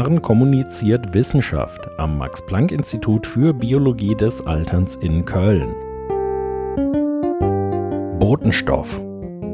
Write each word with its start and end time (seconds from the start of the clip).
Maren 0.00 0.22
kommuniziert 0.22 1.12
Wissenschaft 1.12 1.82
am 1.98 2.16
Max-Planck-Institut 2.16 3.26
für 3.26 3.52
Biologie 3.52 4.14
des 4.14 4.46
Alterns 4.46 4.96
in 4.96 5.26
Köln. 5.26 5.74
Botenstoff, 8.18 8.98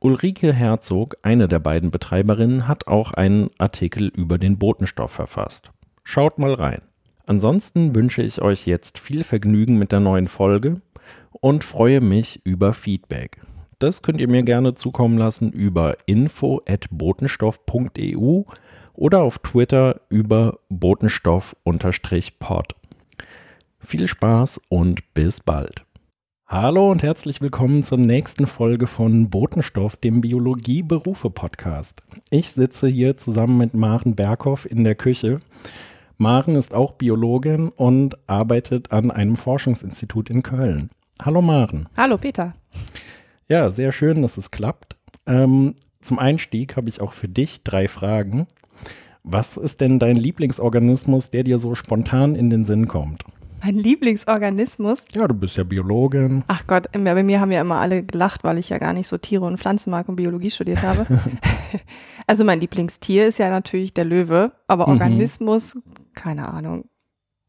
Ulrike 0.00 0.52
Herzog, 0.52 1.16
eine 1.22 1.46
der 1.46 1.58
beiden 1.58 1.90
Betreiberinnen, 1.90 2.66
hat 2.66 2.86
auch 2.86 3.12
einen 3.12 3.50
Artikel 3.58 4.08
über 4.08 4.38
den 4.38 4.58
Botenstoff 4.58 5.12
verfasst. 5.12 5.70
Schaut 6.02 6.38
mal 6.38 6.54
rein. 6.54 6.82
Ansonsten 7.28 7.94
wünsche 7.94 8.22
ich 8.22 8.40
euch 8.40 8.66
jetzt 8.66 8.98
viel 8.98 9.22
Vergnügen 9.22 9.78
mit 9.78 9.92
der 9.92 10.00
neuen 10.00 10.28
Folge 10.28 10.80
und 11.30 11.62
freue 11.62 12.00
mich 12.00 12.40
über 12.44 12.72
Feedback. 12.72 13.42
Das 13.78 14.00
könnt 14.00 14.22
ihr 14.22 14.30
mir 14.30 14.44
gerne 14.44 14.76
zukommen 14.76 15.18
lassen 15.18 15.52
über 15.52 15.98
info@botenstoff.eu 16.06 18.44
oder 18.94 19.20
auf 19.20 19.40
Twitter 19.40 20.00
über 20.08 20.60
botenstoff-pod. 20.70 22.74
Viel 23.78 24.08
Spaß 24.08 24.62
und 24.70 25.12
bis 25.12 25.40
bald. 25.40 25.84
Hallo 26.46 26.90
und 26.90 27.02
herzlich 27.02 27.42
willkommen 27.42 27.82
zur 27.82 27.98
nächsten 27.98 28.46
Folge 28.46 28.86
von 28.86 29.28
Botenstoff, 29.28 29.96
dem 29.96 30.22
Biologie-Berufe-Podcast. 30.22 32.02
Ich 32.30 32.52
sitze 32.52 32.88
hier 32.88 33.18
zusammen 33.18 33.58
mit 33.58 33.74
Maren 33.74 34.14
Berghoff 34.14 34.64
in 34.64 34.84
der 34.84 34.94
Küche. 34.94 35.42
Maren 36.20 36.56
ist 36.56 36.74
auch 36.74 36.94
Biologin 36.94 37.68
und 37.68 38.18
arbeitet 38.28 38.90
an 38.90 39.12
einem 39.12 39.36
Forschungsinstitut 39.36 40.30
in 40.30 40.42
Köln. 40.42 40.90
Hallo 41.22 41.40
Maren. 41.40 41.88
Hallo 41.96 42.18
Peter. 42.18 42.54
Ja, 43.46 43.70
sehr 43.70 43.92
schön, 43.92 44.20
dass 44.22 44.36
es 44.36 44.50
klappt. 44.50 44.96
Ähm, 45.28 45.76
zum 46.00 46.18
Einstieg 46.18 46.76
habe 46.76 46.88
ich 46.88 47.00
auch 47.00 47.12
für 47.12 47.28
dich 47.28 47.62
drei 47.62 47.86
Fragen. 47.86 48.48
Was 49.22 49.56
ist 49.56 49.80
denn 49.80 50.00
dein 50.00 50.16
Lieblingsorganismus, 50.16 51.30
der 51.30 51.44
dir 51.44 51.60
so 51.60 51.76
spontan 51.76 52.34
in 52.34 52.50
den 52.50 52.64
Sinn 52.64 52.88
kommt? 52.88 53.22
Mein 53.62 53.76
Lieblingsorganismus? 53.76 55.04
Ja, 55.12 55.28
du 55.28 55.34
bist 55.34 55.56
ja 55.56 55.62
Biologin. 55.62 56.42
Ach 56.48 56.66
Gott, 56.66 56.90
bei 56.92 57.22
mir 57.22 57.40
haben 57.40 57.52
ja 57.52 57.60
immer 57.60 57.76
alle 57.76 58.02
gelacht, 58.02 58.42
weil 58.42 58.58
ich 58.58 58.70
ja 58.70 58.78
gar 58.78 58.92
nicht 58.92 59.06
so 59.06 59.18
Tiere 59.18 59.44
und 59.44 59.58
Pflanzen 59.58 59.90
mag 59.90 60.08
und 60.08 60.16
Biologie 60.16 60.50
studiert 60.50 60.82
habe. 60.82 61.06
also 62.26 62.42
mein 62.42 62.60
Lieblingstier 62.60 63.28
ist 63.28 63.38
ja 63.38 63.50
natürlich 63.50 63.94
der 63.94 64.04
Löwe, 64.04 64.52
aber 64.66 64.88
mhm. 64.88 64.94
Keine 66.18 66.48
Ahnung. 66.48 66.84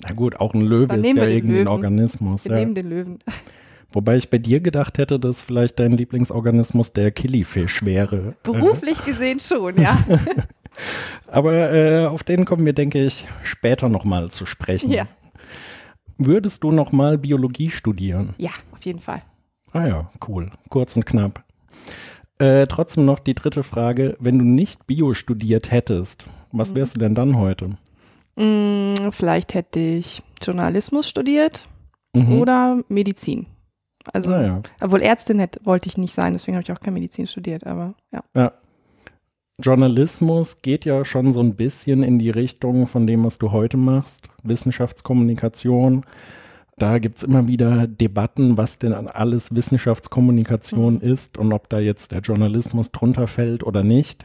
Na 0.02 0.14
gut, 0.14 0.40
auch 0.40 0.54
ein 0.54 0.62
Löwe 0.62 0.96
ist 0.96 1.06
ja 1.06 1.26
irgendwie 1.26 1.60
ein 1.60 1.68
Organismus. 1.68 2.46
Wir 2.46 2.52
ja. 2.52 2.60
nehmen 2.60 2.76
den 2.76 2.90
Löwen. 2.90 3.20
Wobei 3.92 4.16
ich 4.16 4.30
bei 4.30 4.38
dir 4.38 4.60
gedacht 4.60 5.00
hätte, 5.00 5.20
dass 5.20 5.42
vielleicht 5.42 5.80
dein 5.80 5.94
Lieblingsorganismus 5.94 6.94
der 6.94 7.12
Killifisch 7.12 7.84
wäre. 7.84 8.36
Beruflich 8.44 9.04
gesehen 9.04 9.40
schon, 9.40 9.82
ja. 9.82 9.98
Aber 11.28 11.74
äh, 11.74 12.06
auf 12.06 12.24
den 12.24 12.46
kommen 12.46 12.66
wir, 12.66 12.74
denke 12.74 13.04
ich, 13.04 13.26
später 13.44 13.90
nochmal 13.90 14.30
zu 14.30 14.46
sprechen. 14.46 14.92
Ja. 14.92 15.08
Würdest 16.20 16.64
du 16.64 16.72
nochmal 16.72 17.18
Biologie 17.18 17.72
studieren? 17.72 18.36
Ja, 18.38 18.52
auf 18.72 18.86
jeden 18.86 19.00
Fall. 19.00 19.24
Ah 19.72 19.88
ja, 19.88 20.12
cool. 20.28 20.52
Kurz 20.70 20.96
und 20.96 21.06
knapp. 21.06 21.44
Äh, 22.38 22.68
trotzdem 22.68 23.06
noch 23.06 23.20
die 23.20 23.36
dritte 23.36 23.64
Frage. 23.64 24.16
Wenn 24.20 24.38
du 24.38 24.46
nicht 24.46 24.86
Bio 24.86 25.14
studiert 25.14 25.72
hättest, 25.72 26.26
was 26.52 26.72
mhm. 26.72 26.76
wärst 26.76 26.96
du 26.96 27.00
denn 27.00 27.16
dann 27.16 27.38
heute? 27.38 27.78
Mm, 28.40 29.12
vielleicht 29.12 29.54
hätte 29.54 29.80
ich 29.80 30.24
Journalismus 30.42 31.08
studiert 31.08 31.66
mhm. 32.16 32.40
oder 32.40 32.84
Medizin. 32.88 33.46
Also, 34.12 34.34
ah, 34.34 34.42
ja. 34.42 34.62
obwohl 34.82 35.02
Ärztin 35.02 35.40
hätte, 35.40 35.60
wollte 35.66 35.90
ich 35.90 35.98
nicht 35.98 36.14
sein, 36.14 36.34
deswegen 36.34 36.56
habe 36.56 36.64
ich 36.64 36.72
auch 36.72 36.80
keine 36.80 36.94
Medizin 36.94 37.28
studiert, 37.28 37.68
aber 37.68 37.96
ja. 38.12 38.24
Ja, 38.34 38.54
Journalismus 39.62 40.62
geht 40.62 40.86
ja 40.86 41.04
schon 41.04 41.34
so 41.34 41.42
ein 41.42 41.56
bisschen 41.56 42.02
in 42.02 42.18
die 42.18 42.30
Richtung 42.30 42.88
von 42.88 43.06
dem, 43.06 43.26
was 43.26 43.40
du 43.40 43.52
heute 43.52 43.76
machst, 43.76 44.30
Wissenschaftskommunikation. 44.44 46.06
Da 46.78 47.00
gibt 47.00 47.18
es 47.18 47.24
immer 47.24 47.48
wieder 47.48 47.88
Debatten, 47.88 48.56
was 48.56 48.80
denn 48.80 48.94
alles 48.94 49.54
Wissenschaftskommunikation 49.54 50.96
mhm. 50.96 51.02
ist 51.02 51.38
und 51.38 51.52
ob 51.52 51.68
da 51.68 51.80
jetzt 51.80 52.14
der 52.14 52.22
Journalismus 52.22 52.92
drunter 52.92 53.28
fällt 53.28 53.64
oder 53.64 53.84
nicht. 53.84 54.24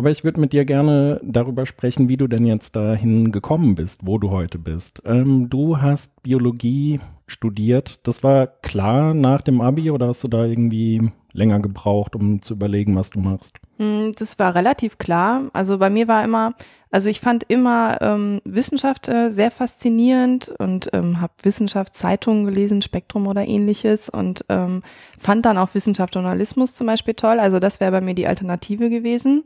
Aber 0.00 0.10
ich 0.10 0.24
würde 0.24 0.40
mit 0.40 0.54
dir 0.54 0.64
gerne 0.64 1.20
darüber 1.22 1.66
sprechen, 1.66 2.08
wie 2.08 2.16
du 2.16 2.26
denn 2.26 2.46
jetzt 2.46 2.74
dahin 2.74 3.32
gekommen 3.32 3.74
bist, 3.74 4.06
wo 4.06 4.16
du 4.16 4.30
heute 4.30 4.58
bist. 4.58 5.02
Ähm, 5.04 5.50
du 5.50 5.82
hast 5.82 6.22
Biologie 6.22 7.00
studiert. 7.26 7.98
Das 8.04 8.24
war 8.24 8.46
klar 8.46 9.12
nach 9.12 9.42
dem 9.42 9.60
Abi 9.60 9.90
oder 9.90 10.08
hast 10.08 10.24
du 10.24 10.28
da 10.28 10.46
irgendwie 10.46 11.10
länger 11.34 11.60
gebraucht, 11.60 12.16
um 12.16 12.40
zu 12.40 12.54
überlegen, 12.54 12.96
was 12.96 13.10
du 13.10 13.20
machst? 13.20 13.58
Mm, 13.76 14.12
das 14.16 14.38
war 14.38 14.54
relativ 14.54 14.96
klar. 14.96 15.50
Also 15.52 15.76
bei 15.76 15.90
mir 15.90 16.08
war 16.08 16.24
immer, 16.24 16.54
also 16.90 17.10
ich 17.10 17.20
fand 17.20 17.44
immer 17.48 17.98
ähm, 18.00 18.40
Wissenschaft 18.46 19.06
äh, 19.06 19.28
sehr 19.28 19.50
faszinierend 19.50 20.48
und 20.58 20.88
ähm, 20.94 21.20
habe 21.20 21.34
Wissenschaftszeitungen 21.42 22.46
gelesen, 22.46 22.80
Spektrum 22.80 23.26
oder 23.26 23.46
ähnliches 23.46 24.08
und 24.08 24.46
ähm, 24.48 24.82
fand 25.18 25.44
dann 25.44 25.58
auch 25.58 25.74
Wissenschaftsjournalismus 25.74 26.74
zum 26.74 26.86
Beispiel 26.86 27.12
toll. 27.12 27.38
Also 27.38 27.58
das 27.58 27.80
wäre 27.80 27.92
bei 27.92 28.00
mir 28.00 28.14
die 28.14 28.26
Alternative 28.26 28.88
gewesen. 28.88 29.44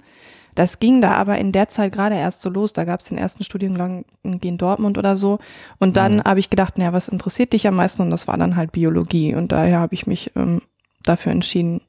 Das 0.54 0.78
ging 0.78 1.00
da 1.00 1.12
aber 1.12 1.38
in 1.38 1.52
der 1.52 1.68
Zeit 1.68 1.92
gerade 1.92 2.14
erst 2.14 2.42
so 2.42 2.50
los. 2.50 2.72
Da 2.72 2.84
gab 2.84 3.00
es 3.00 3.06
den 3.06 3.18
ersten 3.18 3.44
Studiengang 3.44 4.04
in 4.22 4.58
Dortmund 4.58 4.98
oder 4.98 5.16
so. 5.16 5.38
Und 5.78 5.96
dann 5.96 6.16
mhm. 6.16 6.24
habe 6.24 6.40
ich 6.40 6.50
gedacht, 6.50 6.78
naja, 6.78 6.92
was 6.92 7.08
interessiert 7.08 7.52
dich 7.52 7.66
am 7.66 7.76
meisten? 7.76 8.02
Und 8.02 8.10
das 8.10 8.28
war 8.28 8.36
dann 8.36 8.56
halt 8.56 8.72
Biologie. 8.72 9.34
Und 9.34 9.52
daher 9.52 9.80
habe 9.80 9.94
ich 9.94 10.06
mich 10.06 10.32
ähm, 10.36 10.62
dafür 11.02 11.32
entschieden. 11.32 11.80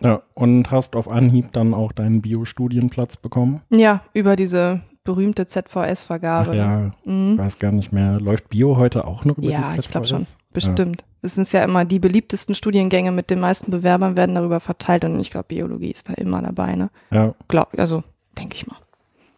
Ja, 0.00 0.22
und 0.34 0.70
hast 0.70 0.96
auf 0.96 1.08
Anhieb 1.08 1.52
dann 1.52 1.74
auch 1.74 1.92
deinen 1.92 2.22
Biostudienplatz 2.22 3.16
bekommen? 3.16 3.60
Ja, 3.70 4.02
über 4.14 4.34
diese 4.36 4.80
berühmte 5.04 5.46
ZVS-Vergabe. 5.46 6.56
Ja, 6.56 6.92
mhm. 7.04 7.38
weiß 7.38 7.58
gar 7.58 7.72
nicht 7.72 7.92
mehr. 7.92 8.20
Läuft 8.20 8.48
Bio 8.48 8.76
heute 8.76 9.04
auch 9.06 9.24
noch 9.24 9.38
über 9.38 9.48
ja, 9.48 9.62
die 9.62 9.68
ZVS? 9.68 9.76
Ja, 9.76 9.80
ich 9.80 9.90
glaube 9.90 10.06
schon. 10.06 10.26
Bestimmt. 10.52 11.04
Es 11.22 11.36
sind 11.36 11.50
ja 11.52 11.64
immer 11.64 11.84
die 11.84 11.98
beliebtesten 11.98 12.54
Studiengänge 12.54 13.12
mit 13.12 13.30
den 13.30 13.40
meisten 13.40 13.70
Bewerbern 13.70 14.16
werden 14.16 14.34
darüber 14.34 14.60
verteilt 14.60 15.04
und 15.04 15.18
ich 15.20 15.30
glaube, 15.30 15.46
Biologie 15.48 15.90
ist 15.90 16.08
da 16.08 16.14
immer 16.14 16.42
dabei. 16.42 16.74
Ne? 16.74 16.90
Ja. 17.10 17.34
Glaub, 17.48 17.68
also 17.78 18.02
denke 18.42 18.56
ich 18.56 18.66
mal. 18.66 18.78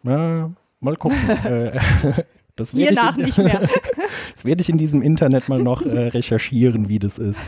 Ja, 0.03 0.51
mal 0.79 0.95
gucken. 0.95 1.17
Äh, 1.45 1.79
das 2.55 2.71
Hier 2.71 2.93
nach 2.93 3.17
in, 3.17 3.25
nicht 3.25 3.37
mehr. 3.37 3.61
das 4.33 4.45
werde 4.45 4.61
ich 4.61 4.69
in 4.69 4.77
diesem 4.77 5.01
Internet 5.01 5.49
mal 5.49 5.61
noch 5.61 5.81
äh, 5.81 6.07
recherchieren, 6.07 6.89
wie 6.89 6.99
das 6.99 7.17
ist. 7.17 7.41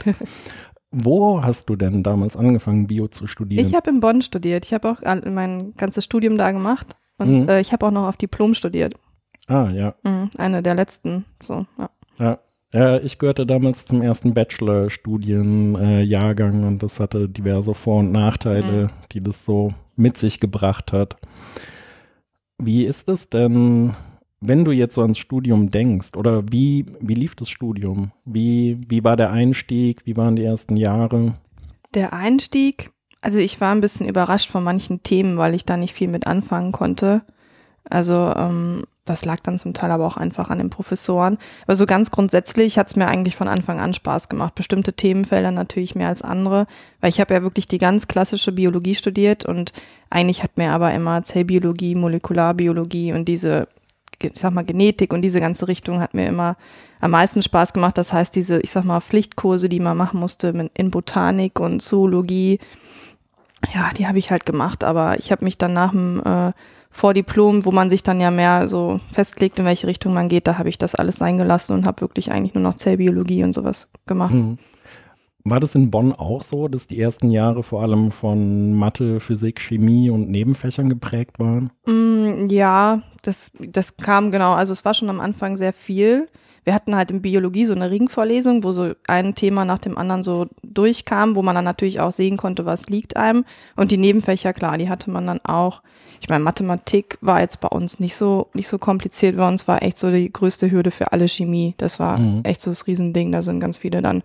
Wo 0.91 1.41
hast 1.41 1.69
du 1.69 1.75
denn 1.75 2.03
damals 2.03 2.35
angefangen, 2.35 2.87
Bio 2.87 3.07
zu 3.07 3.25
studieren? 3.25 3.65
Ich 3.65 3.73
habe 3.73 3.89
in 3.89 3.99
Bonn 3.99 4.21
studiert. 4.21 4.65
Ich 4.65 4.73
habe 4.73 4.89
auch 4.89 5.01
mein 5.25 5.73
ganzes 5.75 6.03
Studium 6.03 6.37
da 6.37 6.51
gemacht 6.51 6.95
und 7.17 7.43
mhm. 7.43 7.49
äh, 7.49 7.61
ich 7.61 7.71
habe 7.71 7.85
auch 7.85 7.91
noch 7.91 8.07
auf 8.07 8.17
Diplom 8.17 8.53
studiert. 8.53 8.95
Ah, 9.47 9.69
ja. 9.69 9.95
Mhm, 10.03 10.29
eine 10.37 10.61
der 10.61 10.75
letzten, 10.75 11.25
so, 11.41 11.65
ja. 11.77 11.89
Ja, 12.19 12.39
ja 12.73 12.99
ich 12.99 13.19
gehörte 13.19 13.45
damals 13.45 13.85
zum 13.85 14.01
ersten 14.01 14.33
Bachelor-Studienjahrgang 14.33 16.63
äh, 16.63 16.67
und 16.67 16.83
das 16.83 16.99
hatte 16.99 17.29
diverse 17.29 17.73
Vor- 17.73 17.99
und 17.99 18.11
Nachteile, 18.11 18.85
mhm. 18.85 18.89
die 19.11 19.21
das 19.21 19.45
so 19.45 19.73
mit 19.95 20.17
sich 20.17 20.39
gebracht 20.39 20.91
hat. 20.93 21.17
Wie 22.57 22.85
ist 22.85 23.07
es 23.09 23.29
denn 23.29 23.93
wenn 24.39 24.65
du 24.65 24.71
jetzt 24.71 24.95
so 24.95 25.01
ans 25.01 25.17
Studium 25.17 25.69
denkst, 25.69 26.15
oder 26.15 26.43
wie, 26.51 26.85
wie 26.99 27.15
lief 27.15 27.35
das 27.35 27.49
Studium? 27.49 28.11
Wie, 28.25 28.79
wie 28.87 29.03
war 29.03 29.17
der 29.17 29.31
Einstieg? 29.31 30.05
Wie 30.05 30.15
waren 30.15 30.35
die 30.35 30.43
ersten 30.43 30.77
Jahre? 30.77 31.33
Der 31.93 32.13
Einstieg, 32.13 32.91
also 33.21 33.39
ich 33.39 33.59
war 33.59 33.73
ein 33.73 33.81
bisschen 33.81 34.07
überrascht 34.07 34.49
von 34.49 34.63
manchen 34.63 35.01
Themen, 35.01 35.37
weil 35.37 35.55
ich 35.55 35.65
da 35.65 35.77
nicht 35.77 35.93
viel 35.93 36.09
mit 36.09 36.27
anfangen 36.27 36.71
konnte. 36.71 37.21
Also 37.89 38.33
ähm, 38.35 38.83
das 39.09 39.25
lag 39.25 39.39
dann 39.41 39.59
zum 39.59 39.73
Teil 39.73 39.91
aber 39.91 40.05
auch 40.05 40.17
einfach 40.17 40.49
an 40.49 40.57
den 40.57 40.69
Professoren. 40.69 41.37
Aber 41.63 41.75
so 41.75 41.85
ganz 41.85 42.11
grundsätzlich 42.11 42.77
hat 42.77 42.87
es 42.87 42.95
mir 42.95 43.07
eigentlich 43.07 43.35
von 43.35 43.47
Anfang 43.47 43.79
an 43.79 43.93
Spaß 43.93 44.29
gemacht. 44.29 44.55
Bestimmte 44.55 44.93
Themenfelder 44.93 45.51
natürlich 45.51 45.95
mehr 45.95 46.09
als 46.09 46.21
andere, 46.21 46.67
weil 47.01 47.09
ich 47.09 47.19
habe 47.19 47.33
ja 47.33 47.43
wirklich 47.43 47.67
die 47.67 47.77
ganz 47.77 48.07
klassische 48.07 48.51
Biologie 48.51 48.95
studiert 48.95 49.45
und 49.45 49.73
eigentlich 50.09 50.43
hat 50.43 50.57
mir 50.57 50.71
aber 50.71 50.93
immer 50.93 51.23
Zellbiologie, 51.23 51.95
Molekularbiologie 51.95 53.13
und 53.13 53.25
diese, 53.27 53.67
ich 54.21 54.31
sag 54.35 54.53
mal, 54.53 54.65
Genetik 54.65 55.13
und 55.13 55.21
diese 55.21 55.39
ganze 55.39 55.67
Richtung 55.67 55.99
hat 55.99 56.13
mir 56.13 56.27
immer 56.27 56.57
am 56.99 57.11
meisten 57.11 57.41
Spaß 57.41 57.73
gemacht. 57.73 57.97
Das 57.97 58.13
heißt, 58.13 58.35
diese, 58.35 58.59
ich 58.59 58.71
sag 58.71 58.83
mal, 58.83 59.01
Pflichtkurse, 59.01 59.69
die 59.69 59.79
man 59.79 59.97
machen 59.97 60.19
musste 60.19 60.69
in 60.73 60.91
Botanik 60.91 61.59
und 61.59 61.81
Zoologie, 61.81 62.59
ja, 63.73 63.89
die 63.97 64.07
habe 64.07 64.19
ich 64.19 64.31
halt 64.31 64.45
gemacht, 64.45 64.83
aber 64.83 65.17
ich 65.17 65.31
habe 65.31 65.43
mich 65.43 65.57
dann 65.57 65.73
nach 65.73 65.91
dem 65.91 66.21
äh, 66.23 66.51
Vordiplom, 66.91 67.65
wo 67.65 67.71
man 67.71 67.89
sich 67.89 68.03
dann 68.03 68.19
ja 68.19 68.31
mehr 68.31 68.67
so 68.67 68.99
festlegt, 69.11 69.59
in 69.59 69.65
welche 69.65 69.87
Richtung 69.87 70.13
man 70.13 70.29
geht, 70.29 70.47
da 70.47 70.57
habe 70.57 70.69
ich 70.69 70.77
das 70.77 70.95
alles 70.95 71.17
sein 71.17 71.37
gelassen 71.37 71.73
und 71.73 71.85
habe 71.85 72.01
wirklich 72.01 72.31
eigentlich 72.31 72.55
nur 72.55 72.63
noch 72.63 72.75
Zellbiologie 72.75 73.43
und 73.43 73.53
sowas 73.53 73.89
gemacht. 74.05 74.33
Mhm. 74.33 74.57
War 75.49 75.61
das 75.61 75.75
in 75.75 75.91
Bonn 75.91 76.11
auch 76.11 76.43
so, 76.43 76.67
dass 76.67 76.87
die 76.87 76.99
ersten 76.99 77.31
Jahre 77.31 77.63
vor 77.63 77.81
allem 77.81 78.11
von 78.11 78.73
Mathe, 78.73 79.21
Physik, 79.21 79.61
Chemie 79.61 80.09
und 80.09 80.29
Nebenfächern 80.29 80.89
geprägt 80.89 81.39
waren? 81.39 81.71
Mm, 81.85 82.49
ja, 82.49 83.01
das, 83.21 83.51
das 83.59 83.95
kam 83.95 84.31
genau. 84.31 84.53
Also 84.53 84.73
es 84.73 84.83
war 84.83 84.93
schon 84.93 85.09
am 85.09 85.21
Anfang 85.21 85.55
sehr 85.55 85.71
viel. 85.71 86.27
Wir 86.67 86.73
hatten 86.73 86.97
halt 86.97 87.11
in 87.11 87.21
Biologie 87.21 87.65
so 87.65 87.73
eine 87.73 87.89
Ringvorlesung, 87.89 88.65
wo 88.65 88.73
so 88.73 88.91
ein 89.07 89.35
Thema 89.35 89.63
nach 89.63 89.77
dem 89.77 89.97
anderen 89.97 90.21
so 90.21 90.47
durchkam, 90.63 91.37
wo 91.37 91.41
man 91.41 91.55
dann 91.55 91.63
natürlich 91.63 92.01
auch 92.01 92.11
sehen 92.11 92.35
konnte, 92.35 92.65
was 92.65 92.87
liegt 92.87 93.15
einem. 93.15 93.45
Und 93.77 93.91
die 93.91 93.97
Nebenfächer, 93.97 94.51
klar, 94.51 94.77
die 94.77 94.89
hatte 94.89 95.09
man 95.09 95.25
dann 95.25 95.39
auch 95.45 95.81
ich 96.19 96.29
meine, 96.29 96.43
Mathematik 96.43 97.17
war 97.21 97.41
jetzt 97.41 97.61
bei 97.61 97.67
uns 97.67 97.99
nicht 97.99 98.15
so, 98.15 98.47
nicht 98.53 98.67
so 98.67 98.77
kompliziert. 98.77 99.37
Bei 99.37 99.47
uns 99.47 99.67
war 99.67 99.83
echt 99.83 99.97
so 99.97 100.11
die 100.11 100.31
größte 100.31 100.71
Hürde 100.71 100.91
für 100.91 101.11
alle 101.11 101.27
Chemie. 101.27 101.75
Das 101.77 101.99
war 101.99 102.17
mhm. 102.17 102.41
echt 102.43 102.61
so 102.61 102.71
das 102.71 102.87
Riesending. 102.87 103.31
Da 103.31 103.41
sind 103.41 103.59
ganz 103.59 103.77
viele 103.77 104.01
dann 104.01 104.23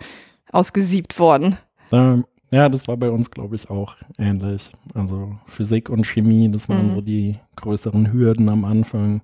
ausgesiebt 0.50 1.18
worden. 1.18 1.56
Ähm, 1.90 2.24
ja, 2.50 2.68
das 2.68 2.86
war 2.88 2.96
bei 2.96 3.10
uns, 3.10 3.30
glaube 3.30 3.56
ich, 3.56 3.70
auch 3.70 3.96
ähnlich. 4.18 4.72
Also 4.94 5.32
Physik 5.46 5.88
und 5.88 6.06
Chemie, 6.06 6.50
das 6.50 6.68
waren 6.68 6.88
mhm. 6.88 6.94
so 6.94 7.00
die 7.00 7.36
größeren 7.56 8.12
Hürden 8.12 8.48
am 8.50 8.64
Anfang. 8.64 9.22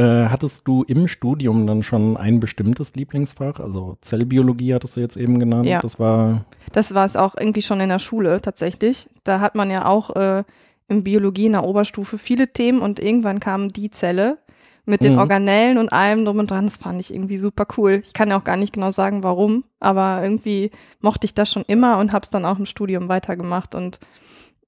Äh, 0.00 0.28
hattest 0.28 0.68
du 0.68 0.84
im 0.84 1.08
Studium 1.08 1.66
dann 1.66 1.82
schon 1.82 2.16
ein 2.16 2.38
bestimmtes 2.38 2.94
Lieblingsfach? 2.94 3.58
Also 3.58 3.98
Zellbiologie 4.00 4.72
hattest 4.72 4.96
du 4.96 5.00
jetzt 5.00 5.16
eben 5.16 5.40
genannt. 5.40 5.66
Ja. 5.66 5.80
Das 5.80 5.98
war. 5.98 6.44
Das 6.72 6.94
war 6.94 7.04
es 7.04 7.16
auch 7.16 7.34
irgendwie 7.36 7.62
schon 7.62 7.80
in 7.80 7.88
der 7.88 7.98
Schule 7.98 8.40
tatsächlich. 8.40 9.08
Da 9.24 9.40
hat 9.40 9.56
man 9.56 9.70
ja 9.70 9.86
auch 9.86 10.14
äh, 10.14 10.44
in 10.86 11.02
Biologie 11.02 11.46
in 11.46 11.52
der 11.52 11.64
Oberstufe 11.64 12.16
viele 12.16 12.52
Themen 12.52 12.80
und 12.80 13.00
irgendwann 13.00 13.40
kam 13.40 13.70
die 13.70 13.90
Zelle 13.90 14.38
mit 14.86 15.02
den 15.02 15.14
mhm. 15.14 15.18
Organellen 15.18 15.78
und 15.78 15.92
allem 15.92 16.24
drum 16.24 16.38
und 16.38 16.50
dran. 16.50 16.66
Das 16.66 16.76
fand 16.76 17.00
ich 17.00 17.12
irgendwie 17.12 17.36
super 17.36 17.66
cool. 17.76 18.00
Ich 18.04 18.14
kann 18.14 18.30
ja 18.30 18.38
auch 18.38 18.44
gar 18.44 18.56
nicht 18.56 18.72
genau 18.72 18.92
sagen, 18.92 19.24
warum, 19.24 19.64
aber 19.80 20.22
irgendwie 20.22 20.70
mochte 21.00 21.24
ich 21.24 21.34
das 21.34 21.50
schon 21.50 21.64
immer 21.66 21.98
und 21.98 22.12
habe 22.12 22.22
es 22.22 22.30
dann 22.30 22.44
auch 22.44 22.60
im 22.60 22.66
Studium 22.66 23.08
weitergemacht 23.08 23.74
und 23.74 23.98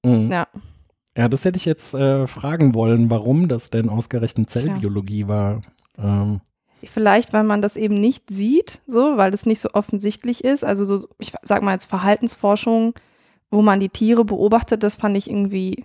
mhm. 0.03 0.29
ja. 0.29 0.47
Ja, 1.17 1.27
das 1.27 1.43
hätte 1.43 1.57
ich 1.57 1.65
jetzt 1.65 1.93
äh, 1.93 2.25
fragen 2.25 2.73
wollen, 2.73 3.09
warum 3.09 3.47
das 3.47 3.69
denn 3.69 3.89
ausgerechnet 3.89 4.49
Zellbiologie 4.49 5.21
ja. 5.21 5.27
war. 5.27 5.61
Ähm. 5.97 6.41
Vielleicht, 6.83 7.33
weil 7.33 7.43
man 7.43 7.61
das 7.61 7.75
eben 7.75 7.99
nicht 7.99 8.29
sieht, 8.29 8.79
so, 8.87 9.17
weil 9.17 9.29
das 9.29 9.45
nicht 9.45 9.59
so 9.59 9.69
offensichtlich 9.73 10.43
ist. 10.43 10.63
Also 10.63 10.85
so, 10.85 11.07
ich 11.19 11.33
sag 11.43 11.61
mal 11.61 11.73
jetzt 11.73 11.85
Verhaltensforschung, 11.85 12.93
wo 13.51 13.61
man 13.61 13.79
die 13.79 13.89
Tiere 13.89 14.25
beobachtet, 14.25 14.81
das 14.81 14.95
fand 14.95 15.17
ich 15.17 15.29
irgendwie 15.29 15.83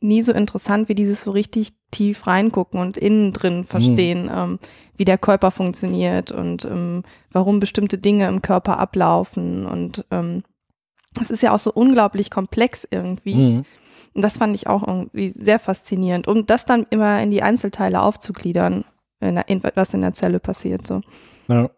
nie 0.00 0.22
so 0.22 0.32
interessant 0.32 0.88
wie 0.88 0.94
dieses 0.94 1.22
so 1.22 1.30
richtig 1.30 1.72
tief 1.90 2.26
reingucken 2.26 2.80
und 2.80 2.98
innen 2.98 3.32
drin 3.32 3.64
verstehen, 3.64 4.24
mhm. 4.24 4.32
ähm, 4.34 4.58
wie 4.96 5.04
der 5.04 5.18
Körper 5.18 5.50
funktioniert 5.50 6.32
und 6.32 6.64
ähm, 6.64 7.04
warum 7.32 7.60
bestimmte 7.60 7.96
Dinge 7.96 8.28
im 8.28 8.42
Körper 8.42 8.78
ablaufen. 8.78 9.64
Und 9.64 10.04
ähm, 10.10 10.42
es 11.20 11.30
ist 11.30 11.42
ja 11.42 11.52
auch 11.52 11.58
so 11.58 11.72
unglaublich 11.72 12.30
komplex 12.30 12.86
irgendwie. 12.90 13.34
Mhm. 13.34 13.64
Und 14.14 14.22
das 14.22 14.38
fand 14.38 14.54
ich 14.54 14.66
auch 14.66 14.86
irgendwie 14.86 15.28
sehr 15.30 15.58
faszinierend, 15.58 16.28
um 16.28 16.46
das 16.46 16.64
dann 16.64 16.86
immer 16.90 17.20
in 17.22 17.30
die 17.30 17.42
Einzelteile 17.42 18.00
aufzugliedern, 18.00 18.84
in 19.20 19.34
der, 19.34 19.48
in, 19.48 19.62
was 19.74 19.92
in 19.92 20.02
der 20.02 20.12
Zelle 20.12 20.38
passiert. 20.38 20.86
So. 20.86 21.00
Ja. 21.48 21.68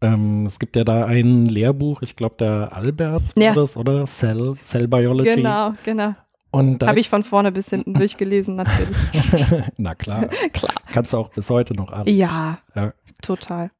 Ähm, 0.00 0.46
es 0.46 0.58
gibt 0.58 0.76
ja 0.76 0.84
da 0.84 1.04
ein 1.04 1.46
Lehrbuch, 1.46 2.02
ich 2.02 2.16
glaube, 2.16 2.36
der 2.38 2.70
Alberts 2.72 3.36
war 3.36 3.42
ja. 3.42 3.54
das, 3.54 3.76
oder? 3.76 4.04
Cell, 4.04 4.56
Cell 4.60 4.88
Biology. 4.88 5.36
Genau, 5.36 5.74
genau. 5.84 6.14
Habe 6.52 7.00
ich 7.00 7.08
von 7.08 7.24
vorne 7.24 7.50
bis 7.52 7.68
hinten 7.70 7.94
durchgelesen, 7.98 8.56
natürlich. 8.56 8.96
Na 9.76 9.94
klar. 9.94 10.26
klar. 10.52 10.74
Kannst 10.92 11.12
du 11.12 11.18
auch 11.18 11.30
bis 11.30 11.50
heute 11.50 11.74
noch 11.74 11.90
alles. 11.90 12.14
Ja, 12.14 12.58
ja. 12.74 12.92
total. 13.22 13.70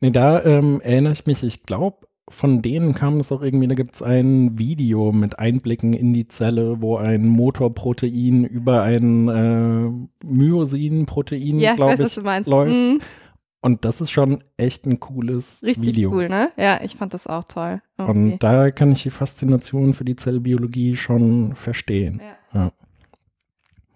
Nee, 0.00 0.10
da 0.10 0.42
ähm, 0.44 0.80
erinnere 0.80 1.12
ich 1.12 1.26
mich, 1.26 1.42
ich 1.42 1.62
glaube, 1.62 2.06
von 2.28 2.62
denen 2.62 2.94
kam 2.94 3.20
es 3.20 3.30
auch 3.32 3.42
irgendwie, 3.42 3.68
da 3.68 3.74
gibt 3.74 3.94
es 3.96 4.02
ein 4.02 4.58
Video 4.58 5.12
mit 5.12 5.38
Einblicken 5.38 5.92
in 5.92 6.12
die 6.12 6.26
Zelle, 6.26 6.80
wo 6.80 6.96
ein 6.96 7.26
Motorprotein 7.28 8.44
über 8.44 8.82
ein 8.82 9.28
äh, 9.28 10.26
Myosin-Protein, 10.26 11.58
ja, 11.60 11.74
glaube 11.74 11.94
ich, 11.94 12.16
ich 12.16 12.46
läuft. 12.46 12.72
Mhm. 12.72 13.00
Und 13.60 13.86
das 13.86 14.02
ist 14.02 14.10
schon 14.10 14.44
echt 14.58 14.84
ein 14.86 15.00
cooles 15.00 15.62
Richtig 15.62 15.96
Video. 15.96 16.12
cool, 16.12 16.28
ne? 16.28 16.50
Ja, 16.58 16.80
ich 16.82 16.96
fand 16.96 17.14
das 17.14 17.26
auch 17.26 17.44
toll. 17.44 17.80
Okay. 17.96 18.10
Und 18.10 18.38
da 18.40 18.70
kann 18.70 18.92
ich 18.92 19.02
die 19.04 19.10
Faszination 19.10 19.94
für 19.94 20.04
die 20.04 20.16
Zellbiologie 20.16 20.96
schon 20.96 21.54
verstehen. 21.54 22.20
Ja. 22.52 22.60
Ja. 22.60 22.72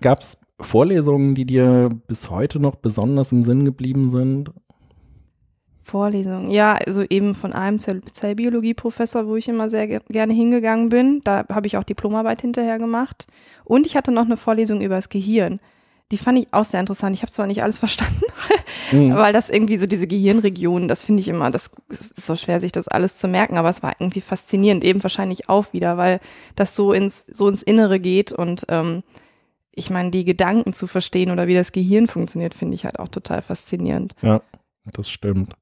Gab 0.01 0.21
es 0.21 0.41
Vorlesungen, 0.59 1.35
die 1.35 1.45
dir 1.45 1.91
bis 2.07 2.31
heute 2.31 2.61
noch 2.61 2.77
besonders 2.77 3.31
im 3.33 3.43
Sinn 3.43 3.67
geblieben 3.67 4.09
sind? 4.09 4.53
Vorlesungen, 5.89 6.51
ja, 6.51 6.75
also 6.75 7.03
eben 7.09 7.35
von 7.35 7.53
einem 7.53 7.79
Zell 7.79 8.03
Zellbiologie-Professor, 8.03 9.27
wo 9.27 9.37
ich 9.37 9.49
immer 9.49 9.71
sehr 9.71 9.87
ge 9.87 10.01
gerne 10.09 10.33
hingegangen 10.33 10.89
bin. 10.89 11.21
Da 11.25 11.45
habe 11.49 11.67
ich 11.67 11.77
auch 11.77 11.85
Diplomarbeit 11.85 12.41
hinterher 12.41 12.79
gemacht. 12.79 13.27
Und 13.65 13.87
ich 13.87 13.97
hatte 13.97 14.13
noch 14.13 14.27
eine 14.27 14.37
Vorlesung 14.37 14.81
über 14.81 14.97
das 14.97 15.09
Gehirn 15.09 15.61
die 16.11 16.19
fand 16.19 16.39
ich 16.39 16.53
auch 16.53 16.65
sehr 16.65 16.81
interessant. 16.81 17.15
Ich 17.15 17.23
habe 17.23 17.33
zwar 17.33 17.47
nicht 17.47 17.63
alles 17.63 17.79
verstanden, 17.79 18.23
mhm. 18.93 19.15
weil 19.15 19.33
das 19.33 19.51
irgendwie 19.51 19.77
so 19.77 19.87
diese 19.87 20.07
Gehirnregionen, 20.07 20.89
das 20.89 21.03
finde 21.03 21.21
ich 21.21 21.29
immer, 21.29 21.51
das 21.51 21.71
ist 21.89 22.25
so 22.25 22.37
schwer, 22.37 22.61
sich 22.61 22.73
das 22.73 22.89
alles 22.89 23.19
zu 23.19 23.29
merken, 23.29 23.59
aber 23.59 23.71
es 23.71 23.83
war 23.83 23.95
irgendwie 23.99 24.21
faszinierend, 24.21 24.85
eben 24.85 25.03
wahrscheinlich 25.03 25.49
auch 25.49 25.73
wieder, 25.73 25.97
weil 25.97 26.21
das 26.57 26.75
so 26.75 26.93
ins, 26.93 27.27
so 27.27 27.49
ins 27.49 27.63
Innere 27.63 28.01
geht 28.01 28.33
und 28.33 28.67
ähm, 28.69 29.03
ich 29.75 29.91
meine, 29.91 30.11
die 30.11 30.25
Gedanken 30.25 30.73
zu 30.73 30.89
verstehen 30.89 31.31
oder 31.31 31.47
wie 31.47 31.55
das 31.55 31.71
Gehirn 31.71 32.09
funktioniert, 32.09 32.55
finde 32.55 32.75
ich 32.75 32.85
halt 32.85 32.99
auch 32.99 33.09
total 33.09 33.43
faszinierend. 33.43 34.15
Ja, 34.23 34.43
das 34.87 35.09
stimmt. 35.09 35.55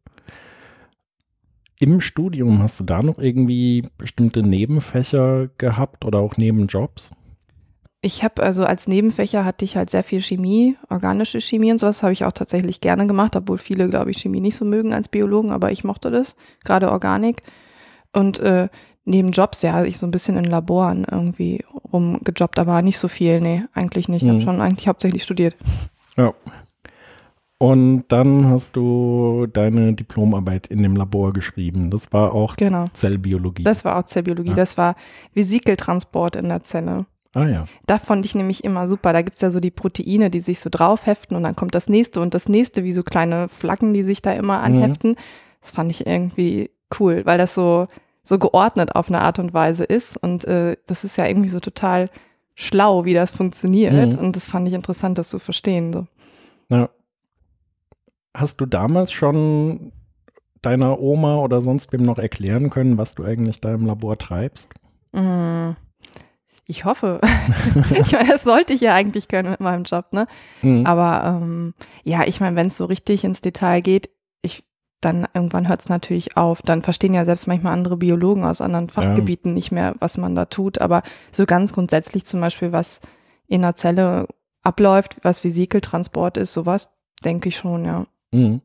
Im 1.79 2.01
Studium 2.01 2.63
hast 2.63 2.81
du 2.81 2.85
da 2.85 3.03
noch 3.03 3.19
irgendwie 3.19 3.87
bestimmte 3.99 4.43
Nebenfächer 4.43 5.49
gehabt 5.59 6.05
oder 6.05 6.21
auch 6.21 6.37
Nebenjobs? 6.37 7.11
Ich 8.01 8.23
habe 8.23 8.43
also 8.43 8.65
als 8.65 8.89
Nebenfächer 8.89 9.45
hatte 9.45 9.65
ich 9.65 9.77
halt 9.77 9.91
sehr 9.91 10.05
viel 10.05 10.21
Chemie, 10.21 10.77
organische 10.91 11.41
Chemie 11.41 11.73
und 11.73 11.79
sowas 11.79 12.03
habe 12.03 12.13
ich 12.13 12.25
auch 12.25 12.33
tatsächlich 12.33 12.81
gerne 12.81 13.07
gemacht, 13.07 13.35
obwohl 13.37 13.59
viele, 13.59 13.89
glaube 13.89 14.11
ich, 14.11 14.19
Chemie 14.19 14.41
nicht 14.41 14.57
so 14.57 14.65
mögen 14.65 14.95
als 14.95 15.09
Biologen, 15.09 15.51
aber 15.51 15.73
ich 15.73 15.83
mochte 15.83 16.11
das, 16.11 16.37
gerade 16.65 16.91
Organik. 16.91 17.43
Und 18.13 18.39
äh, 18.39 18.69
neben 19.05 19.33
Jobs, 19.33 19.63
ja, 19.63 19.85
ich 19.85 19.99
so 19.99 20.07
ein 20.07 20.11
bisschen 20.11 20.37
in 20.37 20.45
Laboren 20.45 21.07
irgendwie 21.11 21.65
rumgejobbt, 21.93 22.59
aber 22.59 22.81
nicht 22.81 22.99
so 22.99 23.09
viel, 23.09 23.41
nee, 23.41 23.65
eigentlich 23.75 24.09
nicht. 24.09 24.23
Ich 24.23 24.29
habe 24.29 24.39
mhm. 24.39 24.45
schon 24.45 24.61
eigentlich 24.61 24.89
hauptsächlich 24.89 25.23
studiert. 25.23 25.57
Ja. 26.17 26.33
Und 27.59 28.05
dann 28.09 28.51
hast 28.51 28.77
du 28.77 29.47
deine 29.51 29.95
Diplomarbeit 29.95 30.67
in 30.67 30.83
dem 30.83 30.95
Labor 30.95 31.33
geschrieben. 31.33 31.91
Das 31.91 32.13
war 32.13 32.35
auch 32.35 32.57
genau. 32.57 32.87
Zellbiologie. 32.93 33.65
Das 33.65 33.85
war 33.85 33.97
auch 33.97 34.05
Zellbiologie. 34.05 34.51
Ja. 34.51 34.57
Das 34.57 34.77
war 34.77 34.95
Vesikeltransport 35.33 36.37
in 36.37 36.51
der 36.51 36.63
Zelle. 36.63 37.07
Ah 37.33 37.47
ja. 37.47 37.67
Da 37.87 37.99
fand 37.99 38.27
ich 38.27 38.35
nämlich 38.35 38.65
immer 38.65 38.89
super. 38.89 39.13
Da 39.13 39.23
gibt 39.23 39.37
es 39.37 39.43
ja 39.43 39.51
so 39.51 39.61
die 39.61 39.71
Proteine, 39.71 40.31
die 40.31 40.41
sich 40.41 40.61
so 40.61 40.69
draufheften 40.71 41.37
und 41.37 41.43
dann 41.43 41.57
kommt 41.57 41.75
das 41.75 41.89
nächste 41.89 42.21
und 42.21 42.35
das 42.35 42.49
nächste, 42.49 42.85
wie 42.85 42.93
so 42.93 43.03
kleine 43.03 43.49
Flaggen, 43.49 43.95
die 43.95 44.03
sich 44.03 44.21
da 44.21 44.33
immer 44.33 44.59
mhm. 44.59 44.65
anheften. 44.65 45.11
Mhm. 45.13 45.17
Das 45.63 45.71
fand 45.71 45.91
ich 45.91 46.07
irgendwie 46.07 46.71
cool, 47.01 47.23
weil 47.25 47.39
das 47.39 47.55
so, 47.55 47.89
so 48.23 48.39
geordnet 48.39 48.95
auf 48.95 49.09
eine 49.09 49.21
Art 49.21 49.39
und 49.39 49.55
Weise 49.55 49.85
ist. 49.85 50.17
Und 50.17 50.45
äh, 50.45 50.77
das 50.87 51.05
ist 51.05 51.17
ja 51.17 51.27
irgendwie 51.27 51.49
so 51.49 51.61
total 51.61 52.11
schlau, 52.55 53.05
wie 53.05 53.15
das 53.15 53.31
funktioniert. 53.31 54.15
Mhm. 54.15 54.19
Und 54.19 54.37
das 54.37 54.49
fand 54.49 54.69
ich 54.69 54.75
interessant, 54.75 55.19
das 55.19 55.31
zu 55.31 55.39
verstehen. 55.39 55.93
So. 55.93 56.07
Ja. 56.69 56.89
Hast 58.37 58.61
du 58.61 58.67
damals 58.67 59.13
schon 59.13 59.93
deiner 60.61 61.01
Oma 61.01 61.37
oder 61.37 61.61
sonst 61.61 61.93
wem 61.93 62.03
noch 62.03 62.19
erklären 62.19 62.71
können, 62.71 62.99
was 62.99 63.15
du 63.15 63.25
eigentlich 63.25 63.61
da 63.61 63.73
im 63.73 63.87
Labor 63.87 64.19
treibst? 64.19 64.75
Mhm. 65.13 65.77
Ich 66.67 66.85
hoffe. 66.85 67.21
ich 67.93 68.13
meine, 68.13 68.29
das 68.29 68.45
wollte 68.45 68.75
ich 68.75 68.81
ja 68.81 68.93
eigentlich 68.93 69.29
können 69.29 69.51
mit 69.51 69.61
meinem 69.61 69.85
Job, 69.85 70.13
ne? 70.13 70.27
Mhm. 70.63 70.85
Aber 70.85 71.25
ähm, 71.25 71.75
ja, 72.03 72.25
ich 72.25 72.41
meine, 72.41 72.57
wenn 72.57 72.67
es 72.67 72.77
so 72.77 72.85
richtig 72.87 73.25
ins 73.25 73.41
Detail 73.41 73.81
geht, 73.81 74.11
ich, 74.43 74.65
dann 75.01 75.27
irgendwann 75.33 75.69
hört 75.69 75.81
es 75.81 75.89
natürlich 75.89 76.37
auf. 76.37 76.63
Dann 76.63 76.83
verstehen 76.83 77.15
ja 77.15 77.25
selbst 77.25 77.47
manchmal 77.47 77.73
andere 77.73 77.97
Biologen 77.97 78.45
aus 78.45 78.61
anderen 78.61 78.91
Fachgebieten 78.91 79.55
nicht 79.55 79.71
mehr, 79.71 79.95
was 80.01 80.19
man 80.19 80.35
da 80.35 80.47
tut. 80.47 80.81
Aber 80.81 81.03
so 81.31 81.47
ganz 81.47 81.73
grundsätzlich 81.73 82.27
zum 82.27 82.41
Beispiel, 82.41 82.73
was 82.73 83.01
in 83.47 83.65
einer 83.65 83.77
Zelle 83.77 84.27
abläuft, 84.63 85.19
was 85.23 85.45
Vesikeltransport 85.45 86.37
ist, 86.37 86.53
sowas, 86.53 86.99
denke 87.25 87.49
ich 87.49 87.57
schon, 87.57 87.85
ja. 87.85 88.07
Mhm. 88.33 88.61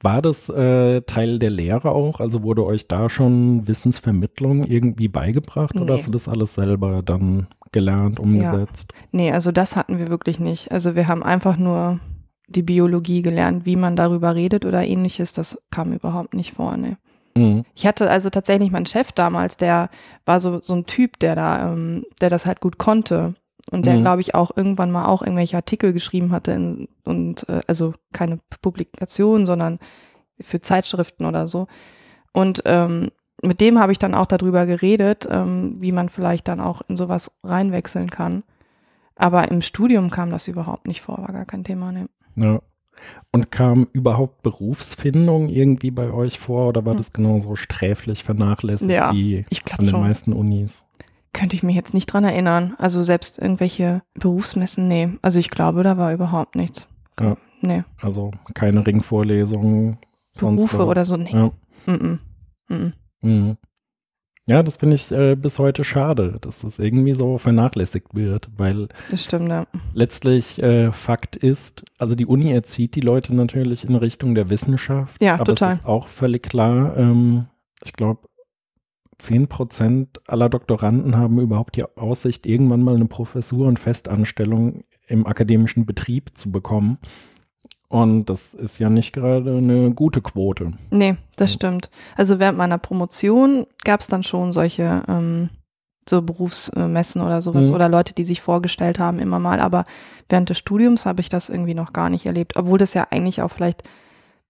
War 0.00 0.22
das 0.22 0.48
äh, 0.48 1.00
Teil 1.02 1.38
der 1.40 1.50
Lehre 1.50 1.90
auch? 1.90 2.20
Also 2.20 2.42
wurde 2.44 2.64
euch 2.64 2.86
da 2.86 3.10
schon 3.10 3.66
Wissensvermittlung 3.66 4.64
irgendwie 4.64 5.08
beigebracht 5.08 5.74
oder 5.74 5.86
Nee. 5.86 5.92
hast 5.92 6.06
du 6.06 6.12
das 6.12 6.28
alles 6.28 6.54
selber 6.54 7.02
dann 7.02 7.48
gelernt, 7.72 8.20
umgesetzt? 8.20 8.92
Nee, 9.10 9.32
also 9.32 9.50
das 9.50 9.74
hatten 9.74 9.98
wir 9.98 10.08
wirklich 10.08 10.38
nicht. 10.38 10.70
Also 10.70 10.94
wir 10.94 11.08
haben 11.08 11.24
einfach 11.24 11.56
nur 11.56 11.98
die 12.46 12.62
Biologie 12.62 13.22
gelernt, 13.22 13.66
wie 13.66 13.76
man 13.76 13.96
darüber 13.96 14.34
redet 14.36 14.64
oder 14.64 14.86
ähnliches. 14.86 15.32
Das 15.32 15.60
kam 15.70 15.92
überhaupt 15.92 16.32
nicht 16.32 16.52
vor, 16.54 16.76
nee. 16.76 16.96
Mhm. 17.36 17.64
Ich 17.74 17.84
hatte 17.84 18.08
also 18.08 18.30
tatsächlich 18.30 18.70
meinen 18.70 18.86
Chef 18.86 19.10
damals, 19.12 19.56
der 19.56 19.90
war 20.24 20.38
so, 20.38 20.60
so 20.60 20.74
ein 20.74 20.86
Typ, 20.86 21.18
der 21.18 21.34
da, 21.34 21.72
ähm, 21.72 22.04
der 22.20 22.30
das 22.30 22.46
halt 22.46 22.60
gut 22.60 22.78
konnte. 22.78 23.34
Und 23.70 23.84
der, 23.86 23.96
Mhm. 23.96 24.02
glaube 24.02 24.20
ich, 24.22 24.34
auch 24.34 24.50
irgendwann 24.56 24.90
mal 24.90 25.06
auch 25.06 25.22
irgendwelche 25.22 25.56
Artikel 25.56 25.92
geschrieben 25.92 26.32
hatte 26.32 26.52
in, 26.52 26.88
und 27.04 27.48
äh, 27.48 27.60
also 27.66 27.92
keine 28.12 28.38
Publikation, 28.62 29.44
sondern 29.46 29.78
für 30.40 30.60
Zeitschriften 30.60 31.26
oder 31.26 31.48
so. 31.48 31.66
Und 32.32 32.62
ähm, 32.66 33.10
mit 33.42 33.60
dem 33.60 33.78
habe 33.78 33.92
ich 33.92 33.98
dann 33.98 34.14
auch 34.14 34.26
darüber 34.26 34.66
geredet, 34.66 35.26
ähm, 35.30 35.76
wie 35.80 35.92
man 35.92 36.08
vielleicht 36.08 36.48
dann 36.48 36.60
auch 36.60 36.82
in 36.88 36.96
sowas 36.96 37.30
reinwechseln 37.44 38.10
kann. 38.10 38.42
Aber 39.16 39.50
im 39.50 39.62
Studium 39.62 40.10
kam 40.10 40.30
das 40.30 40.48
überhaupt 40.48 40.86
nicht 40.86 41.00
vor, 41.00 41.18
war 41.18 41.32
gar 41.32 41.44
kein 41.44 41.64
Thema. 41.64 41.92
Ne. 41.92 42.08
Ja. 42.36 42.60
Und 43.32 43.50
kam 43.52 43.86
überhaupt 43.92 44.42
Berufsfindung 44.42 45.48
irgendwie 45.48 45.90
bei 45.92 46.10
euch 46.12 46.38
vor 46.38 46.68
oder 46.68 46.84
war 46.84 46.92
Hm. 46.94 46.98
das 46.98 47.12
genauso 47.12 47.54
sträflich 47.54 48.24
vernachlässigt 48.24 48.90
Ja, 48.90 49.12
wie 49.12 49.44
an 49.72 49.78
den 49.84 49.88
schon. 49.88 50.00
meisten 50.00 50.32
Unis? 50.32 50.82
Könnte 51.38 51.54
ich 51.54 51.62
mich 51.62 51.76
jetzt 51.76 51.94
nicht 51.94 52.06
dran 52.06 52.24
erinnern. 52.24 52.74
Also 52.78 53.04
selbst 53.04 53.38
irgendwelche 53.38 54.02
Berufsmessen, 54.14 54.88
nee. 54.88 55.10
Also 55.22 55.38
ich 55.38 55.50
glaube, 55.50 55.84
da 55.84 55.96
war 55.96 56.12
überhaupt 56.12 56.56
nichts. 56.56 56.88
Ja. 57.20 57.36
Nee. 57.60 57.84
Also 58.00 58.32
keine 58.54 58.84
Ringvorlesungen, 58.84 59.98
Berufe 60.36 60.84
oder 60.84 61.04
so, 61.04 61.16
nee. 61.16 61.30
Ja. 61.32 61.50
Mm 61.86 62.18
-mm. 62.68 62.92
Mm. 63.22 63.52
Ja, 64.46 64.62
das 64.62 64.78
finde 64.78 64.96
ich 64.96 65.12
äh, 65.12 65.36
bis 65.36 65.58
heute 65.58 65.84
schade, 65.84 66.38
dass 66.40 66.60
das 66.60 66.78
irgendwie 66.80 67.12
so 67.14 67.38
vernachlässigt 67.38 68.14
wird, 68.14 68.48
weil 68.56 68.88
Das 69.10 69.22
stimmt, 69.24 69.48
ja. 69.48 69.66
letztlich 69.92 70.60
äh, 70.62 70.90
Fakt 70.90 71.36
ist, 71.36 71.84
also 71.98 72.14
die 72.16 72.26
Uni 72.26 72.50
erzieht 72.52 72.94
die 72.94 73.00
Leute 73.00 73.34
natürlich 73.34 73.84
in 73.84 73.94
Richtung 73.94 74.34
der 74.34 74.50
Wissenschaft, 74.50 75.22
Ja, 75.22 75.34
aber 75.34 75.44
total. 75.44 75.72
es 75.72 75.78
ist 75.80 75.86
auch 75.86 76.06
völlig 76.08 76.42
klar, 76.44 76.96
ähm, 76.96 77.46
ich 77.84 77.92
glaube, 77.92 78.27
10 79.18 79.48
Prozent 79.48 80.20
aller 80.28 80.48
Doktoranden 80.48 81.16
haben 81.16 81.38
überhaupt 81.40 81.76
die 81.76 81.84
Aussicht, 81.96 82.46
irgendwann 82.46 82.82
mal 82.82 82.94
eine 82.94 83.06
Professur 83.06 83.66
und 83.66 83.78
Festanstellung 83.78 84.84
im 85.06 85.26
akademischen 85.26 85.86
Betrieb 85.86 86.36
zu 86.38 86.52
bekommen. 86.52 86.98
Und 87.88 88.26
das 88.28 88.52
ist 88.54 88.78
ja 88.78 88.90
nicht 88.90 89.12
gerade 89.12 89.56
eine 89.56 89.92
gute 89.92 90.20
Quote. 90.20 90.72
Nee, 90.90 91.16
das 91.36 91.54
stimmt. 91.54 91.90
Also 92.16 92.38
während 92.38 92.58
meiner 92.58 92.76
Promotion 92.78 93.66
gab 93.82 94.00
es 94.00 94.08
dann 94.08 94.22
schon 94.22 94.52
solche 94.52 95.02
ähm, 95.08 95.48
so 96.08 96.20
Berufsmessen 96.20 97.22
oder 97.22 97.40
sowas 97.40 97.70
Mhm. 97.70 97.74
oder 97.74 97.88
Leute, 97.88 98.12
die 98.12 98.24
sich 98.24 98.42
vorgestellt 98.42 98.98
haben 98.98 99.18
immer 99.18 99.38
mal. 99.38 99.58
Aber 99.60 99.86
während 100.28 100.50
des 100.50 100.58
Studiums 100.58 101.06
habe 101.06 101.22
ich 101.22 101.30
das 101.30 101.48
irgendwie 101.48 101.74
noch 101.74 101.94
gar 101.94 102.10
nicht 102.10 102.26
erlebt. 102.26 102.56
Obwohl 102.56 102.78
das 102.78 102.92
ja 102.92 103.06
eigentlich 103.10 103.40
auch 103.40 103.50
vielleicht 103.50 103.84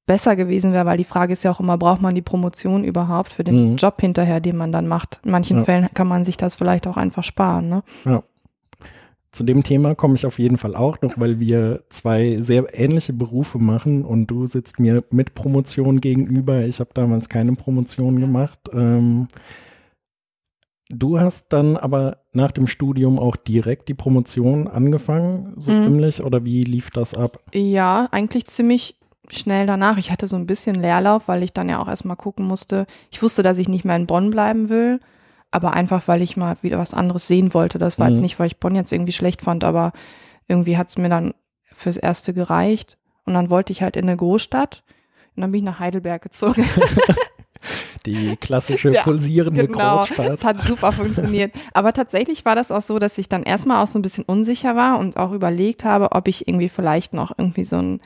besser 0.08 0.34
gewesen 0.34 0.72
wäre, 0.72 0.84
weil 0.86 0.98
die 0.98 1.04
Frage 1.04 1.32
ist 1.32 1.44
ja 1.44 1.52
auch 1.52 1.60
immer, 1.60 1.78
braucht 1.78 2.02
man 2.02 2.16
die 2.16 2.22
Promotion 2.22 2.82
überhaupt 2.82 3.32
für 3.32 3.44
den 3.44 3.72
Mhm. 3.72 3.76
Job 3.76 4.00
hinterher, 4.00 4.40
den 4.40 4.56
man 4.56 4.72
dann 4.72 4.88
macht? 4.88 5.20
In 5.24 5.30
manchen 5.30 5.58
Ja. 5.58 5.64
Fällen 5.64 5.88
kann 5.94 6.08
man 6.08 6.24
sich 6.24 6.36
das 6.36 6.56
vielleicht 6.56 6.88
auch 6.88 6.96
einfach 6.96 7.22
sparen, 7.22 7.68
ne? 7.68 7.82
Zu 9.30 9.44
dem 9.44 9.62
Thema 9.62 9.94
komme 9.94 10.14
ich 10.14 10.24
auf 10.24 10.38
jeden 10.38 10.56
Fall 10.56 10.74
auch 10.74 11.00
noch, 11.02 11.12
weil 11.20 11.38
wir 11.38 11.82
zwei 11.90 12.38
sehr 12.40 12.64
ähnliche 12.72 13.12
Berufe 13.12 13.58
machen 13.58 14.04
und 14.04 14.26
du 14.28 14.46
sitzt 14.46 14.80
mir 14.80 15.04
mit 15.10 15.34
Promotion 15.34 16.00
gegenüber. 16.00 16.64
Ich 16.64 16.80
habe 16.80 16.90
damals 16.94 17.28
keine 17.28 17.52
Promotion 17.52 18.18
gemacht. 18.20 18.58
Ähm, 18.72 19.28
du 20.88 21.20
hast 21.20 21.52
dann 21.52 21.76
aber 21.76 22.22
nach 22.32 22.50
dem 22.52 22.66
Studium 22.66 23.18
auch 23.18 23.36
direkt 23.36 23.88
die 23.88 23.94
Promotion 23.94 24.66
angefangen, 24.66 25.52
so 25.58 25.72
Mhm. 25.72 25.80
ziemlich, 25.82 26.24
oder 26.24 26.44
wie 26.46 26.62
lief 26.62 26.90
das 26.90 27.12
ab? 27.14 27.38
Ja, 27.52 28.08
eigentlich 28.10 28.46
ziemlich 28.46 28.97
schnell 29.30 29.66
danach. 29.66 29.98
Ich 29.98 30.10
hatte 30.10 30.26
so 30.28 30.36
ein 30.36 30.46
bisschen 30.46 30.76
Leerlauf, 30.76 31.28
weil 31.28 31.42
ich 31.42 31.52
dann 31.52 31.68
ja 31.68 31.80
auch 31.80 31.88
erstmal 31.88 32.16
gucken 32.16 32.46
musste. 32.46 32.86
Ich 33.10 33.22
wusste, 33.22 33.42
dass 33.42 33.58
ich 33.58 33.68
nicht 33.68 33.84
mehr 33.84 33.96
in 33.96 34.06
Bonn 34.06 34.30
bleiben 34.30 34.68
will, 34.68 35.00
aber 35.50 35.72
einfach, 35.72 36.06
weil 36.08 36.22
ich 36.22 36.36
mal 36.36 36.56
wieder 36.62 36.78
was 36.78 36.94
anderes 36.94 37.26
sehen 37.26 37.54
wollte. 37.54 37.78
Das 37.78 37.98
war 37.98 38.06
Mhm. 38.08 38.14
jetzt 38.14 38.22
nicht, 38.22 38.38
weil 38.38 38.46
ich 38.48 38.58
Bonn 38.58 38.74
jetzt 38.74 38.92
irgendwie 38.92 39.12
schlecht 39.12 39.42
fand, 39.42 39.64
aber 39.64 39.92
irgendwie 40.46 40.76
hat 40.76 40.88
es 40.88 40.98
mir 40.98 41.08
dann 41.08 41.34
fürs 41.64 41.96
Erste 41.96 42.32
gereicht. 42.34 42.96
Und 43.24 43.34
dann 43.34 43.50
wollte 43.50 43.72
ich 43.72 43.82
halt 43.82 43.96
in 43.96 44.04
eine 44.08 44.16
Großstadt. 44.16 44.82
Und 45.36 45.42
dann 45.42 45.52
bin 45.52 45.58
ich 45.60 45.64
nach 45.64 45.78
Heidelberg 45.80 46.22
gezogen. 46.22 46.64
Die 48.06 48.36
klassische 48.36 48.90
Ja, 48.94 49.02
pulsierende 49.02 49.66
genau. 49.66 49.98
Großstadt. 49.98 50.28
Es 50.30 50.44
hat 50.44 50.62
super 50.66 50.92
funktioniert. 50.92 51.52
Aber 51.74 51.92
tatsächlich 51.92 52.44
war 52.44 52.54
das 52.54 52.70
auch 52.70 52.82
so, 52.82 52.98
dass 52.98 53.18
ich 53.18 53.28
dann 53.28 53.42
erstmal 53.42 53.82
auch 53.82 53.88
so 53.88 53.98
ein 53.98 54.02
bisschen 54.02 54.24
unsicher 54.24 54.76
war 54.76 54.98
und 54.98 55.16
auch 55.16 55.32
überlegt 55.32 55.84
habe, 55.84 56.12
ob 56.12 56.28
ich 56.28 56.46
irgendwie 56.48 56.68
vielleicht 56.68 57.12
noch 57.14 57.32
irgendwie 57.36 57.64
so 57.64 57.76
ein 57.76 58.00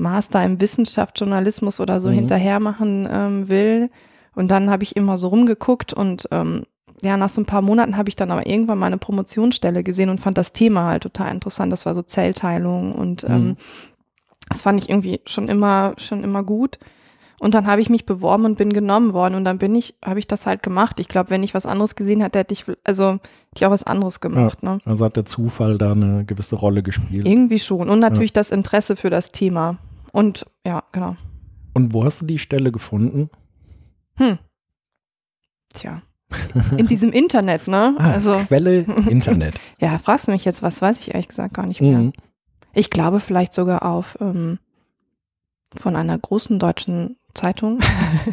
Master 0.00 0.44
im 0.44 0.60
Wissenschaftsjournalismus 0.60 1.78
oder 1.80 2.00
so 2.00 2.08
Mhm. 2.08 2.14
hinterher 2.14 2.60
machen 2.60 3.08
ähm, 3.10 3.48
will. 3.48 3.90
Und 4.34 4.48
dann 4.50 4.70
habe 4.70 4.82
ich 4.84 4.96
immer 4.96 5.18
so 5.18 5.28
rumgeguckt 5.28 5.92
und 5.92 6.28
ähm, 6.30 6.64
ja, 7.02 7.16
nach 7.16 7.30
so 7.30 7.40
ein 7.40 7.46
paar 7.46 7.62
Monaten 7.62 7.96
habe 7.96 8.08
ich 8.10 8.16
dann 8.16 8.30
aber 8.30 8.46
irgendwann 8.46 8.78
meine 8.78 8.98
Promotionsstelle 8.98 9.82
gesehen 9.82 10.10
und 10.10 10.20
fand 10.20 10.36
das 10.36 10.52
Thema 10.52 10.84
halt 10.86 11.02
total 11.02 11.32
interessant. 11.32 11.72
Das 11.72 11.86
war 11.86 11.94
so 11.94 12.02
Zellteilung 12.02 12.94
und 12.94 13.24
ähm, 13.24 13.48
Mhm. 13.48 13.56
das 14.48 14.62
fand 14.62 14.82
ich 14.82 14.88
irgendwie 14.90 15.20
schon 15.26 15.48
immer, 15.48 15.94
schon 15.96 16.22
immer 16.24 16.42
gut. 16.42 16.78
Und 17.38 17.54
dann 17.54 17.66
habe 17.66 17.80
ich 17.80 17.88
mich 17.88 18.04
beworben 18.04 18.44
und 18.44 18.58
bin 18.58 18.70
genommen 18.70 19.14
worden 19.14 19.34
und 19.34 19.46
dann 19.46 19.56
bin 19.56 19.74
ich, 19.74 19.94
habe 20.04 20.18
ich 20.18 20.26
das 20.26 20.44
halt 20.44 20.62
gemacht. 20.62 21.00
Ich 21.00 21.08
glaube, 21.08 21.30
wenn 21.30 21.42
ich 21.42 21.54
was 21.54 21.64
anderes 21.64 21.96
gesehen 21.96 22.20
hätte, 22.20 22.38
hätte 22.38 22.52
ich, 22.52 22.66
also 22.84 23.12
hätte 23.12 23.20
ich 23.56 23.64
auch 23.66 23.70
was 23.70 23.82
anderes 23.84 24.20
gemacht, 24.20 24.62
ne? 24.62 24.78
Also 24.84 25.06
hat 25.06 25.16
der 25.16 25.24
Zufall 25.24 25.78
da 25.78 25.92
eine 25.92 26.26
gewisse 26.26 26.56
Rolle 26.56 26.82
gespielt. 26.82 27.26
Irgendwie 27.26 27.58
schon. 27.58 27.88
Und 27.88 27.98
natürlich 27.98 28.34
das 28.34 28.50
Interesse 28.50 28.94
für 28.94 29.08
das 29.08 29.32
Thema. 29.32 29.78
Und 30.12 30.46
ja, 30.66 30.82
genau. 30.92 31.16
Und 31.74 31.94
wo 31.94 32.04
hast 32.04 32.22
du 32.22 32.26
die 32.26 32.38
Stelle 32.38 32.72
gefunden? 32.72 33.30
Hm. 34.16 34.38
Tja. 35.72 36.02
In 36.76 36.86
diesem 36.86 37.12
Internet, 37.12 37.66
ne? 37.68 37.94
Ah, 37.98 38.12
Also, 38.12 38.38
Quelle 38.46 38.80
Internet. 39.08 39.54
ja, 39.80 39.98
fragst 39.98 40.28
du 40.28 40.32
mich 40.32 40.44
jetzt, 40.44 40.62
was 40.62 40.80
weiß 40.82 41.00
ich 41.00 41.14
ehrlich 41.14 41.28
gesagt 41.28 41.54
gar 41.54 41.66
nicht 41.66 41.80
mehr. 41.80 41.98
Mhm. 41.98 42.12
Ich 42.72 42.90
glaube 42.90 43.18
vielleicht 43.20 43.52
sogar 43.54 43.84
auf 43.84 44.16
ähm, 44.20 44.58
von 45.76 45.96
einer 45.96 46.16
großen 46.18 46.58
deutschen 46.58 47.16
Zeitung. 47.34 47.80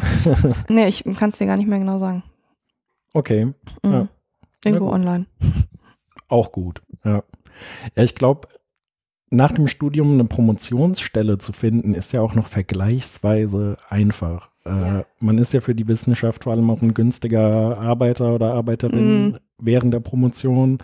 nee, 0.68 0.86
ich 0.86 1.04
kann 1.16 1.30
es 1.30 1.38
dir 1.38 1.46
gar 1.46 1.56
nicht 1.56 1.68
mehr 1.68 1.78
genau 1.78 1.98
sagen. 1.98 2.22
Okay. 3.14 3.46
Mhm. 3.82 3.92
Ja. 3.92 4.08
Irgendwo 4.64 4.86
gut. 4.86 4.94
online. 4.94 5.26
Auch 6.28 6.52
gut, 6.52 6.82
ja. 7.04 7.22
Ja, 7.96 8.02
ich 8.02 8.14
glaube, 8.14 8.48
nach 9.30 9.52
dem 9.52 9.68
Studium 9.68 10.12
eine 10.14 10.24
Promotionsstelle 10.24 11.38
zu 11.38 11.52
finden, 11.52 11.94
ist 11.94 12.12
ja 12.12 12.20
auch 12.22 12.34
noch 12.34 12.46
vergleichsweise 12.46 13.76
einfach. 13.88 14.48
Äh, 14.64 14.70
Ja. 14.70 15.04
Man 15.20 15.38
ist 15.38 15.52
ja 15.52 15.60
für 15.60 15.74
die 15.74 15.88
Wissenschaft 15.88 16.44
vor 16.44 16.52
allem 16.52 16.70
auch 16.70 16.82
ein 16.82 16.94
günstiger 16.94 17.78
Arbeiter 17.78 18.34
oder 18.34 18.54
Arbeiterin 18.54 19.26
Mhm. 19.28 19.36
während 19.58 19.92
der 19.94 20.00
Promotion. 20.00 20.78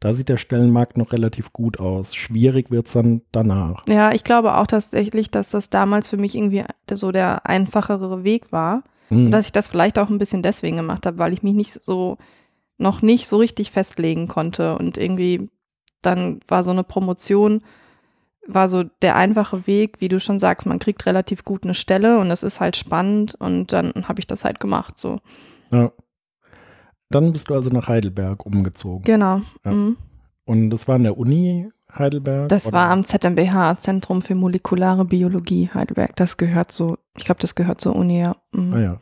Da 0.00 0.12
sieht 0.12 0.28
der 0.28 0.36
Stellenmarkt 0.36 0.96
noch 0.96 1.12
relativ 1.12 1.52
gut 1.52 1.80
aus. 1.80 2.14
Schwierig 2.14 2.70
wird 2.70 2.86
es 2.86 2.92
dann 2.92 3.22
danach. 3.32 3.82
Ja, 3.88 4.12
ich 4.12 4.22
glaube 4.22 4.56
auch 4.56 4.66
tatsächlich, 4.68 5.30
dass 5.30 5.50
das 5.50 5.70
damals 5.70 6.08
für 6.08 6.16
mich 6.18 6.36
irgendwie 6.36 6.64
so 6.92 7.10
der 7.10 7.46
einfachere 7.46 8.22
Weg 8.22 8.52
war. 8.52 8.84
Mhm. 9.10 9.26
Und 9.26 9.30
dass 9.32 9.46
ich 9.46 9.52
das 9.52 9.66
vielleicht 9.66 9.98
auch 9.98 10.08
ein 10.08 10.18
bisschen 10.18 10.42
deswegen 10.42 10.76
gemacht 10.76 11.04
habe, 11.04 11.18
weil 11.18 11.32
ich 11.32 11.42
mich 11.42 11.54
nicht 11.54 11.72
so, 11.72 12.16
noch 12.76 13.02
nicht 13.02 13.26
so 13.26 13.38
richtig 13.38 13.72
festlegen 13.72 14.28
konnte. 14.28 14.78
Und 14.78 14.98
irgendwie 14.98 15.50
dann 16.00 16.38
war 16.46 16.62
so 16.62 16.70
eine 16.70 16.84
Promotion, 16.84 17.62
war 18.48 18.68
so 18.68 18.82
der 19.02 19.16
einfache 19.16 19.66
Weg, 19.66 20.00
wie 20.00 20.08
du 20.08 20.18
schon 20.18 20.38
sagst, 20.38 20.66
man 20.66 20.78
kriegt 20.78 21.06
relativ 21.06 21.44
gut 21.44 21.64
eine 21.64 21.74
Stelle 21.74 22.18
und 22.18 22.30
es 22.30 22.42
ist 22.42 22.60
halt 22.60 22.76
spannend 22.76 23.34
und 23.34 23.72
dann 23.72 23.92
habe 24.08 24.20
ich 24.20 24.26
das 24.26 24.44
halt 24.44 24.60
gemacht, 24.60 24.98
so. 24.98 25.18
ja. 25.70 25.92
Dann 27.10 27.32
bist 27.32 27.48
du 27.48 27.54
also 27.54 27.70
nach 27.70 27.88
Heidelberg 27.88 28.44
umgezogen. 28.44 29.02
Genau. 29.04 29.40
Ja. 29.64 29.72
Mhm. 29.72 29.96
Und 30.44 30.68
das 30.70 30.88
war 30.88 30.96
an 30.96 31.04
der 31.04 31.16
Uni 31.16 31.70
Heidelberg? 31.96 32.48
Das 32.48 32.66
oder? 32.66 32.76
war 32.76 32.90
am 32.90 33.04
ZMBH, 33.04 33.78
Zentrum 33.78 34.22
für 34.22 34.34
molekulare 34.34 35.04
Biologie 35.04 35.70
Heidelberg. 35.72 36.16
Das 36.16 36.36
gehört 36.36 36.70
so, 36.70 36.98
ich 37.16 37.24
glaube, 37.24 37.40
das 37.40 37.54
gehört 37.54 37.80
zur 37.80 37.96
Uni, 37.96 38.20
ja. 38.20 38.36
Mhm. 38.52 38.74
Ah 38.74 38.80
ja, 38.80 39.00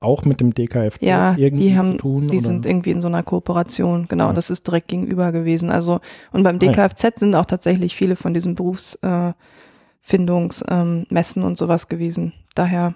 auch 0.00 0.24
mit 0.24 0.40
dem 0.40 0.54
DKFZ 0.54 1.02
Ja, 1.02 1.34
irgendwie 1.36 1.68
die 1.70 1.76
haben, 1.76 1.92
zu 1.92 1.96
tun? 1.98 2.28
die 2.28 2.38
oder? 2.38 2.46
sind 2.46 2.66
irgendwie 2.66 2.90
in 2.92 3.00
so 3.02 3.08
einer 3.08 3.22
Kooperation, 3.22 4.06
genau, 4.08 4.28
Ja. 4.28 4.32
das 4.32 4.50
ist 4.50 4.66
direkt 4.66 4.88
gegenüber 4.88 5.32
gewesen. 5.32 5.70
Also, 5.70 6.00
und 6.32 6.42
beim 6.44 6.58
Ah, 6.60 6.64
ja. 6.64 6.72
DKFZ 6.72 7.18
sind 7.18 7.34
auch 7.34 7.46
tatsächlich 7.46 7.96
viele 7.96 8.16
von 8.16 8.32
diesen 8.34 8.54
Berufsfindungsmessen 8.54 11.06
äh, 11.10 11.14
Messen 11.14 11.42
und 11.42 11.58
sowas 11.58 11.88
gewesen. 11.88 12.32
Daher, 12.54 12.94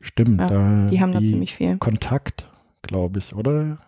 Stimmt, 0.00 0.40
ja, 0.40 0.48
da 0.48 0.86
die 0.90 1.00
haben 1.00 1.12
da 1.12 1.20
ziemlich 1.22 1.54
viel. 1.54 1.76
Kontakt, 1.78 2.48
glaube 2.82 3.18
ich, 3.18 3.34
oder? 3.34 3.78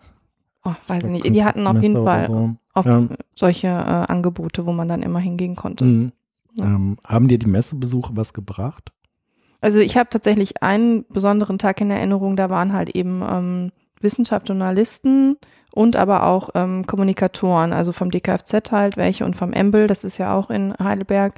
Oh, 0.63 0.73
weiß 0.87 1.03
ich 1.05 1.09
nicht. 1.09 1.35
Die 1.35 1.43
hatten 1.43 1.67
auf 1.67 1.81
jeden 1.81 2.03
Fall 2.03 2.27
So. 2.27 2.55
auf 2.73 2.87
solche 3.35 3.67
äh, 3.67 3.71
Angebote, 3.71 4.65
wo 4.65 4.71
man 4.71 4.87
dann 4.87 5.03
immer 5.03 5.19
hingehen 5.19 5.55
konnte. 5.55 5.85
Mhm. 5.85 6.11
Ähm, 6.57 6.97
haben 7.05 7.27
dir 7.27 7.37
die 7.37 7.47
Messebesuche 7.47 8.15
was 8.15 8.33
gebracht? 8.33 8.91
Also 9.65 9.79
ich 9.79 9.97
habe 9.97 10.09
tatsächlich 10.11 10.61
einen 10.61 11.05
besonderen 11.09 11.57
Tag 11.57 11.81
in 11.81 11.89
Erinnerung, 11.89 12.35
da 12.35 12.51
waren 12.51 12.71
halt 12.71 12.91
eben 12.95 13.23
ähm, 13.27 13.71
Wissenschaft, 13.99 14.47
Journalisten 14.47 15.37
und 15.73 15.95
aber 15.95 16.27
auch 16.27 16.49
ähm, 16.53 16.85
Kommunikatoren, 16.85 17.73
also 17.73 17.91
vom 17.91 18.11
DKFZ 18.11 18.71
halt 18.71 18.95
welche 18.95 19.25
und 19.25 19.35
vom 19.35 19.53
Embel, 19.53 19.87
das 19.87 20.03
ist 20.03 20.19
ja 20.19 20.35
auch 20.35 20.51
in 20.51 20.75
Heidelberg. 20.77 21.33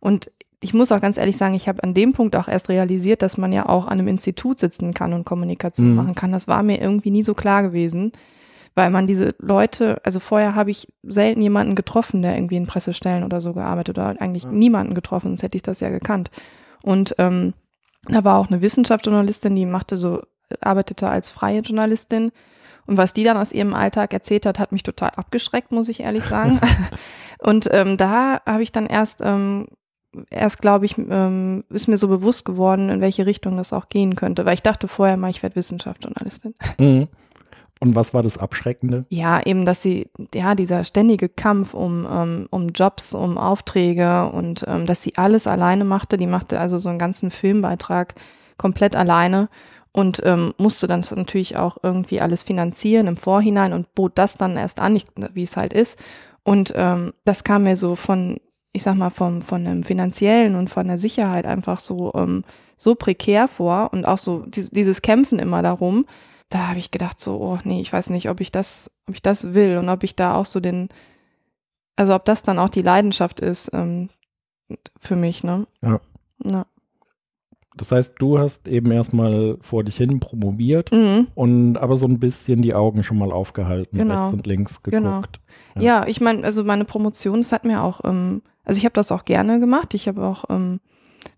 Und 0.00 0.30
ich 0.62 0.72
muss 0.72 0.90
auch 0.90 1.02
ganz 1.02 1.18
ehrlich 1.18 1.36
sagen, 1.36 1.52
ich 1.54 1.68
habe 1.68 1.82
an 1.82 1.92
dem 1.92 2.14
Punkt 2.14 2.34
auch 2.34 2.48
erst 2.48 2.70
realisiert, 2.70 3.20
dass 3.20 3.36
man 3.36 3.52
ja 3.52 3.68
auch 3.68 3.84
an 3.86 3.98
einem 3.98 4.08
Institut 4.08 4.58
sitzen 4.58 4.94
kann 4.94 5.12
und 5.12 5.26
Kommunikation 5.26 5.90
Mhm. 5.90 5.96
machen 5.96 6.14
kann. 6.14 6.32
Das 6.32 6.48
war 6.48 6.62
mir 6.62 6.80
irgendwie 6.80 7.10
nie 7.10 7.22
so 7.22 7.34
klar 7.34 7.62
gewesen, 7.62 8.12
weil 8.74 8.88
man 8.88 9.06
diese 9.06 9.34
Leute, 9.38 10.00
also 10.02 10.18
vorher 10.18 10.54
habe 10.54 10.70
ich 10.70 10.88
selten 11.02 11.42
jemanden 11.42 11.74
getroffen, 11.74 12.22
der 12.22 12.36
irgendwie 12.36 12.56
in 12.56 12.66
Pressestellen 12.66 13.22
oder 13.22 13.42
so 13.42 13.52
gearbeitet 13.52 13.98
oder 13.98 14.14
eigentlich 14.18 14.44
Ja. 14.44 14.50
niemanden 14.50 14.94
getroffen, 14.94 15.28
sonst 15.28 15.42
hätte 15.42 15.56
ich 15.56 15.62
das 15.62 15.80
ja 15.80 15.90
gekannt. 15.90 16.30
Und 16.82 17.14
ähm, 17.18 17.52
da 18.08 18.24
war 18.24 18.38
auch 18.38 18.48
eine 18.48 18.62
Wissenschaftsjournalistin, 18.62 19.56
die 19.56 19.66
machte 19.66 19.96
so, 19.96 20.22
arbeitete 20.60 21.08
als 21.08 21.30
freie 21.30 21.60
Journalistin. 21.60 22.32
Und 22.86 22.96
was 22.96 23.12
die 23.12 23.24
dann 23.24 23.36
aus 23.36 23.52
ihrem 23.52 23.74
Alltag 23.74 24.12
erzählt 24.12 24.46
hat, 24.46 24.58
hat 24.58 24.72
mich 24.72 24.84
total 24.84 25.10
abgeschreckt, 25.10 25.72
muss 25.72 25.88
ich 25.88 26.00
ehrlich 26.00 26.24
sagen. 26.24 26.60
und 27.40 27.68
ähm, 27.72 27.96
da 27.96 28.40
habe 28.46 28.62
ich 28.62 28.70
dann 28.70 28.86
erst, 28.86 29.22
ähm, 29.24 29.66
erst 30.30 30.60
glaube 30.60 30.86
ich, 30.86 30.96
ähm, 30.96 31.64
ist 31.68 31.88
mir 31.88 31.98
so 31.98 32.06
bewusst 32.06 32.44
geworden, 32.44 32.88
in 32.88 33.00
welche 33.00 33.26
Richtung 33.26 33.56
das 33.56 33.72
auch 33.72 33.88
gehen 33.88 34.14
könnte. 34.14 34.44
Weil 34.44 34.54
ich 34.54 34.62
dachte 34.62 34.86
vorher 34.86 35.16
mal, 35.16 35.30
ich 35.30 35.42
werde 35.42 35.56
Wissenschaftsjournalistin. 35.56 36.54
Mhm. 36.78 37.08
Und 37.80 37.94
was 37.94 38.14
war 38.14 38.22
das 38.22 38.38
Abschreckende? 38.38 39.04
Ja, 39.10 39.44
eben, 39.44 39.66
dass 39.66 39.82
sie, 39.82 40.08
ja, 40.34 40.54
dieser 40.54 40.84
ständige 40.84 41.28
Kampf 41.28 41.74
um, 41.74 42.06
ähm, 42.10 42.46
um 42.50 42.68
Jobs, 42.70 43.12
um 43.12 43.36
Aufträge 43.36 44.30
und 44.30 44.64
ähm, 44.66 44.86
dass 44.86 45.02
sie 45.02 45.16
alles 45.16 45.46
alleine 45.46 45.84
machte. 45.84 46.16
Die 46.16 46.26
machte 46.26 46.58
also 46.58 46.78
so 46.78 46.88
einen 46.88 46.98
ganzen 46.98 47.30
Filmbeitrag 47.30 48.14
komplett 48.56 48.96
alleine 48.96 49.50
und 49.92 50.22
ähm, 50.24 50.54
musste 50.58 50.86
dann 50.86 51.04
natürlich 51.14 51.56
auch 51.56 51.78
irgendwie 51.82 52.20
alles 52.20 52.42
finanzieren 52.42 53.06
im 53.06 53.16
Vorhinein 53.16 53.72
und 53.72 53.94
bot 53.94 54.12
das 54.16 54.38
dann 54.38 54.56
erst 54.56 54.80
an, 54.80 55.00
wie 55.34 55.42
es 55.42 55.56
halt 55.56 55.72
ist. 55.72 55.98
Und 56.44 56.72
ähm, 56.76 57.12
das 57.24 57.44
kam 57.44 57.64
mir 57.64 57.76
so 57.76 57.94
von, 57.94 58.38
ich 58.72 58.82
sag 58.82 58.94
mal, 58.96 59.10
vom, 59.10 59.42
von 59.42 59.64
dem 59.64 59.82
finanziellen 59.82 60.54
und 60.54 60.70
von 60.70 60.86
der 60.86 60.98
Sicherheit 60.98 61.46
einfach 61.46 61.78
so, 61.78 62.12
ähm, 62.14 62.44
so 62.76 62.94
prekär 62.94 63.48
vor 63.48 63.90
und 63.92 64.04
auch 64.04 64.18
so 64.18 64.44
dies, 64.46 64.70
dieses 64.70 65.02
Kämpfen 65.02 65.38
immer 65.38 65.62
darum. 65.62 66.06
Da 66.48 66.68
habe 66.68 66.78
ich 66.78 66.90
gedacht 66.90 67.18
so, 67.18 67.40
oh 67.40 67.58
nee, 67.64 67.80
ich 67.80 67.92
weiß 67.92 68.10
nicht, 68.10 68.30
ob 68.30 68.40
ich 68.40 68.52
das, 68.52 68.90
ob 69.08 69.14
ich 69.14 69.22
das 69.22 69.52
will 69.54 69.78
und 69.78 69.88
ob 69.88 70.04
ich 70.04 70.14
da 70.14 70.34
auch 70.36 70.46
so 70.46 70.60
den, 70.60 70.88
also 71.96 72.14
ob 72.14 72.24
das 72.24 72.42
dann 72.44 72.58
auch 72.58 72.68
die 72.68 72.82
Leidenschaft 72.82 73.40
ist 73.40 73.70
ähm, 73.72 74.10
für 74.98 75.16
mich, 75.16 75.42
ne? 75.42 75.66
Ja. 75.82 76.00
Ja. 76.44 76.66
Das 77.76 77.92
heißt, 77.92 78.14
du 78.18 78.38
hast 78.38 78.68
eben 78.68 78.90
erstmal 78.90 79.58
vor 79.60 79.84
dich 79.84 79.96
hin 79.96 80.18
promoviert 80.20 80.92
Mhm. 80.92 81.26
und 81.34 81.76
aber 81.76 81.96
so 81.96 82.06
ein 82.06 82.18
bisschen 82.20 82.62
die 82.62 82.74
Augen 82.74 83.02
schon 83.02 83.18
mal 83.18 83.32
aufgehalten, 83.32 83.98
Genau. 83.98 84.14
rechts 84.20 84.32
und 84.32 84.46
links 84.46 84.82
Genau. 84.82 85.16
geguckt. 85.16 85.40
Ja. 85.74 85.82
Ja, 85.82 86.06
ich 86.06 86.20
meine, 86.22 86.44
also 86.44 86.64
meine 86.64 86.84
Promotion, 86.86 87.40
das 87.40 87.52
hat 87.52 87.64
mir 87.66 87.82
auch, 87.82 88.00
ähm, 88.04 88.40
also 88.64 88.78
ich 88.78 88.84
habe 88.84 88.94
das 88.94 89.12
auch 89.12 89.24
gerne 89.26 89.60
gemacht. 89.60 89.92
Ich 89.94 90.08
habe 90.08 90.24
auch 90.24 90.44
ähm, 90.48 90.80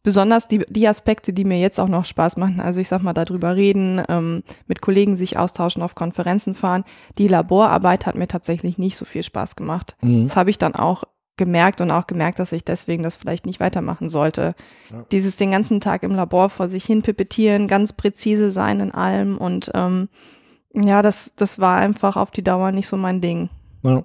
besonders 0.02 0.48
die, 0.48 0.64
die 0.68 0.88
Aspekte, 0.88 1.32
die 1.32 1.44
mir 1.44 1.58
jetzt 1.58 1.78
auch 1.80 1.88
noch 1.88 2.04
Spaß 2.04 2.36
machen, 2.36 2.60
also 2.60 2.80
ich 2.80 2.88
sag 2.88 3.02
mal, 3.02 3.14
darüber 3.14 3.56
reden, 3.56 4.02
ähm, 4.08 4.42
mit 4.66 4.80
Kollegen 4.80 5.16
sich 5.16 5.38
austauschen, 5.38 5.82
auf 5.82 5.94
Konferenzen 5.94 6.54
fahren. 6.54 6.84
Die 7.18 7.28
Laborarbeit 7.28 8.06
hat 8.06 8.14
mir 8.14 8.28
tatsächlich 8.28 8.78
nicht 8.78 8.96
so 8.96 9.04
viel 9.04 9.22
Spaß 9.22 9.56
gemacht. 9.56 9.96
Mhm. 10.00 10.24
Das 10.24 10.36
habe 10.36 10.50
ich 10.50 10.58
dann 10.58 10.74
auch 10.74 11.04
gemerkt 11.36 11.80
und 11.80 11.90
auch 11.90 12.06
gemerkt, 12.06 12.38
dass 12.38 12.52
ich 12.52 12.64
deswegen 12.64 13.02
das 13.02 13.16
vielleicht 13.16 13.46
nicht 13.46 13.60
weitermachen 13.60 14.08
sollte. 14.08 14.54
Ja. 14.90 15.04
Dieses 15.12 15.36
den 15.36 15.52
ganzen 15.52 15.80
Tag 15.80 16.02
im 16.02 16.14
Labor 16.14 16.50
vor 16.50 16.68
sich 16.68 16.84
hin 16.84 17.02
pipettieren, 17.02 17.68
ganz 17.68 17.92
präzise 17.92 18.50
sein 18.50 18.80
in 18.80 18.90
allem 18.90 19.38
und 19.38 19.70
ähm, 19.74 20.08
ja, 20.74 21.00
das, 21.00 21.34
das 21.34 21.58
war 21.58 21.78
einfach 21.78 22.16
auf 22.16 22.30
die 22.30 22.44
Dauer 22.44 22.72
nicht 22.72 22.88
so 22.88 22.96
mein 22.96 23.20
Ding. 23.20 23.48
Ja. 23.82 24.04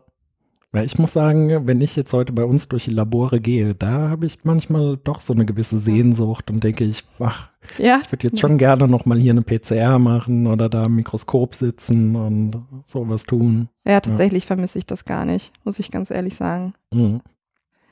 Ja, 0.75 0.81
ich 0.83 0.97
muss 0.97 1.13
sagen, 1.13 1.67
wenn 1.67 1.81
ich 1.81 1.95
jetzt 1.95 2.13
heute 2.13 2.33
bei 2.33 2.43
uns 2.45 2.67
durch 2.67 2.85
die 2.85 2.91
Labore 2.91 3.39
gehe, 3.39 3.75
da 3.75 4.09
habe 4.09 4.25
ich 4.25 4.39
manchmal 4.43 4.97
doch 4.97 5.19
so 5.19 5.33
eine 5.33 5.45
gewisse 5.45 5.77
Sehnsucht 5.77 6.49
und 6.49 6.63
denke 6.63 6.83
ich, 6.83 7.03
ach, 7.19 7.49
Ja, 7.77 7.99
ich 8.01 8.11
würde 8.11 8.27
jetzt 8.27 8.39
schon 8.39 8.57
gerne 8.57 8.87
noch 8.87 9.05
mal 9.05 9.19
hier 9.19 9.33
eine 9.33 9.43
PCR 9.43 9.99
machen 9.99 10.47
oder 10.47 10.69
da 10.69 10.85
im 10.85 10.95
Mikroskop 10.95 11.53
sitzen 11.53 12.15
und 12.15 12.63
sowas 12.87 13.23
tun. 13.25 13.69
ja, 13.85 13.99
tatsächlich 13.99 14.47
vermisse 14.47 14.79
ich 14.79 14.87
das 14.87 15.05
gar 15.05 15.25
nicht, 15.25 15.51
muss 15.63 15.77
ich 15.77 15.91
ganz 15.91 16.09
ehrlich 16.09 16.35
sagen. 16.35 16.73
Mhm. 16.91 17.21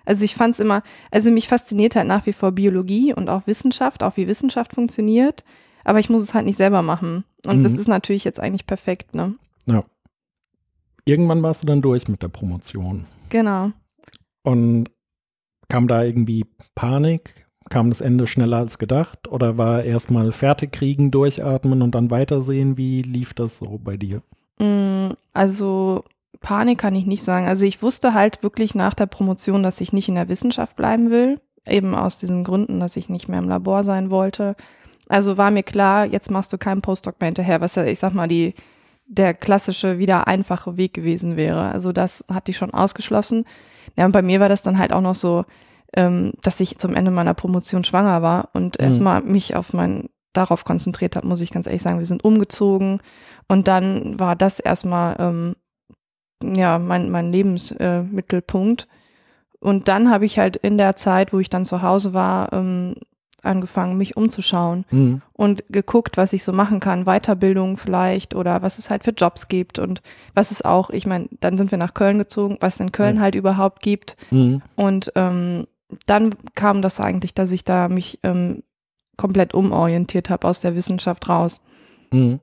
Also 0.04 0.26
ich 0.26 0.34
fand 0.34 0.56
es 0.56 0.60
immer, 0.60 0.82
also 1.12 1.30
mich 1.30 1.48
fasziniert 1.48 1.96
halt 1.96 2.08
nach 2.08 2.26
wie 2.26 2.34
vor 2.34 2.52
Biologie 2.52 3.13
und 3.13 3.30
auch 3.30 3.46
Wissenschaft, 3.46 4.02
auch 4.02 4.17
wie 4.17 4.28
Wissenschaft 4.28 4.74
funktioniert, 4.74 5.44
aber 5.84 6.00
ich 6.00 6.10
muss 6.10 6.24
es 6.24 6.34
halt 6.34 6.46
nicht 6.46 6.58
selber 6.58 6.82
machen. 6.82 7.26
Und 7.46 7.62
das 7.62 7.74
Mhm. 7.74 7.80
ist 7.80 7.88
natürlich 7.88 8.24
jetzt 8.24 8.39
eigentlich 8.39 8.65
perfekt, 8.65 9.13
ne? 9.13 9.36
Ja. 9.67 9.84
Irgendwann 11.06 11.44
warst 11.44 11.64
du 11.64 11.68
dann 11.68 11.82
durch 11.82 12.08
mit 12.08 12.24
der 12.24 12.28
Promotion. 12.30 13.04
Genau. 13.30 13.72
Und 14.44 14.90
kam 15.70 15.88
da 15.88 16.04
irgendwie 16.04 16.46
Panik? 16.76 17.48
Kam 17.70 17.90
das 17.90 18.02
Ende 18.02 18.28
schneller 18.28 18.58
als 18.58 18.78
gedacht? 18.78 19.28
Oder 19.30 19.58
war 19.58 19.84
erstmal 19.84 20.32
fertig 20.32 20.72
kriegen, 20.74 21.12
durchatmen 21.12 21.82
und 21.82 21.96
dann 21.96 22.12
weitersehen? 22.12 22.78
Wie 22.78 23.02
lief 23.02 23.34
das 23.34 23.58
so 23.60 23.80
bei 23.82 23.98
dir? 23.98 24.22
Mm, 24.60 25.14
Also 25.34 26.04
Panik 26.42 26.80
kann 26.80 26.96
ich 26.96 27.06
nicht 27.06 27.24
sagen. 27.24 27.48
Also 27.48 27.66
ich 27.66 27.82
wusste 27.82 28.14
halt 28.14 28.44
wirklich 28.44 28.76
nach 28.76 28.94
der 28.94 29.06
Promotion, 29.06 29.64
dass 29.64 29.80
ich 29.80 29.94
nicht 29.94 30.10
in 30.10 30.16
der 30.16 30.28
Wissenschaft 30.28 30.76
bleiben 30.76 31.10
will. 31.12 31.40
Eben 31.66 31.96
aus 31.96 32.18
diesen 32.20 32.44
Gründen, 32.44 32.80
dass 32.80 32.98
ich 32.98 33.08
nicht 33.10 33.30
mehr 33.30 33.40
im 33.40 33.48
Labor 33.48 33.84
sein 33.84 34.10
wollte. 34.10 34.56
Also 35.08 35.38
war 35.38 35.52
mir 35.52 35.64
klar, 35.64 36.06
jetzt 36.06 36.32
machst 36.32 36.52
du 36.52 36.58
keinen 36.58 36.82
Postdoc 36.82 37.20
mehr 37.20 37.28
hinterher, 37.28 37.62
was 37.62 37.76
ja, 37.76 37.86
ich 37.86 38.00
sag 38.00 38.14
mal, 38.14 38.28
die, 38.28 38.54
der 39.13 39.34
klassische, 39.34 39.97
wieder 39.97 40.28
einfache 40.28 40.78
Weg 40.78 40.93
gewesen 40.93 41.36
wäre. 41.36 41.69
Also 41.69 41.91
das 41.91 42.24
hat 42.32 42.47
die 42.47 42.54
schon 42.54 42.74
ausgeschlossen. 42.74 43.45
Ja, 43.97 44.06
und 44.06 44.13
bei 44.13 44.21
mir 44.21 44.39
war 44.39 44.47
das 44.47 44.63
dann 44.63 44.78
halt 44.78 44.93
auch 44.93 45.02
noch 45.02 45.15
so, 45.15 45.43
ähm, 45.93 46.32
dass 46.41 46.62
ich 46.62 46.78
zum 46.78 46.95
Ende 46.95 47.12
meiner 47.12 47.34
Promotion 47.34 47.84
schwanger 47.84 48.21
war 48.21 48.50
und 48.54 48.80
Mhm. 48.80 48.86
erstmal 48.86 49.21
mich 49.21 49.56
auf 49.56 49.74
mein, 49.74 50.10
darauf 50.32 50.63
konzentriert 50.63 51.17
habe, 51.17 51.28
muss 51.28 51.41
ich 51.41 51.52
ganz 51.52 51.67
ehrlich 51.67 51.82
sagen. 51.82 52.00
Wir 52.00 52.06
sind 52.06 52.24
umgezogen 52.24 53.02
und 53.50 53.67
dann 53.67 54.17
war 54.17 54.38
das 54.38 54.60
erstmal 54.60 55.17
ähm, 55.19 55.56
ja 56.41 56.80
mein, 56.80 57.10
mein 57.10 57.34
Lebensmittelpunkt. 57.34 58.84
Äh, 58.84 58.88
und 59.60 59.89
dann 59.89 60.10
habe 60.10 60.26
ich 60.26 60.39
halt 60.39 60.56
in 60.56 60.78
der 60.78 60.95
Zeit, 60.95 61.34
wo 61.34 61.39
ich 61.39 61.50
dann 61.50 61.65
zu 61.65 61.82
Hause 61.82 62.13
war, 62.13 62.54
ähm, 62.54 62.95
angefangen, 63.43 63.97
mich 63.97 64.15
umzuschauen 64.17 64.86
Mhm. 64.91 65.21
und 65.34 65.63
geguckt, 65.69 66.17
was 66.17 66.34
ich 66.34 66.43
so 66.43 66.54
machen 66.54 66.80
kann, 66.80 67.06
Weiterbildung 67.06 67.77
vielleicht 67.77 68.36
oder 68.36 68.62
was 68.62 68.77
es 68.80 68.89
halt 68.89 69.04
für 69.04 69.12
Jobs 69.12 69.47
gibt 69.47 69.80
und 69.80 70.01
was 70.34 70.51
es 70.51 70.63
auch, 70.63 70.89
ich 70.89 71.06
meine, 71.06 71.27
dann 71.39 71.58
sind 71.58 71.71
wir 71.71 71.77
nach 71.77 71.93
Köln 71.93 72.17
gezogen, 72.19 72.58
was 72.60 72.75
es 72.75 72.80
in 72.82 72.91
Köln 72.91 73.15
Ja. 73.17 73.21
halt 73.23 73.36
überhaupt 73.36 73.82
gibt. 73.82 74.15
Mhm. 74.32 74.62
Und 74.75 75.12
ähm, 75.15 75.67
dann 76.06 76.36
kam 76.56 76.82
das 76.82 76.99
eigentlich, 76.99 77.34
dass 77.34 77.51
ich 77.51 77.65
da 77.65 77.89
mich 77.89 78.19
ähm, 78.23 78.63
komplett 79.17 79.54
umorientiert 79.54 80.30
habe 80.30 80.47
aus 80.47 80.62
der 80.62 80.75
Wissenschaft 80.75 81.27
raus. 81.30 81.60
Mhm. 82.12 82.39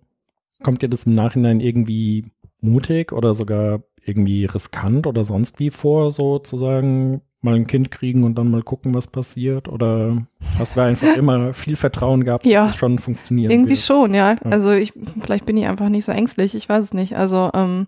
Kommt 0.63 0.83
dir 0.83 0.89
das 0.89 1.05
im 1.05 1.15
Nachhinein 1.15 1.61
irgendwie 1.61 2.27
mutig 2.61 3.13
oder 3.13 3.35
sogar 3.35 3.81
irgendwie 4.05 4.45
riskant 4.47 5.07
oder 5.07 5.25
sonst 5.25 5.59
wie 5.61 5.71
vor, 5.71 6.11
so 6.11 6.39
zu 6.39 6.59
sagen, 6.59 7.21
mal 7.41 7.55
ein 7.55 7.67
Kind 7.69 7.91
kriegen 7.91 8.25
und 8.25 8.35
dann 8.37 8.51
mal 8.51 8.63
gucken, 8.63 8.95
was 8.95 9.07
passiert? 9.07 9.69
Oder 9.69 10.27
hast 10.59 10.75
du 10.75 10.81
da 10.81 10.87
einfach 10.87 11.17
immer 11.17 11.55
viel 11.55 11.77
Vertrauen 11.77 12.25
gehabt, 12.25 12.45
Ja. 12.47 12.65
dass 12.65 12.73
es 12.75 12.79
schon 12.79 12.99
funktionieren 12.99 13.51
Irgendwie 13.51 13.71
wird? 13.71 13.81
schon, 13.81 14.13
ja. 14.15 14.33
Ja. 14.33 14.39
Also 14.51 14.73
ich, 14.73 14.93
vielleicht 15.21 15.47
bin 15.47 15.57
ich 15.57 15.67
einfach 15.67 15.89
nicht 15.89 16.05
so 16.05 16.13
ängstlich, 16.13 16.55
ich 16.55 16.69
weiß 16.69 16.83
es 16.85 16.95
nicht. 16.95 17.17
Also 17.17 17.51
ähm, 17.55 17.87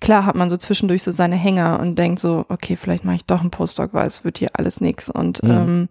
klar 0.00 0.24
hat 0.26 0.36
man 0.36 0.48
so 0.48 0.56
zwischendurch 0.56 1.02
so 1.02 1.10
seine 1.10 1.34
Hänger 1.36 1.80
und 1.80 1.96
denkt 1.98 2.20
so, 2.20 2.44
okay, 2.48 2.76
vielleicht 2.76 3.04
mache 3.04 3.16
ich 3.16 3.24
doch 3.24 3.40
einen 3.40 3.50
Postdoc, 3.50 3.94
weil 3.94 4.06
es 4.06 4.24
wird 4.24 4.38
hier 4.38 4.50
alles 4.52 4.80
nix. 4.80 5.10
Und, 5.10 5.42
Mhm. 5.42 5.50
ähm, 5.50 5.88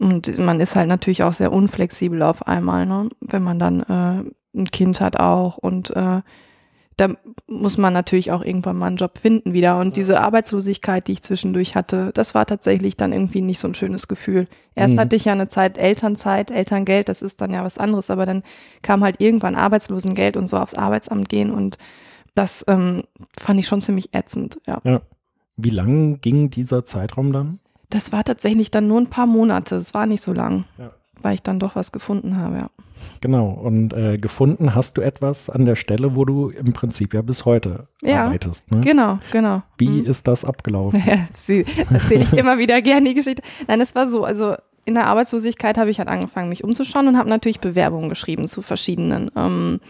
und 0.00 0.38
man 0.38 0.60
ist 0.60 0.74
halt 0.76 0.88
natürlich 0.88 1.22
auch 1.22 1.32
sehr 1.34 1.52
unflexibel 1.52 2.22
auf 2.22 2.46
einmal, 2.46 2.86
ne? 2.86 3.10
wenn 3.20 3.42
man 3.42 3.58
dann 3.58 3.80
äh, 3.82 4.58
ein 4.58 4.70
Kind 4.70 5.02
hat 5.02 5.18
auch 5.18 5.58
und 5.58 5.90
äh, 5.90 6.22
da 6.96 7.08
muss 7.46 7.76
man 7.76 7.92
natürlich 7.92 8.32
auch 8.32 8.42
irgendwann 8.42 8.78
mal 8.78 8.86
einen 8.86 8.96
Job 8.96 9.18
finden 9.18 9.52
wieder. 9.52 9.78
Und 9.78 9.96
diese 9.98 10.20
Arbeitslosigkeit, 10.20 11.06
die 11.08 11.12
ich 11.12 11.22
zwischendurch 11.22 11.74
hatte, 11.74 12.10
das 12.14 12.34
war 12.34 12.46
tatsächlich 12.46 12.96
dann 12.96 13.12
irgendwie 13.12 13.42
nicht 13.42 13.58
so 13.58 13.68
ein 13.68 13.74
schönes 13.74 14.08
Gefühl. 14.08 14.48
Erst 14.74 14.94
Mhm. 14.94 15.00
hatte 15.00 15.16
ich 15.16 15.26
ja 15.26 15.32
eine 15.32 15.48
Zeit 15.48 15.76
Elternzeit, 15.76 16.50
Elterngeld, 16.50 17.08
das 17.10 17.20
ist 17.20 17.40
dann 17.42 17.52
ja 17.52 17.62
was 17.64 17.76
anderes, 17.76 18.08
aber 18.10 18.24
dann 18.24 18.42
kam 18.80 19.04
halt 19.04 19.20
irgendwann 19.20 19.56
Arbeitslosengeld 19.56 20.36
und 20.38 20.46
so 20.48 20.56
aufs 20.56 20.72
Arbeitsamt 20.74 21.28
gehen 21.28 21.50
und 21.50 21.76
das 22.34 22.64
ähm, 22.68 23.02
fand 23.38 23.60
ich 23.60 23.66
schon 23.66 23.80
ziemlich 23.80 24.14
ätzend, 24.14 24.58
ja. 24.66 24.80
Wie 25.58 25.70
lang 25.70 26.20
ging 26.20 26.50
dieser 26.50 26.84
Zeitraum 26.84 27.32
dann? 27.32 27.60
Das 27.88 28.12
war 28.12 28.24
tatsächlich 28.24 28.70
dann 28.70 28.88
nur 28.88 29.00
ein 29.00 29.08
paar 29.08 29.26
Monate, 29.26 29.76
es 29.76 29.94
war 29.94 30.06
nicht 30.06 30.22
so 30.22 30.32
lang, 30.32 30.64
Ja. 30.78 30.90
Weil 31.22 31.34
ich 31.34 31.42
dann 31.42 31.58
doch 31.58 31.76
was 31.76 31.92
gefunden 31.92 32.36
habe, 32.36 32.56
ja. 32.56 32.66
Genau. 33.20 33.48
Und 33.50 33.92
äh, 33.92 34.16
gefunden 34.18 34.74
hast 34.74 34.96
du 34.96 35.02
etwas 35.02 35.50
an 35.50 35.66
der 35.66 35.76
Stelle, 35.76 36.16
wo 36.16 36.24
du 36.24 36.48
im 36.48 36.72
Prinzip 36.72 37.12
ja 37.14 37.20
bis 37.22 37.44
heute 37.44 37.88
Ja. 38.02 38.24
arbeitest. 38.24 38.70
Ne? 38.72 38.80
Genau, 38.80 39.18
genau. 39.32 39.62
Wie 39.78 39.88
Mhm. 40.00 40.06
ist 40.06 40.26
das 40.28 40.44
abgelaufen? 40.44 41.02
Ja, 41.06 41.12
erzähle 41.28 41.64
ich 42.22 42.32
immer 42.32 42.58
wieder 42.58 42.80
gerne 42.82 43.08
die 43.08 43.14
Geschichte. 43.14 43.42
Nein, 43.68 43.80
es 43.80 43.94
war 43.94 44.08
so, 44.08 44.24
also 44.24 44.54
in 44.86 44.94
der 44.94 45.06
Arbeitslosigkeit 45.08 45.76
habe 45.78 45.90
ich 45.90 45.98
halt 45.98 46.08
angefangen, 46.08 46.48
mich 46.48 46.62
umzuschauen 46.64 47.08
und 47.08 47.18
habe 47.18 47.28
natürlich 47.28 47.60
Bewerbungen 47.60 48.08
geschrieben 48.08 48.46
zu 48.48 48.62
verschiedenen 48.62 49.30
ähm, 49.36 49.80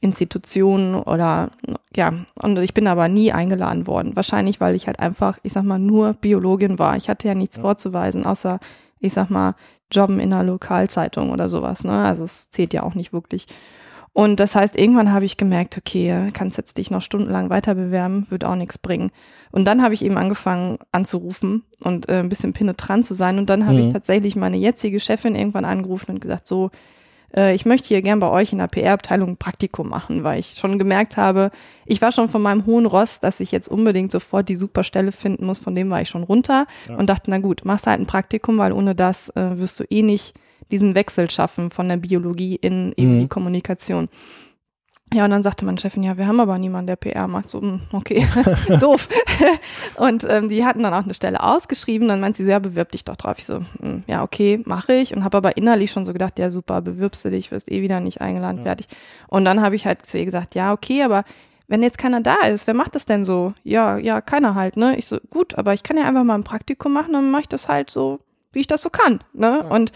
Institutionen 0.00 0.94
oder 0.94 1.50
ja, 1.94 2.12
und 2.36 2.56
ich 2.58 2.72
bin 2.72 2.86
aber 2.86 3.08
nie 3.08 3.32
eingeladen 3.32 3.86
worden. 3.86 4.16
Wahrscheinlich, 4.16 4.60
weil 4.60 4.74
ich 4.74 4.86
halt 4.86 4.98
einfach, 4.98 5.38
ich 5.42 5.52
sag 5.52 5.64
mal, 5.64 5.78
nur 5.78 6.14
Biologin 6.14 6.78
war. 6.78 6.96
Ich 6.96 7.08
hatte 7.10 7.28
ja 7.28 7.34
nichts 7.34 7.56
Ja. 7.56 7.62
vorzuweisen, 7.62 8.24
außer, 8.24 8.60
ich 8.98 9.12
sag 9.12 9.28
mal, 9.28 9.54
Jobben 9.92 10.20
in 10.20 10.32
einer 10.32 10.44
Lokalzeitung 10.44 11.30
oder 11.30 11.48
sowas. 11.48 11.84
Ne? 11.84 11.92
Also 11.92 12.24
es 12.24 12.50
zählt 12.50 12.72
ja 12.74 12.82
auch 12.82 12.94
nicht 12.94 13.12
wirklich. 13.12 13.46
Und 14.12 14.40
das 14.40 14.56
heißt, 14.56 14.76
irgendwann 14.76 15.12
habe 15.12 15.24
ich 15.24 15.36
gemerkt, 15.36 15.78
okay, 15.78 16.30
kannst 16.32 16.56
jetzt 16.56 16.78
dich 16.78 16.90
noch 16.90 17.00
stundenlang 17.00 17.48
weiter 17.48 17.76
bewerben, 17.76 18.26
wird 18.28 18.44
auch 18.44 18.56
nichts 18.56 18.76
bringen. 18.76 19.10
Und 19.52 19.64
dann 19.66 19.82
habe 19.82 19.94
ich 19.94 20.04
eben 20.04 20.18
angefangen 20.18 20.78
anzurufen 20.90 21.62
und 21.84 22.08
äh, 22.08 22.18
ein 22.18 22.28
bisschen 22.28 22.52
penetrant 22.52 23.06
zu 23.06 23.14
sein. 23.14 23.38
Und 23.38 23.48
dann 23.50 23.66
habe 23.66 23.76
Mhm. 23.78 23.82
ich 23.84 23.88
tatsächlich 23.92 24.34
meine 24.34 24.56
jetzige 24.56 24.98
Chefin 24.98 25.36
irgendwann 25.36 25.64
angerufen 25.64 26.10
und 26.12 26.20
gesagt, 26.20 26.46
so, 26.48 26.70
äh, 27.36 27.54
ich 27.54 27.66
möchte 27.66 27.88
hier 27.88 28.02
gern 28.02 28.20
bei 28.20 28.28
euch 28.28 28.52
in 28.52 28.58
der 28.58 28.66
PR-Abteilung 28.68 29.30
ein 29.30 29.36
Praktikum 29.36 29.88
machen, 29.88 30.24
weil 30.24 30.40
ich 30.40 30.54
schon 30.58 30.78
gemerkt 30.78 31.16
habe, 31.16 31.50
ich 31.86 32.00
war 32.02 32.12
schon 32.12 32.28
von 32.28 32.42
meinem 32.42 32.66
hohen 32.66 32.86
Ross, 32.86 33.20
dass 33.20 33.40
ich 33.40 33.52
jetzt 33.52 33.68
unbedingt 33.68 34.10
sofort 34.12 34.48
die 34.48 34.54
super 34.56 34.84
Stelle 34.84 35.12
finden 35.12 35.46
muss, 35.46 35.58
von 35.58 35.74
dem 35.74 35.90
war 35.90 36.00
ich 36.02 36.08
schon 36.08 36.22
runter 36.24 36.66
Ja. 36.88 36.96
und 36.96 37.08
dachte, 37.08 37.30
na 37.30 37.38
gut, 37.38 37.64
machst 37.64 37.86
halt 37.86 38.00
ein 38.00 38.06
Praktikum, 38.06 38.58
weil 38.58 38.72
ohne 38.72 38.94
das 38.94 39.28
äh, 39.36 39.58
wirst 39.58 39.78
du 39.80 39.84
eh 39.90 40.02
nicht 40.02 40.34
diesen 40.70 40.94
Wechsel 40.94 41.28
schaffen 41.30 41.70
von 41.70 41.88
der 41.88 41.96
Biologie 41.96 42.54
in 42.54 42.92
eben 42.96 43.16
Mhm. 43.16 43.20
die 43.22 43.28
Kommunikation. 43.28 44.08
Ja, 45.12 45.24
und 45.24 45.32
dann 45.32 45.42
sagte 45.42 45.64
meine 45.64 45.78
Chefin, 45.80 46.04
ja, 46.04 46.16
wir 46.16 46.28
haben 46.28 46.38
aber 46.38 46.56
niemanden, 46.56 46.86
der 46.86 46.94
PR 46.96 47.26
macht. 47.26 47.50
So, 47.50 47.60
hm, 47.60 47.80
okay, 47.92 48.26
doof. 48.80 49.08
und 49.96 50.24
ähm, 50.30 50.48
die 50.48 50.64
hatten 50.64 50.82
dann 50.84 50.94
auch 50.94 51.02
eine 51.04 51.14
Stelle 51.14 51.42
ausgeschrieben. 51.42 52.06
Dann 52.06 52.20
meint 52.20 52.36
sie 52.36 52.44
so, 52.44 52.50
ja, 52.50 52.60
bewirb 52.60 52.92
dich 52.92 53.04
doch 53.04 53.16
drauf. 53.16 53.38
Ich 53.38 53.46
so, 53.46 53.60
hm, 53.80 54.04
ja, 54.06 54.22
okay, 54.22 54.62
mache 54.66 54.92
ich. 54.94 55.12
Und 55.14 55.24
habe 55.24 55.36
aber 55.36 55.56
innerlich 55.56 55.90
schon 55.90 56.04
so 56.04 56.12
gedacht, 56.12 56.38
ja, 56.38 56.50
super, 56.50 56.80
bewirbst 56.80 57.24
du 57.24 57.30
dich, 57.30 57.50
wirst 57.50 57.70
eh 57.72 57.82
wieder 57.82 57.98
nicht 57.98 58.20
eingeladen, 58.20 58.58
Ja. 58.58 58.64
fertig. 58.64 58.86
Und 59.26 59.44
dann 59.44 59.60
habe 59.60 59.74
ich 59.74 59.84
halt 59.84 60.06
zu 60.06 60.16
ihr 60.18 60.24
gesagt, 60.24 60.54
ja, 60.54 60.72
okay, 60.72 61.02
aber 61.02 61.24
wenn 61.66 61.82
jetzt 61.82 61.98
keiner 61.98 62.20
da 62.20 62.46
ist, 62.48 62.66
wer 62.66 62.74
macht 62.74 62.94
das 62.94 63.06
denn 63.06 63.24
so? 63.24 63.52
Ja, 63.64 63.96
ja, 63.96 64.20
keiner 64.20 64.54
halt, 64.54 64.76
ne? 64.76 64.96
Ich 64.96 65.06
so, 65.06 65.18
gut, 65.30 65.56
aber 65.58 65.72
ich 65.74 65.82
kann 65.82 65.96
ja 65.96 66.04
einfach 66.04 66.24
mal 66.24 66.34
ein 66.34 66.44
Praktikum 66.44 66.92
machen, 66.92 67.12
dann 67.12 67.30
mache 67.30 67.42
ich 67.42 67.48
das 67.48 67.68
halt 67.68 67.90
so, 67.90 68.20
wie 68.52 68.60
ich 68.60 68.66
das 68.68 68.82
so 68.82 68.90
kann, 68.90 69.22
ne? 69.32 69.64
Ja. 69.64 69.74
Und 69.74 69.92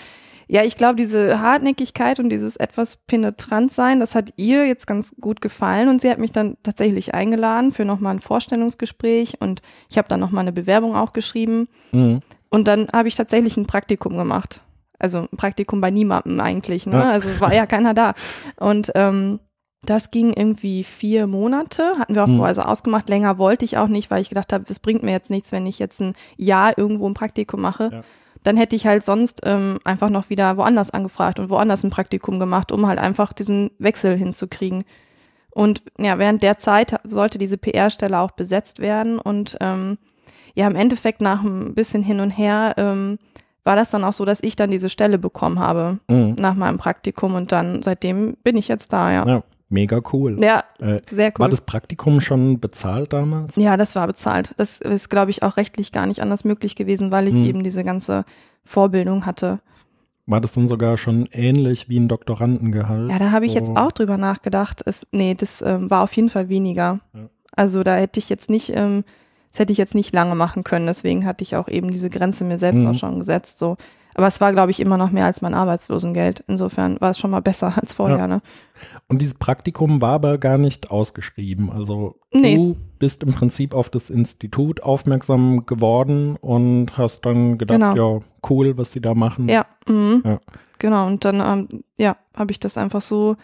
ja, 0.48 0.62
ich 0.62 0.76
glaube, 0.76 0.96
diese 0.96 1.40
Hartnäckigkeit 1.40 2.20
und 2.20 2.28
dieses 2.28 2.56
etwas 2.56 2.96
penetrant 3.06 3.72
sein, 3.72 4.00
das 4.00 4.14
hat 4.14 4.30
ihr 4.36 4.66
jetzt 4.66 4.86
ganz 4.86 5.14
gut 5.20 5.40
gefallen 5.40 5.88
und 5.88 6.00
sie 6.00 6.10
hat 6.10 6.18
mich 6.18 6.32
dann 6.32 6.56
tatsächlich 6.62 7.14
eingeladen 7.14 7.72
für 7.72 7.84
nochmal 7.84 8.14
ein 8.14 8.20
Vorstellungsgespräch 8.20 9.40
und 9.40 9.62
ich 9.90 9.98
habe 9.98 10.08
dann 10.08 10.20
nochmal 10.20 10.42
eine 10.42 10.52
Bewerbung 10.52 10.94
auch 10.96 11.12
geschrieben 11.12 11.68
Mhm. 11.92 12.20
und 12.50 12.68
dann 12.68 12.88
habe 12.92 13.08
ich 13.08 13.14
tatsächlich 13.14 13.56
ein 13.56 13.66
Praktikum 13.66 14.16
gemacht. 14.16 14.60
Also 14.98 15.18
ein 15.30 15.36
Praktikum 15.36 15.80
bei 15.80 15.90
niemandem 15.90 16.40
eigentlich, 16.40 16.86
ne? 16.86 16.96
Ja. 16.98 17.10
Also 17.10 17.28
war 17.40 17.52
ja 17.52 17.66
keiner 17.66 17.94
da. 17.94 18.14
Und 18.58 18.92
ähm, 18.94 19.40
das 19.82 20.10
ging 20.10 20.32
irgendwie 20.32 20.82
vier 20.84 21.26
Monate, 21.26 21.82
hatten 21.98 22.14
wir 22.14 22.22
auch 22.24 22.28
Mhm. 22.28 22.38
vorher 22.38 22.54
so 22.54 22.62
ausgemacht. 22.62 23.08
Länger 23.10 23.36
wollte 23.36 23.64
ich 23.66 23.76
auch 23.76 23.88
nicht, 23.88 24.10
weil 24.10 24.22
ich 24.22 24.28
gedacht 24.30 24.52
habe, 24.52 24.64
es 24.68 24.78
bringt 24.78 25.02
mir 25.02 25.10
jetzt 25.10 25.30
nichts, 25.30 25.52
wenn 25.52 25.66
ich 25.66 25.78
jetzt 25.78 26.00
ein 26.00 26.14
Jahr 26.36 26.78
irgendwo 26.78 27.06
ein 27.06 27.12
Praktikum 27.14 27.60
mache. 27.60 27.90
Ja. 27.92 28.02
Dann 28.44 28.56
hätte 28.56 28.76
ich 28.76 28.86
halt 28.86 29.02
sonst 29.02 29.40
ähm, 29.44 29.78
einfach 29.84 30.10
noch 30.10 30.30
wieder 30.30 30.56
woanders 30.56 30.90
angefragt 30.92 31.38
und 31.40 31.50
woanders 31.50 31.82
ein 31.82 31.90
Praktikum 31.90 32.38
gemacht, 32.38 32.70
um 32.70 32.86
halt 32.86 33.00
einfach 33.00 33.32
diesen 33.32 33.70
Wechsel 33.78 34.16
hinzukriegen. 34.16 34.84
Und 35.50 35.82
ja, 35.98 36.18
während 36.18 36.42
der 36.42 36.58
Zeit 36.58 36.94
sollte 37.04 37.38
diese 37.38 37.58
PR-Stelle 37.58 38.18
auch 38.18 38.32
besetzt 38.32 38.78
werden. 38.80 39.18
Und 39.18 39.56
ähm, 39.60 39.98
ja, 40.54 40.66
im 40.66 40.76
Endeffekt 40.76 41.20
nach 41.20 41.42
ein 41.42 41.74
bisschen 41.74 42.02
hin 42.02 42.20
und 42.20 42.30
her 42.30 42.74
ähm, 42.76 43.18
war 43.64 43.76
das 43.76 43.90
dann 43.90 44.04
auch 44.04 44.12
so, 44.12 44.24
dass 44.24 44.42
ich 44.42 44.56
dann 44.56 44.70
diese 44.70 44.88
Stelle 44.90 45.18
bekommen 45.18 45.58
habe 45.58 45.98
Mhm. 46.08 46.34
nach 46.38 46.54
meinem 46.54 46.78
Praktikum. 46.78 47.34
Und 47.34 47.50
dann 47.50 47.82
seitdem 47.82 48.36
bin 48.44 48.56
ich 48.56 48.68
jetzt 48.68 48.92
da, 48.92 49.10
ja. 49.10 49.26
Ja, 49.26 49.42
mega 49.68 50.00
cool. 50.12 50.36
Ja, 50.40 50.64
Äh, 50.78 51.00
sehr 51.10 51.28
cool. 51.28 51.40
War 51.40 51.48
das 51.48 51.62
Praktikum 51.62 52.20
schon 52.20 52.60
bezahlt 52.60 53.12
damals? 53.12 53.56
Ja, 53.56 53.76
das 53.76 53.94
war 53.96 54.06
bezahlt. 54.06 54.54
Das 54.56 54.80
ist, 54.80 55.10
glaube 55.10 55.30
ich, 55.30 55.42
auch 55.42 55.56
rechtlich 55.56 55.90
gar 55.92 56.06
nicht 56.06 56.20
anders 56.20 56.44
möglich 56.44 56.76
gewesen, 56.76 57.10
weil 57.10 57.28
ich 57.28 57.34
Hm. 57.34 57.44
eben 57.44 57.64
diese 57.64 57.82
ganze 57.84 58.24
Vorbildung 58.64 59.26
hatte. 59.26 59.60
War 60.26 60.40
das 60.40 60.52
dann 60.52 60.68
sogar 60.68 60.96
schon 60.96 61.26
ähnlich 61.32 61.88
wie 61.88 61.98
ein 62.00 62.08
Doktorandengehalt? 62.08 63.10
Ja, 63.10 63.18
da 63.18 63.30
habe 63.30 63.44
ich 63.46 63.52
So- 63.52 63.58
jetzt 63.58 63.76
auch 63.76 63.92
drüber 63.92 64.16
nachgedacht. 64.16 64.82
Es, 64.86 65.06
nee, 65.12 65.34
das 65.34 65.60
ähm, 65.60 65.90
war 65.90 66.02
auf 66.02 66.12
jeden 66.14 66.30
Fall 66.30 66.48
weniger. 66.48 67.00
Ja. 67.12 67.28
Also 67.56 67.82
da 67.82 67.96
hätte 67.96 68.18
ich 68.20 68.28
jetzt 68.30 68.48
nicht, 68.50 68.70
ähm, 68.74 69.04
das 69.50 69.58
hätte 69.60 69.72
ich 69.72 69.78
jetzt 69.78 69.94
nicht 69.94 70.14
lange 70.14 70.34
machen 70.34 70.64
können. 70.64 70.86
Deswegen 70.86 71.26
hatte 71.26 71.42
ich 71.44 71.56
auch 71.56 71.68
eben 71.68 71.90
diese 71.90 72.10
Grenze 72.10 72.44
mir 72.44 72.58
selbst 72.58 72.80
Mhm. 72.82 72.88
auch 72.88 72.94
schon 72.94 73.18
gesetzt. 73.18 73.58
So. 73.58 73.76
Aber 74.14 74.26
es 74.28 74.40
war, 74.40 74.52
glaube 74.52 74.70
ich, 74.70 74.80
immer 74.80 74.96
noch 74.96 75.10
mehr 75.10 75.24
als 75.26 75.42
mein 75.42 75.54
Arbeitslosengeld. 75.54 76.44
Insofern 76.46 77.00
war 77.00 77.10
es 77.10 77.18
schon 77.18 77.30
mal 77.32 77.40
besser 77.42 77.74
als 77.76 77.92
vorher. 77.92 78.18
Ja. 78.18 78.26
Ne? 78.28 78.42
Und 79.08 79.20
dieses 79.20 79.34
Praktikum 79.34 80.00
war 80.00 80.12
aber 80.14 80.38
gar 80.38 80.56
nicht 80.58 80.90
ausgeschrieben. 80.90 81.70
Also 81.70 82.16
Nee. 82.32 82.56
du 82.56 82.76
bist 82.98 83.22
im 83.22 83.32
Prinzip 83.32 83.74
auf 83.74 83.90
das 83.90 84.10
Institut 84.10 84.82
aufmerksam 84.82 85.66
geworden 85.66 86.36
und 86.40 86.96
hast 86.96 87.26
dann 87.26 87.58
gedacht, 87.58 87.80
Genau. 87.80 88.18
ja, 88.18 88.20
cool, 88.48 88.76
was 88.78 88.92
die 88.92 89.00
da 89.00 89.14
machen. 89.14 89.48
Ja, 89.48 89.66
mhm. 89.88 90.22
Ja. 90.24 90.40
genau. 90.78 91.06
Und 91.06 91.24
dann, 91.24 91.40
ähm, 91.40 91.84
ja, 91.98 92.16
habe 92.36 92.52
ich 92.52 92.60
das 92.60 92.78
einfach 92.78 93.00
so, 93.00 93.36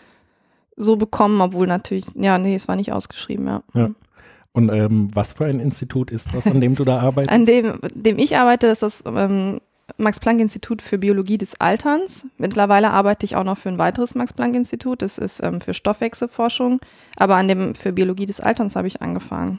so 0.76 0.96
bekommen, 0.96 1.40
obwohl 1.40 1.66
natürlich, 1.66 2.06
ja, 2.14 2.38
nee, 2.38 2.54
es 2.54 2.68
war 2.68 2.76
nicht 2.76 2.92
ausgeschrieben, 2.92 3.46
ja. 3.46 3.62
Ja. 3.74 3.90
Und 4.52 4.68
ähm, 4.70 5.08
was 5.14 5.32
für 5.34 5.44
ein 5.44 5.60
Institut 5.60 6.10
ist 6.10 6.34
das, 6.34 6.46
an 6.46 6.60
dem 6.60 6.74
du 6.74 6.84
da 6.84 6.98
arbeitest? 6.98 7.32
An 7.32 7.44
dem, 7.44 7.78
dem 7.94 8.18
ich 8.18 8.36
arbeite, 8.36 8.66
ist 8.66 8.82
das 8.82 9.04
ähm, 9.06 9.60
Max-Planck-Institut 9.98 10.82
für 10.82 10.98
Biologie 10.98 11.38
des 11.38 11.60
Alterns. 11.60 12.26
Mittlerweile 12.38 12.90
arbeite 12.90 13.24
ich 13.26 13.36
auch 13.36 13.44
noch 13.44 13.58
für 13.58 13.68
ein 13.68 13.78
weiteres 13.78 14.14
Max-Planck-Institut. 14.14 15.02
Das 15.02 15.18
ist 15.18 15.42
ähm, 15.42 15.60
für 15.60 15.74
Stoffwechselforschung. 15.74 16.80
Aber 17.16 17.36
an 17.36 17.48
dem 17.48 17.74
für 17.74 17.92
Biologie 17.92 18.26
des 18.26 18.40
Alterns 18.40 18.76
habe 18.76 18.88
ich 18.88 19.02
angefangen. 19.02 19.58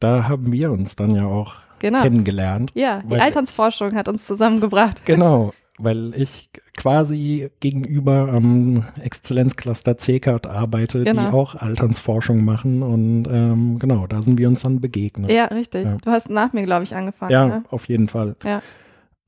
da 0.00 0.28
haben 0.28 0.52
wir 0.52 0.70
uns 0.70 0.94
dann 0.94 1.10
ja 1.10 1.24
auch 1.26 1.54
Genau. 1.80 2.02
kennengelernt. 2.02 2.70
Ja, 2.74 3.02
die 3.02 3.16
Alternsforschung 3.16 3.94
hat 3.94 4.08
uns 4.08 4.26
zusammengebracht. 4.26 5.04
Genau, 5.04 5.52
weil 5.78 6.12
ich 6.16 6.50
quasi 6.76 7.50
gegenüber 7.60 8.28
am 8.32 8.84
Exzellenzcluster 9.02 9.96
CECAT 9.98 10.46
arbeite, 10.46 10.98
die 11.00 11.04
Genau. 11.04 11.30
auch 11.32 11.54
Alternsforschung 11.56 12.44
machen 12.44 12.82
und 12.82 13.26
ähm, 13.30 13.78
genau, 13.78 14.06
da 14.06 14.22
sind 14.22 14.38
wir 14.38 14.48
uns 14.48 14.62
dann 14.62 14.80
begegnet. 14.80 15.30
Ja, 15.30 15.46
richtig. 15.46 15.84
Ja. 15.84 15.96
Du 16.02 16.10
hast 16.10 16.30
nach 16.30 16.52
mir, 16.52 16.64
glaube 16.64 16.84
ich, 16.84 16.94
angefangen. 16.94 17.32
Ja, 17.32 17.46
Ne? 17.46 17.64
auf 17.70 17.88
jeden 17.88 18.08
Fall. 18.08 18.36
Ja. 18.44 18.62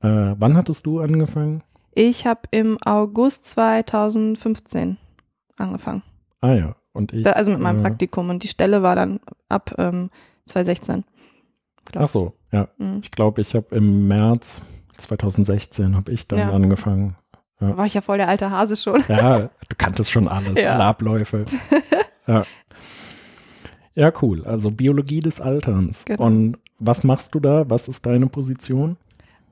Äh, 0.01 0.35
wann 0.37 0.55
hattest 0.57 0.85
du 0.85 0.99
angefangen? 0.99 1.63
Ich 1.93 2.25
habe 2.25 2.41
im 2.51 2.77
August 2.85 3.45
2015 3.49 4.97
angefangen. 5.57 6.01
Ah 6.41 6.53
ja, 6.53 6.75
und 6.93 7.13
ich. 7.13 7.23
Da, 7.23 7.31
also 7.31 7.51
mit 7.51 7.59
meinem 7.59 7.79
äh, 7.79 7.81
Praktikum. 7.83 8.29
Und 8.29 8.43
die 8.43 8.47
Stelle 8.47 8.81
war 8.81 8.95
dann 8.95 9.19
ab 9.49 9.75
ähm, 9.77 10.09
2016. 10.45 11.03
glaub 11.85 12.03
Ach 12.05 12.09
so, 12.09 12.33
ja. 12.51 12.67
ich. 12.77 12.85
Mhm. 12.85 12.99
Ich 13.03 13.11
glaube, 13.11 13.41
ich 13.41 13.53
habe 13.55 13.75
im 13.75 14.07
März 14.07 14.61
2016 14.97 15.95
habe 15.95 16.11
ich 16.11 16.27
dann 16.27 16.39
Ja. 16.39 16.49
angefangen. 16.51 17.15
Da 17.59 17.77
war 17.77 17.85
ich 17.85 17.93
ja 17.93 18.01
voll 18.01 18.17
der 18.17 18.27
alte 18.27 18.49
Hase 18.49 18.75
schon. 18.75 19.03
Ja, 19.07 19.39
du 19.41 19.75
kanntest 19.77 20.09
schon 20.09 20.27
alles, 20.27 20.55
Ja. 20.59 20.73
alle 20.73 20.85
Abläufe. 20.85 21.45
ja. 22.27 22.43
ja, 23.93 24.11
cool. 24.21 24.43
Also 24.45 24.71
Biologie 24.71 25.19
des 25.19 25.39
Alterns. 25.39 26.05
Genau. 26.05 26.23
Und 26.25 26.57
was 26.79 27.03
machst 27.03 27.35
du 27.35 27.39
da? 27.39 27.69
Was 27.69 27.87
ist 27.87 28.03
deine 28.05 28.25
Position? 28.27 28.97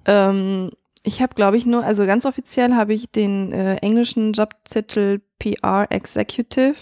Ähm, 0.10 0.72
ich 1.04 1.22
habe, 1.22 1.36
glaube 1.36 1.56
ich, 1.58 1.66
nur, 1.66 1.84
also 1.86 2.06
ganz 2.06 2.26
offiziell 2.26 2.74
habe 2.74 2.94
ich 2.94 3.10
den 3.12 3.52
äh, 3.52 3.76
englischen 3.76 4.34
Jobtitel 4.34 5.22
PR 5.38 5.88
Executive. 5.90 6.76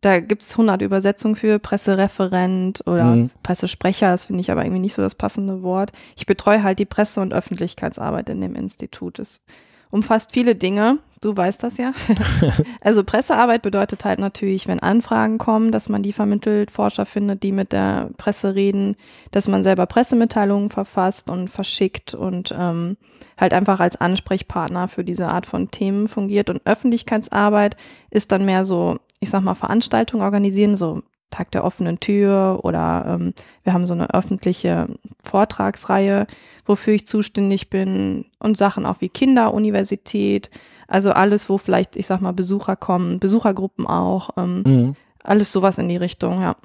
Da 0.00 0.20
gibt's 0.20 0.52
100 0.52 0.80
Übersetzungen 0.82 1.34
für 1.34 1.58
Pressereferent 1.58 2.86
oder 2.86 3.04
Mhm. 3.16 3.30
Pressesprecher. 3.42 4.12
Das 4.12 4.26
finde 4.26 4.42
ich 4.42 4.50
aber 4.52 4.62
irgendwie 4.64 4.80
nicht 4.82 4.94
so 4.94 5.02
das 5.02 5.16
passende 5.16 5.62
Wort. 5.62 5.90
Ich 6.16 6.26
betreue 6.26 6.62
halt 6.62 6.78
die 6.78 6.84
Presse- 6.84 7.20
und 7.20 7.34
Öffentlichkeitsarbeit 7.34 8.28
in 8.28 8.40
dem 8.40 8.54
Institut. 8.54 9.18
Es 9.18 9.42
umfasst 9.90 10.30
viele 10.32 10.54
Dinge. 10.54 10.98
Du 11.20 11.36
weißt 11.36 11.62
das 11.62 11.78
ja. 11.78 11.92
also 12.80 13.02
Pressearbeit 13.02 13.62
bedeutet 13.62 14.04
halt 14.04 14.20
natürlich, 14.20 14.68
wenn 14.68 14.80
Anfragen 14.80 15.38
kommen, 15.38 15.72
dass 15.72 15.88
man 15.88 16.02
die 16.02 16.12
vermittelt, 16.12 16.70
Forscher 16.70 17.06
findet, 17.06 17.42
die 17.42 17.52
mit 17.52 17.72
der 17.72 18.10
Presse 18.18 18.54
reden, 18.54 18.96
dass 19.32 19.48
man 19.48 19.62
selber 19.62 19.86
Pressemitteilungen 19.86 20.70
verfasst 20.70 21.28
und 21.28 21.48
verschickt 21.48 22.14
und 22.14 22.54
ähm, 22.56 22.96
halt 23.36 23.52
einfach 23.52 23.80
als 23.80 24.00
Ansprechpartner 24.00 24.86
für 24.86 25.04
diese 25.04 25.28
Art 25.28 25.46
von 25.46 25.70
Themen 25.70 26.06
fungiert. 26.06 26.50
Und 26.50 26.64
Öffentlichkeitsarbeit 26.64 27.76
ist 28.10 28.30
dann 28.30 28.44
mehr 28.44 28.64
so, 28.64 28.98
ich 29.18 29.30
sag 29.30 29.42
mal, 29.42 29.54
Veranstaltungen 29.54 30.22
organisieren, 30.22 30.76
so 30.76 31.02
Tag 31.30 31.50
der 31.50 31.64
offenen 31.64 32.00
Tür 32.00 32.60
oder 32.62 33.04
ähm, 33.06 33.34
wir 33.62 33.74
haben 33.74 33.86
so 33.86 33.92
eine 33.92 34.14
öffentliche 34.14 34.88
Vortragsreihe, 35.22 36.26
wofür 36.64 36.94
ich 36.94 37.06
zuständig 37.06 37.68
bin 37.68 38.24
und 38.38 38.56
Sachen 38.56 38.86
auch 38.86 39.00
wie 39.00 39.10
Kinderuniversität, 39.10 40.50
also 40.88 41.12
alles, 41.12 41.48
wo 41.48 41.58
vielleicht, 41.58 41.96
ich 41.96 42.06
sag 42.06 42.20
mal, 42.20 42.32
Besucher 42.32 42.74
kommen, 42.74 43.20
Besuchergruppen 43.20 43.86
auch, 43.86 44.30
ähm, 44.36 44.62
mhm. 44.66 44.96
alles 45.22 45.52
sowas 45.52 45.78
in 45.78 45.88
die 45.88 45.98
Richtung, 45.98 46.40
ja. 46.40 46.56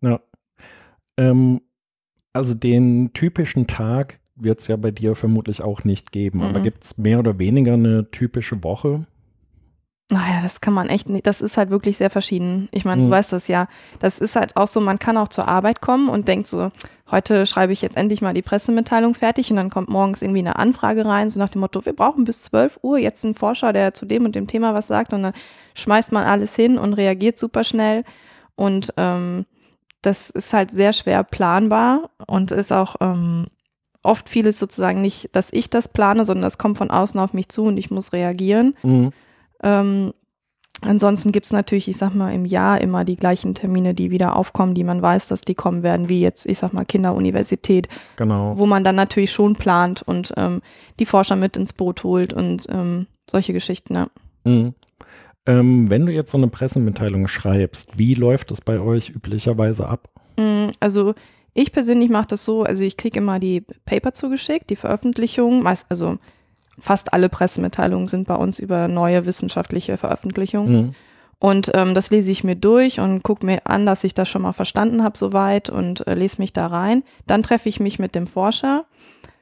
Ja. 0.00 0.20
Ähm, 1.18 1.60
also 2.32 2.54
den 2.54 3.12
typischen 3.12 3.66
Tag 3.66 4.20
wird 4.36 4.60
es 4.60 4.68
ja 4.68 4.76
bei 4.76 4.90
dir 4.90 5.14
vermutlich 5.14 5.62
auch 5.62 5.84
nicht 5.84 6.12
geben, 6.12 6.38
mhm. 6.38 6.44
aber 6.44 6.60
gibt 6.60 6.84
es 6.84 6.98
mehr 6.98 7.18
oder 7.18 7.38
weniger 7.38 7.74
eine 7.74 8.10
typische 8.10 8.64
Woche? 8.64 9.06
Naja, 10.10 10.40
das 10.42 10.62
kann 10.62 10.72
man 10.72 10.88
echt 10.88 11.10
nicht, 11.10 11.26
das 11.26 11.42
ist 11.42 11.58
halt 11.58 11.68
wirklich 11.68 11.98
sehr 11.98 12.08
verschieden. 12.08 12.68
Ich 12.72 12.86
meine, 12.86 13.02
mhm. 13.02 13.06
du 13.06 13.10
weißt 13.10 13.32
das 13.32 13.46
ja. 13.46 13.68
Das 13.98 14.18
ist 14.18 14.36
halt 14.36 14.56
auch 14.56 14.66
so, 14.66 14.80
man 14.80 14.98
kann 14.98 15.18
auch 15.18 15.28
zur 15.28 15.48
Arbeit 15.48 15.82
kommen 15.82 16.08
und 16.08 16.28
denkt 16.28 16.46
so, 16.46 16.70
heute 17.10 17.44
schreibe 17.44 17.74
ich 17.74 17.82
jetzt 17.82 17.96
endlich 17.96 18.22
mal 18.22 18.32
die 18.32 18.40
Pressemitteilung 18.40 19.14
fertig 19.14 19.50
und 19.50 19.56
dann 19.56 19.68
kommt 19.68 19.90
morgens 19.90 20.22
irgendwie 20.22 20.40
eine 20.40 20.56
Anfrage 20.56 21.04
rein, 21.04 21.28
so 21.28 21.38
nach 21.38 21.50
dem 21.50 21.60
Motto, 21.60 21.84
wir 21.84 21.92
brauchen 21.92 22.24
bis 22.24 22.40
12 22.40 22.80
Uhr 22.82 22.98
jetzt 22.98 23.22
einen 23.24 23.34
Forscher, 23.34 23.74
der 23.74 23.92
zu 23.92 24.06
dem 24.06 24.24
und 24.24 24.34
dem 24.34 24.46
Thema 24.46 24.72
was 24.72 24.86
sagt 24.86 25.12
und 25.12 25.24
dann 25.24 25.34
schmeißt 25.74 26.12
man 26.12 26.24
alles 26.24 26.56
hin 26.56 26.78
und 26.78 26.94
reagiert 26.94 27.38
super 27.38 27.62
schnell 27.62 28.04
und 28.56 28.94
ähm, 28.96 29.44
das 30.00 30.30
ist 30.30 30.54
halt 30.54 30.70
sehr 30.70 30.94
schwer 30.94 31.22
planbar 31.22 32.10
und 32.26 32.50
ist 32.50 32.72
auch 32.72 32.96
ähm, 33.00 33.48
oft 34.02 34.28
vieles 34.28 34.58
sozusagen 34.58 35.02
nicht, 35.02 35.36
dass 35.36 35.52
ich 35.52 35.68
das 35.68 35.88
plane, 35.88 36.24
sondern 36.24 36.44
das 36.44 36.56
kommt 36.56 36.78
von 36.78 36.90
außen 36.90 37.20
auf 37.20 37.34
mich 37.34 37.48
zu 37.48 37.64
und 37.64 37.76
ich 37.76 37.90
muss 37.90 38.12
reagieren. 38.12 38.74
Mhm. 38.82 39.12
Ähm, 39.62 40.12
ansonsten 40.82 41.32
gibt 41.32 41.46
es 41.46 41.52
natürlich, 41.52 41.88
ich 41.88 41.96
sag 41.96 42.14
mal, 42.14 42.32
im 42.32 42.44
Jahr 42.44 42.80
immer 42.80 43.04
die 43.04 43.16
gleichen 43.16 43.54
Termine, 43.54 43.94
die 43.94 44.10
wieder 44.10 44.36
aufkommen, 44.36 44.74
die 44.74 44.84
man 44.84 45.02
weiß, 45.02 45.28
dass 45.28 45.40
die 45.40 45.54
kommen 45.54 45.82
werden, 45.82 46.08
wie 46.08 46.20
jetzt, 46.20 46.46
ich 46.46 46.58
sag 46.58 46.72
mal, 46.72 46.84
Kinderuniversität. 46.84 47.88
Genau. 48.16 48.58
Wo 48.58 48.66
man 48.66 48.84
dann 48.84 48.96
natürlich 48.96 49.32
schon 49.32 49.54
plant 49.54 50.02
und 50.02 50.32
ähm, 50.36 50.62
die 50.98 51.06
Forscher 51.06 51.36
mit 51.36 51.56
ins 51.56 51.72
Boot 51.72 52.04
holt 52.04 52.32
und 52.32 52.66
ähm, 52.70 53.06
solche 53.28 53.52
Geschichten, 53.52 53.94
ja. 53.94 54.08
Mhm. 54.44 54.74
Ähm, 55.46 55.88
wenn 55.88 56.04
du 56.04 56.12
jetzt 56.12 56.30
so 56.30 56.36
eine 56.36 56.48
Pressemitteilung 56.48 57.26
schreibst, 57.26 57.98
wie 57.98 58.12
läuft 58.14 58.50
das 58.50 58.60
bei 58.60 58.80
euch 58.80 59.08
üblicherweise 59.08 59.88
ab? 59.88 60.08
Mhm, 60.36 60.68
also 60.78 61.14
ich 61.54 61.72
persönlich 61.72 62.10
mache 62.10 62.28
das 62.28 62.44
so, 62.44 62.62
also 62.62 62.84
ich 62.84 62.96
kriege 62.96 63.18
immer 63.18 63.40
die 63.40 63.62
Paper 63.86 64.12
zugeschickt, 64.12 64.70
die 64.70 64.76
Veröffentlichung, 64.76 65.62
meist, 65.62 65.86
also 65.88 66.18
fast 66.78 67.12
alle 67.12 67.28
Pressemitteilungen 67.28 68.08
sind 68.08 68.26
bei 68.26 68.34
uns 68.34 68.58
über 68.58 68.88
neue 68.88 69.26
wissenschaftliche 69.26 69.96
Veröffentlichungen. 69.96 70.76
Mhm. 70.76 70.94
Und 71.40 71.70
ähm, 71.74 71.94
das 71.94 72.10
lese 72.10 72.32
ich 72.32 72.42
mir 72.42 72.56
durch 72.56 72.98
und 72.98 73.22
gucke 73.22 73.46
mir 73.46 73.60
an, 73.64 73.86
dass 73.86 74.02
ich 74.02 74.12
das 74.12 74.28
schon 74.28 74.42
mal 74.42 74.52
verstanden 74.52 75.04
habe 75.04 75.16
soweit 75.16 75.70
und 75.70 76.06
äh, 76.06 76.14
lese 76.14 76.40
mich 76.40 76.52
da 76.52 76.66
rein. 76.66 77.04
Dann 77.26 77.44
treffe 77.44 77.68
ich 77.68 77.78
mich 77.78 77.98
mit 77.98 78.14
dem 78.14 78.26
Forscher 78.26 78.86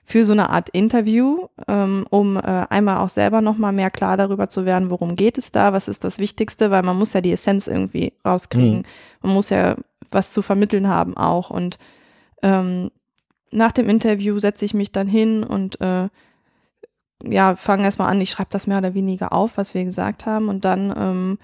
für 0.05 0.25
so 0.25 0.33
eine 0.33 0.51
Art 0.51 0.69
Interview, 0.69 1.49
ähm, 1.67 2.07
um 2.11 2.37
äh, 2.37 2.41
einmal 2.41 2.99
auch 2.99 3.09
selber 3.09 3.41
nochmal 3.41 3.73
mehr 3.73 3.91
klar 3.91 4.17
darüber 4.17 4.49
zu 4.49 4.65
werden, 4.65 4.91
worum 4.91 5.17
geht 5.17 5.37
es 5.37 5.53
da, 5.53 5.73
was 5.73 5.89
ist 5.89 6.05
das 6.05 6.19
Wichtigste, 6.19 6.71
weil 6.71 6.83
man 6.83 6.99
muss 6.99 7.13
ja 7.13 7.21
die 7.21 7.33
Essenz 7.33 7.67
irgendwie 7.67 8.13
rauskriegen. 8.25 8.79
Mhm. 8.79 8.85
Man 9.23 9.35
muss 9.35 9.51
ja 9.51 9.77
was 10.11 10.33
zu 10.33 10.43
vermitteln 10.43 10.89
haben 10.89 11.17
auch. 11.17 11.51
Und 11.51 11.79
ähm, 12.43 12.91
nach 13.51 13.73
dem 13.73 13.89
Interview 13.89 14.39
setze 14.39 14.65
ich 14.65 14.75
mich 14.75 14.93
dann 14.93 15.09
hin 15.09 15.43
und 15.43 15.81
äh, 15.81 16.09
ja, 17.31 17.57
fangen 17.57 17.85
erstmal 17.85 18.11
an, 18.11 18.21
ich 18.21 18.31
schreibe 18.31 18.51
das 18.51 18.67
mehr 18.67 18.79
oder 18.79 18.95
weniger 18.95 19.33
auf, 19.33 19.57
was 19.57 19.75
wir 19.75 19.85
gesagt 19.85 20.27
haben. 20.27 20.49
Und 20.49 20.65
dann 20.65 20.95
ähm, 20.97 21.39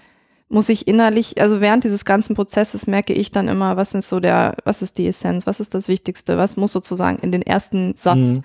muss 0.49 0.69
ich 0.69 0.87
innerlich, 0.87 1.41
also 1.41 1.61
während 1.61 1.83
dieses 1.83 2.05
ganzen 2.05 2.35
Prozesses 2.35 2.87
merke 2.87 3.13
ich 3.13 3.31
dann 3.31 3.47
immer, 3.47 3.75
was 3.75 3.93
ist 3.93 4.09
so 4.09 4.19
der, 4.19 4.55
was 4.63 4.81
ist 4.81 4.97
die 4.97 5.07
Essenz, 5.07 5.47
was 5.47 5.59
ist 5.59 5.73
das 5.73 5.87
Wichtigste, 5.87 6.37
was 6.37 6.57
muss 6.57 6.71
sozusagen 6.71 7.17
in 7.17 7.31
den 7.31 7.41
ersten 7.41 7.95
Satz. 7.95 8.17
Mhm. 8.17 8.43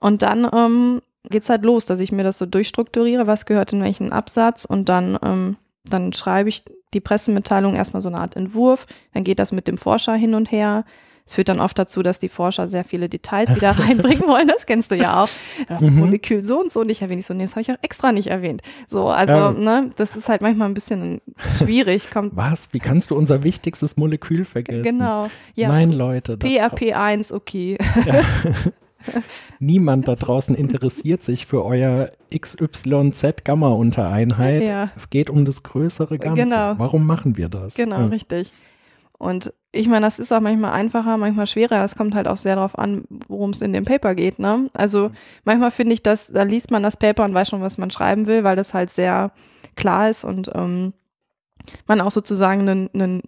Und 0.00 0.22
dann 0.22 0.48
ähm, 0.52 1.02
geht's 1.28 1.48
halt 1.48 1.64
los, 1.64 1.86
dass 1.86 2.00
ich 2.00 2.12
mir 2.12 2.24
das 2.24 2.38
so 2.38 2.46
durchstrukturiere, 2.46 3.26
was 3.26 3.46
gehört 3.46 3.72
in 3.72 3.82
welchen 3.82 4.12
Absatz 4.12 4.64
und 4.64 4.88
dann, 4.88 5.18
ähm, 5.22 5.56
dann 5.84 6.12
schreibe 6.12 6.48
ich 6.48 6.64
die 6.92 7.00
Pressemitteilung 7.00 7.74
erstmal 7.74 8.02
so 8.02 8.08
eine 8.08 8.18
Art 8.18 8.36
Entwurf, 8.36 8.86
dann 9.14 9.24
geht 9.24 9.38
das 9.38 9.52
mit 9.52 9.68
dem 9.68 9.78
Forscher 9.78 10.14
hin 10.14 10.34
und 10.34 10.50
her, 10.50 10.84
es 11.30 11.36
führt 11.36 11.48
dann 11.48 11.60
oft 11.60 11.78
dazu, 11.78 12.02
dass 12.02 12.18
die 12.18 12.28
Forscher 12.28 12.68
sehr 12.68 12.82
viele 12.82 13.08
Details 13.08 13.50
wieder 13.54 13.70
reinbringen 13.70 14.26
wollen. 14.26 14.48
Das 14.48 14.66
kennst 14.66 14.90
du 14.90 14.96
ja 14.96 15.22
auch. 15.22 15.28
Mhm. 15.80 16.00
Molekül 16.00 16.42
so 16.42 16.58
und 16.58 16.72
so 16.72 16.82
nicht 16.82 17.02
erwähnt. 17.02 17.20
Ich 17.20 17.26
so, 17.26 17.34
nee, 17.34 17.44
das 17.44 17.52
habe 17.52 17.60
ich 17.60 17.70
auch 17.70 17.78
extra 17.82 18.10
nicht 18.10 18.26
erwähnt. 18.26 18.62
So, 18.88 19.06
also, 19.06 19.32
ja. 19.32 19.52
ne, 19.52 19.92
das 19.94 20.16
ist 20.16 20.28
halt 20.28 20.42
manchmal 20.42 20.68
ein 20.68 20.74
bisschen 20.74 21.20
schwierig. 21.56 22.10
Kommt 22.10 22.34
Was? 22.36 22.72
Wie 22.72 22.80
kannst 22.80 23.12
du 23.12 23.16
unser 23.16 23.44
wichtigstes 23.44 23.96
Molekül 23.96 24.44
vergessen? 24.44 24.82
Genau. 24.82 25.30
Ja. 25.54 25.68
Nein, 25.68 25.92
Leute. 25.92 26.34
PRP1, 26.34 27.32
okay. 27.32 27.78
Ja. 28.04 28.24
Niemand 29.60 30.08
da 30.08 30.16
draußen 30.16 30.56
interessiert 30.56 31.22
sich 31.22 31.46
für 31.46 31.64
euer 31.64 32.10
XYZ-Gamma-Untereinheit. 32.36 34.64
Ja. 34.64 34.90
Es 34.96 35.10
geht 35.10 35.30
um 35.30 35.44
das 35.44 35.62
größere 35.62 36.18
Ganze. 36.18 36.42
Genau. 36.42 36.74
Warum 36.76 37.06
machen 37.06 37.36
wir 37.36 37.48
das? 37.48 37.76
Genau, 37.76 38.00
ja. 38.00 38.06
richtig. 38.06 38.52
Und 39.16 39.52
ich 39.72 39.88
meine, 39.88 40.04
das 40.06 40.18
ist 40.18 40.32
auch 40.32 40.40
manchmal 40.40 40.72
einfacher, 40.72 41.16
manchmal 41.16 41.46
schwerer. 41.46 41.84
Es 41.84 41.94
kommt 41.94 42.14
halt 42.14 42.26
auch 42.26 42.36
sehr 42.36 42.56
darauf 42.56 42.78
an, 42.78 43.04
worum 43.28 43.50
es 43.50 43.60
in 43.60 43.72
dem 43.72 43.84
Paper 43.84 44.14
geht. 44.14 44.38
Ne? 44.38 44.68
Also 44.72 45.12
manchmal 45.44 45.70
finde 45.70 45.94
ich, 45.94 46.02
dass 46.02 46.28
da 46.28 46.42
liest 46.42 46.70
man 46.70 46.82
das 46.82 46.96
Paper 46.96 47.24
und 47.24 47.34
weiß 47.34 47.48
schon, 47.48 47.60
was 47.60 47.78
man 47.78 47.90
schreiben 47.90 48.26
will, 48.26 48.42
weil 48.42 48.56
das 48.56 48.74
halt 48.74 48.90
sehr 48.90 49.30
klar 49.76 50.10
ist 50.10 50.24
und 50.24 50.50
ähm, 50.54 50.92
man 51.86 52.00
auch 52.00 52.10
sozusagen 52.10 52.68
einen, 52.68 52.90
einen, 52.94 53.22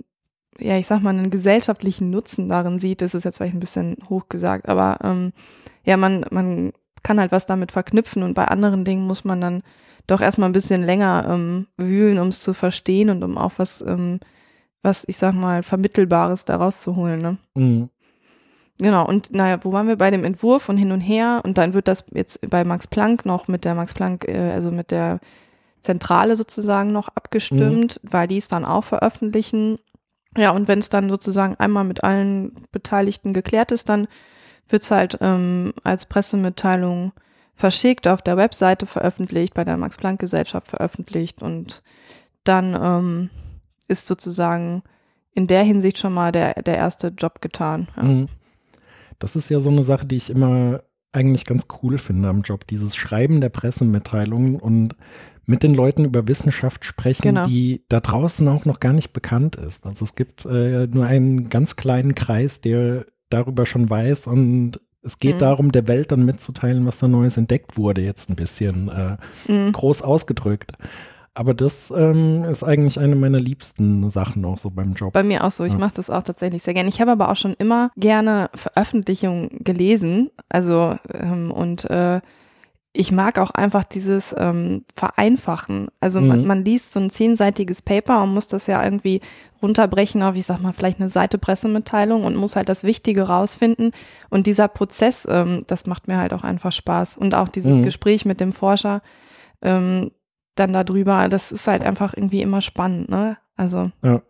ja, 0.59 0.77
ich 0.77 0.87
sag 0.87 1.01
mal, 1.01 1.11
einen 1.11 1.31
gesellschaftlichen 1.31 2.11
Nutzen 2.11 2.49
darin 2.49 2.81
sieht. 2.81 3.03
Das 3.03 3.15
ist 3.15 3.25
jetzt 3.25 3.37
vielleicht 3.37 3.55
ein 3.55 3.61
bisschen 3.61 3.99
hoch 4.09 4.29
gesagt, 4.29 4.69
aber 4.69 4.99
ähm, 5.05 5.33
ja, 5.85 5.97
man, 5.97 6.27
man 6.31 6.73
kann 7.05 7.21
halt 7.21 7.31
was 7.31 7.47
damit 7.47 7.71
verknüpfen 7.71 8.23
und 8.25 8.35
bei 8.35 8.47
anderen 8.47 8.85
Dingen 8.85 9.07
muss 9.07 9.25
man 9.25 9.41
dann 9.41 9.63
doch 10.09 10.21
erstmal 10.21 10.49
ein 10.49 10.55
bisschen 10.55 10.83
länger 10.83 11.27
ähm, 11.29 11.69
wühlen, 11.77 12.19
um 12.19 12.29
es 12.29 12.43
zu 12.43 12.53
verstehen 12.53 13.11
und 13.11 13.23
um 13.23 13.39
auch 13.39 13.53
was 13.59 13.81
ähm, 13.83 14.19
was, 14.83 15.05
ich 15.09 15.17
sag 15.17 15.35
mal, 15.35 15.63
Vermittelbares 15.63 16.45
daraus 16.45 16.81
zu 16.81 16.97
holen. 16.97 17.23
Ne? 17.23 17.39
Mhm. 17.55 17.89
Genau, 18.79 19.07
und 19.07 19.33
naja, 19.33 19.59
wo 19.63 19.73
waren 19.73 19.87
wir 19.87 19.97
bei 19.97 20.11
dem 20.11 20.25
Entwurf 20.25 20.69
und 20.69 20.77
hin 20.77 20.93
und 20.93 21.01
her? 21.01 21.41
Und 21.45 21.59
dann 21.59 21.75
wird 21.75 21.89
das 21.89 22.05
jetzt 22.13 22.49
bei 22.51 22.65
Max 22.65 22.87
Planck 22.89 23.25
noch 23.25 23.47
mit 23.47 23.65
der 23.65 23.75
Max 23.75 23.95
Planck, 23.95 24.27
äh, 24.27 24.51
also 24.53 24.71
mit 24.73 24.91
der 24.91 25.21
Zentrale 25.81 26.37
sozusagen 26.37 26.93
noch 26.93 27.09
abgestimmt, 27.09 28.01
mhm. 28.03 28.09
weil 28.13 28.29
die 28.29 28.39
es 28.39 28.49
dann 28.49 28.65
auch 28.65 28.85
veröffentlichen. 28.85 29.79
Ja, 30.37 30.51
und 30.51 30.67
wenn 30.69 30.79
es 30.79 30.91
dann 30.91 31.09
sozusagen 31.09 31.57
einmal 31.57 31.85
mit 31.85 32.03
allen 32.03 32.55
Beteiligten 32.73 33.33
geklärt 33.33 33.71
ist, 33.73 33.89
dann 33.89 34.09
wird 34.69 34.83
es 34.83 34.91
halt 34.91 35.19
ähm, 35.21 35.75
als 35.85 36.07
Pressemitteilung 36.07 37.13
verschickt, 37.55 38.09
auf 38.09 38.23
der 38.23 38.37
Webseite 38.37 38.87
veröffentlicht, 38.87 39.55
bei 39.55 39.65
der 39.65 39.77
Max-Planck-Gesellschaft 39.77 40.69
veröffentlicht 40.69 41.43
und 41.43 41.83
dann 42.45 42.77
ähm, 42.81 43.31
ist 43.93 44.07
sozusagen 44.07 44.83
in 45.35 45.47
der 45.47 45.63
Hinsicht 45.63 45.99
schon 45.99 46.13
mal 46.13 46.33
der, 46.33 46.55
der 46.63 46.77
erste 46.77 47.09
Job 47.09 47.41
getan. 47.41 47.89
Ja. 47.97 48.03
Mhm. 48.03 48.27
Das 49.19 49.37
ist 49.37 49.49
ja 49.49 49.61
so 49.61 49.71
eine 49.71 49.85
Sache, 49.85 50.07
die 50.07 50.17
ich 50.17 50.31
immer 50.31 50.83
eigentlich 51.13 51.45
ganz 51.45 51.67
cool 51.83 51.99
finde 51.99 52.29
am 52.29 52.43
Job, 52.43 52.67
dieses 52.67 52.97
Schreiben 52.97 53.41
der 53.41 53.51
Pressemitteilungen 53.51 54.57
und 54.57 54.97
mit 55.45 55.63
den 55.63 55.75
Leuten 55.75 56.05
über 56.05 56.27
Wissenschaft 56.27 56.85
sprechen, 56.85 57.23
genau. 57.23 57.47
die 57.47 57.85
da 57.89 58.01
draußen 58.01 58.47
auch 58.49 58.65
noch 58.65 58.81
gar 58.81 58.93
nicht 58.93 59.13
bekannt 59.13 59.57
ist. 59.57 59.87
Also 59.87 60.05
es 60.05 60.15
gibt 60.15 60.47
äh, 60.47 60.87
nur 60.87 61.05
einen 61.05 61.49
ganz 61.51 61.77
kleinen 61.77 62.15
Kreis, 62.15 62.61
der 62.61 63.07
darüber 63.29 63.67
schon 63.67 63.91
weiß 63.91 64.27
und 64.27 64.81
es 65.03 65.19
geht 65.19 65.37
mhm. 65.37 65.41
darum, 65.41 65.73
der 65.73 65.89
Welt 65.89 66.13
dann 66.13 66.25
mitzuteilen, 66.25 66.87
was 66.87 67.01
da 67.01 67.09
Neues 67.09 67.37
entdeckt 67.37 67.77
wurde, 67.77 68.03
jetzt 68.03 68.31
ein 68.31 68.37
bisschen 68.37 68.89
äh, 68.89 69.17
mhm. 69.53 69.73
groß 69.73 70.03
ausgedrückt. 70.03 70.73
Aber 71.35 71.55
das 71.55 71.91
ähm, 71.97 72.45
ist 72.45 72.63
eigentlich 72.63 73.01
eine 73.01 73.17
meiner 73.17 73.39
liebsten 73.39 74.11
Sachen 74.11 74.45
auch 74.45 74.59
so 74.59 74.71
beim 74.71 74.93
Job. 74.93 75.15
Bei 75.15 75.23
mir 75.23 75.45
auch 75.45 75.51
so. 75.51 75.65
Ich 75.65 75.73
ja. 75.73 75.79
mache 75.79 75.95
das 75.95 76.11
auch 76.11 76.23
tatsächlich 76.23 76.63
sehr 76.63 76.75
gerne. 76.75 76.91
Ich 76.91 77.01
habe 77.01 77.13
aber 77.13 77.31
auch 77.31 77.37
schon 77.37 77.55
immer 77.55 77.91
gerne 77.97 78.51
Veröffentlichungen 78.55 79.49
gelesen. 79.65 80.31
Also 80.51 80.97
ähm, 81.15 81.51
und 81.51 81.89
äh, 81.89 82.21
ich 82.95 83.11
mag 83.11 83.39
auch 83.39 83.51
einfach 83.53 83.85
dieses 83.85 84.35
ähm, 84.39 84.85
Vereinfachen. 84.95 85.89
Also 86.01 86.21
mhm. 86.21 86.29
man, 86.29 86.47
man 86.47 86.65
liest 86.65 86.93
so 86.93 87.01
ein 87.01 87.09
zehnseitiges 87.09 87.81
Paper 87.81 88.23
und 88.23 88.35
muss 88.35 88.49
das 88.49 88.67
ja 88.67 88.85
irgendwie 88.85 89.23
runterbrechen 89.63 90.23
auf, 90.23 90.37
ich 90.37 90.45
sag 90.45 90.61
mal, 90.61 90.73
vielleicht 90.73 91.01
eine 91.01 91.09
Seite 91.09 91.39
Pressemitteilung 91.39 92.25
und 92.25 92.37
muss 92.37 92.57
halt 92.57 92.69
das 92.69 92.85
Wichtige 92.85 93.23
rausfinden. 93.23 93.93
Und 94.29 94.47
dieser 94.47 94.69
Prozess, 94.69 95.27
ähm, 95.31 95.65
das 95.67 95.87
macht 95.87 96.09
mir 96.09 96.19
halt 96.19 96.35
auch 96.35 96.45
einfach 96.45 96.73
Spaß. 96.73 97.17
Und 97.17 97.35
auch 97.35 97.49
dieses 97.49 97.77
mhm. 97.77 97.83
Gespräch 97.85 98.27
mit 98.27 98.41
dem 98.41 98.53
Forscher, 98.53 99.01
ähm, 99.63 100.11
dann 100.55 100.73
darüber. 100.73 101.29
Das 101.29 101.53
ist 101.53 101.67
halt 101.67 101.83
einfach 101.83 102.15
irgendwie 102.17 102.43
immer 102.43 102.61
spannend, 102.61 103.09
ne? 103.09 103.39
Also. 103.57 103.91
Ja. 104.03 104.23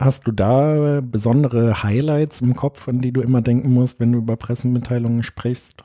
Hast 0.00 0.26
du 0.26 0.32
da 0.32 1.00
besondere 1.02 1.82
Highlights 1.82 2.40
im 2.40 2.56
Kopf, 2.56 2.88
an 2.88 3.00
die 3.00 3.12
du 3.12 3.20
immer 3.20 3.42
denken 3.42 3.72
musst, 3.72 4.00
wenn 4.00 4.12
du 4.12 4.18
über 4.18 4.36
Pressemitteilungen 4.36 5.22
sprichst? 5.22 5.84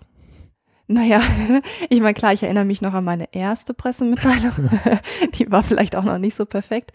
Naja, 0.88 1.22
ich 1.90 2.02
meine, 2.02 2.16
klar, 2.16 2.34
ich 2.34 2.42
erinnere 2.42 2.66
mich 2.66 2.82
noch 2.82 2.94
an 2.94 3.04
meine 3.04 3.34
erste 3.34 3.76
Pressemitteilung. 3.76 4.72
die 5.36 5.52
war 5.52 5.62
vielleicht 5.62 5.96
auch 5.96 6.04
noch 6.04 6.18
nicht 6.18 6.36
so 6.36 6.46
perfekt. 6.46 6.92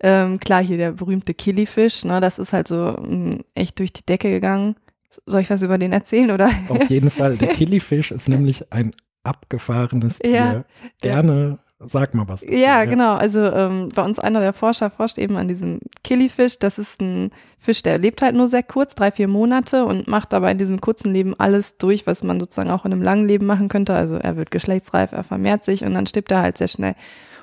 Ähm, 0.00 0.40
klar, 0.40 0.62
hier 0.62 0.76
der 0.76 0.92
berühmte 0.92 1.32
Killifish, 1.32 2.04
ne, 2.04 2.20
das 2.20 2.38
ist 2.38 2.52
halt 2.52 2.68
so 2.68 2.96
mh, 3.00 3.06
mm, 3.06 3.44
echt 3.54 3.78
durch 3.78 3.92
die 3.92 4.04
Decke 4.04 4.30
gegangen. 4.30 4.74
Soll 5.24 5.40
ich 5.40 5.50
was 5.50 5.62
über 5.62 5.78
den 5.78 5.92
erzählen, 5.92 6.32
oder? 6.32 6.50
Auf 6.68 6.90
jeden 6.90 7.10
Fall. 7.10 7.36
Der 7.36 7.48
Killifish 7.54 8.10
ist 8.10 8.28
nämlich 8.28 8.72
ein 8.72 8.92
abgefahrenes 9.22 10.18
Tier. 10.18 10.30
Ja, 10.30 10.64
Gerne 11.00 11.58
Sag 11.78 12.14
mal 12.14 12.26
was. 12.26 12.40
Dazu, 12.40 12.52
ja, 12.52 12.58
ja, 12.58 12.84
genau. 12.86 13.14
Also 13.14 13.44
ähm, 13.44 13.90
bei 13.94 14.02
uns 14.02 14.18
einer 14.18 14.40
der 14.40 14.54
Forscher 14.54 14.88
forscht 14.88 15.18
eben 15.18 15.36
an 15.36 15.46
diesem 15.46 15.80
Killifish. 16.04 16.58
Das 16.58 16.78
ist 16.78 17.02
ein 17.02 17.30
Fisch, 17.58 17.82
der 17.82 17.98
lebt 17.98 18.22
halt 18.22 18.34
nur 18.34 18.48
sehr 18.48 18.62
kurz, 18.62 18.94
drei, 18.94 19.10
vier 19.10 19.28
Monate 19.28 19.84
und 19.84 20.08
macht 20.08 20.32
aber 20.32 20.50
in 20.50 20.56
diesem 20.56 20.80
kurzen 20.80 21.12
Leben 21.12 21.38
alles 21.38 21.76
durch, 21.76 22.06
was 22.06 22.22
man 22.22 22.40
sozusagen 22.40 22.70
auch 22.70 22.86
in 22.86 22.92
einem 22.92 23.02
langen 23.02 23.28
Leben 23.28 23.44
machen 23.44 23.68
könnte. 23.68 23.94
Also 23.94 24.16
er 24.16 24.36
wird 24.36 24.50
geschlechtsreif, 24.50 25.12
er 25.12 25.24
vermehrt 25.24 25.64
sich 25.64 25.84
und 25.84 25.92
dann 25.92 26.06
stirbt 26.06 26.32
er 26.32 26.40
halt 26.40 26.56
sehr 26.56 26.68
schnell. 26.68 26.94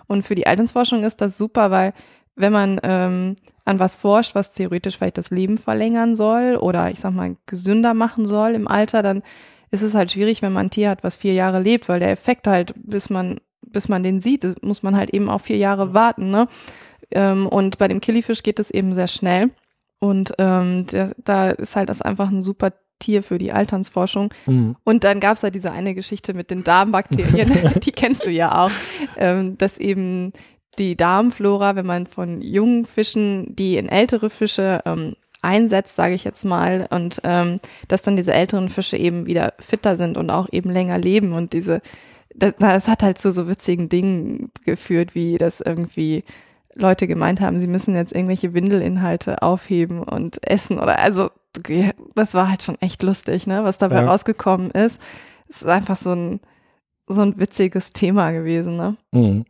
Und 0.08 0.24
für 0.24 0.36
die 0.36 0.48
Alternsforschung 0.48 1.04
ist 1.04 1.22
das 1.22 1.38
super, 1.38 1.70
weil 1.70 1.94
wenn 2.36 2.52
man 2.52 2.80
ähm, 2.82 3.36
an 3.66 3.78
was 3.78 3.96
forscht, 3.96 4.34
was 4.34 4.52
theoretisch 4.52 4.98
vielleicht 4.98 5.20
das 5.20 5.30
Leben 5.30 5.60
verlängern 5.60 6.16
soll 6.16 6.56
oder 6.56 6.90
ich 6.90 7.00
sag 7.00 7.14
mal 7.14 7.36
gesünder 7.46 7.94
machen 7.94 8.26
soll 8.26 8.54
im 8.54 8.68
Alter, 8.68 9.04
dann 9.04 9.22
ist 9.70 9.84
es 9.84 9.94
halt 9.94 10.12
schwierig, 10.12 10.42
wenn 10.42 10.54
man 10.54 10.68
ein 10.68 10.72
Tier 10.72 10.90
hat, 10.90 11.04
was 11.04 11.16
vier 11.16 11.34
Jahre 11.34 11.60
lebt, 11.60 11.88
weil 11.88 12.00
der 12.00 12.12
Effekt 12.12 12.48
halt, 12.48 12.74
bis 12.76 13.12
man 13.12 13.40
bis 13.74 13.90
man 13.90 14.04
den 14.04 14.22
sieht, 14.22 14.64
muss 14.64 14.84
man 14.84 14.96
halt 14.96 15.10
eben 15.10 15.30
auch 15.30 15.42
vier 15.42 15.58
Jahre 15.58 15.94
warten. 15.94 16.32
Ne? 16.32 16.48
Ähm, 17.12 17.48
und 17.48 17.78
bei 17.78 17.88
dem 17.88 18.00
Killifisch 18.00 18.44
geht 18.44 18.60
es 18.60 18.72
eben 18.72 18.94
sehr 18.94 19.08
schnell. 19.08 19.50
Und 20.00 20.34
ähm, 20.38 20.86
der, 20.88 21.12
da 21.18 21.50
ist 21.52 21.76
halt 21.76 21.90
das 21.90 22.02
einfach 22.02 22.30
ein 22.30 22.42
super 22.42 22.74
Tier 23.00 23.24
für 23.24 23.38
die 23.38 23.52
Alternsforschung. 23.52 24.34
Mhm. 24.46 24.76
Und 24.84 25.04
dann 25.04 25.20
gab 25.20 25.36
es 25.36 25.44
halt 25.44 25.56
diese 25.56 25.72
eine 25.72 25.96
Geschichte 25.96 26.34
mit 26.34 26.52
den 26.52 26.64
Darmbakterien, 26.64 27.52
die 27.84 27.92
kennst 27.92 28.26
du 28.26 28.30
ja 28.30 28.66
auch, 28.66 28.72
ähm, 29.18 29.58
dass 29.58 29.78
eben 29.78 30.34
die 30.80 30.96
Darmflora, 30.96 31.76
wenn 31.76 31.86
man 31.86 32.08
von 32.08 32.42
jungen 32.42 32.86
Fischen, 32.86 33.56
die 33.56 33.78
in 33.78 33.90
ältere 33.90 34.30
Fische 34.30 34.82
ähm, 34.86 35.16
einsetzt, 35.42 35.96
sage 35.96 36.16
ich 36.16 36.24
jetzt 36.24 36.46
mal, 36.46 36.88
und 36.90 37.22
ähm, 37.24 37.60
dass 37.88 38.02
dann 38.02 38.16
diese 38.16 38.34
älteren 38.34 38.70
Fische 38.70 38.98
eben 38.98 39.26
wieder 39.26 39.54
fitter 39.60 39.96
sind 39.96 40.18
und 40.18 40.30
auch 40.30 40.48
eben 40.52 40.72
länger 40.72 40.98
leben 40.98 41.34
und 41.34 41.54
diese 41.54 41.82
das, 42.36 42.54
das 42.58 42.88
hat 42.88 43.04
halt 43.04 43.18
zu 43.18 43.32
so 43.32 43.48
witzigen 43.48 43.90
Dingen 43.90 44.52
geführt, 44.66 45.16
wie 45.16 45.38
das 45.38 45.62
irgendwie 45.62 46.24
Leute 46.76 47.08
gemeint 47.08 47.40
haben, 47.40 47.60
sie 47.60 47.68
müssen 47.68 47.96
jetzt 47.96 48.14
irgendwelche 48.14 48.54
Windelinhalte 48.54 49.42
aufheben 49.42 50.04
und 50.04 50.46
essen 50.50 50.80
oder 50.80 51.00
also 51.00 51.30
das 52.16 52.34
war 52.34 52.50
halt 52.50 52.64
schon 52.64 52.82
echt 52.82 53.04
lustig, 53.04 53.46
ne, 53.46 53.64
was 53.64 53.78
dabei 53.78 54.02
ja. 54.02 54.06
rausgekommen 54.08 54.72
ist. 54.72 55.00
Es 55.48 55.62
ist 55.62 55.68
einfach 55.68 55.98
so 55.98 56.14
ein 56.14 56.40
so 57.06 57.22
ein 57.22 57.40
witziges 57.40 57.92
Thema 57.92 58.32
gewesen, 58.32 58.78
ne? 58.78 58.98
Mhm. 59.12 59.46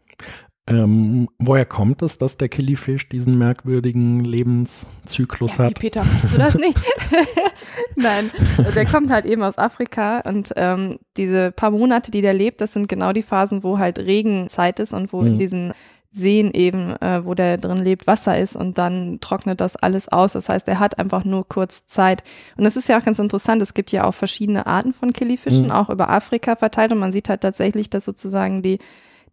Ähm, 0.65 1.27
woher 1.39 1.65
kommt 1.65 2.01
es, 2.01 2.17
dass 2.17 2.37
der 2.37 2.47
Killifisch 2.47 3.09
diesen 3.09 3.37
merkwürdigen 3.37 4.23
Lebenszyklus 4.23 5.57
ja, 5.57 5.65
hat? 5.65 5.79
Peter, 5.79 6.01
weißt 6.01 6.33
du 6.33 6.37
das 6.37 6.55
nicht? 6.55 6.79
Nein, 7.95 8.31
der 8.73 8.85
kommt 8.85 9.11
halt 9.11 9.25
eben 9.25 9.43
aus 9.43 9.57
Afrika 9.57 10.19
und 10.21 10.53
ähm, 10.55 10.99
diese 11.17 11.51
paar 11.51 11.71
Monate, 11.71 12.11
die 12.11 12.21
der 12.21 12.33
lebt, 12.33 12.61
das 12.61 12.73
sind 12.73 12.87
genau 12.87 13.11
die 13.11 13.23
Phasen, 13.23 13.63
wo 13.63 13.77
halt 13.77 13.99
Regenzeit 13.99 14.79
ist 14.79 14.93
und 14.93 15.11
wo 15.11 15.21
mhm. 15.21 15.27
in 15.27 15.39
diesen 15.39 15.73
Seen 16.11 16.51
eben, 16.51 16.95
äh, 17.01 17.25
wo 17.25 17.33
der 17.33 17.57
drin 17.57 17.83
lebt, 17.83 18.05
Wasser 18.05 18.37
ist 18.37 18.55
und 18.55 18.77
dann 18.77 19.19
trocknet 19.19 19.59
das 19.59 19.75
alles 19.75 20.07
aus. 20.09 20.33
Das 20.33 20.47
heißt, 20.47 20.67
er 20.67 20.79
hat 20.79 20.99
einfach 20.99 21.25
nur 21.25 21.47
kurz 21.47 21.87
Zeit. 21.87 22.23
Und 22.55 22.65
das 22.65 22.75
ist 22.75 22.87
ja 22.87 22.99
auch 22.99 23.03
ganz 23.03 23.17
interessant. 23.17 23.61
Es 23.63 23.73
gibt 23.73 23.91
ja 23.91 24.03
auch 24.03 24.13
verschiedene 24.13 24.67
Arten 24.67 24.93
von 24.93 25.11
Killifischen, 25.11 25.65
mhm. 25.65 25.71
auch 25.71 25.89
über 25.89 26.09
Afrika 26.09 26.55
verteilt 26.55 26.91
und 26.91 26.99
man 26.99 27.11
sieht 27.11 27.29
halt 27.29 27.41
tatsächlich, 27.41 27.89
dass 27.89 28.05
sozusagen 28.05 28.61
die 28.61 28.77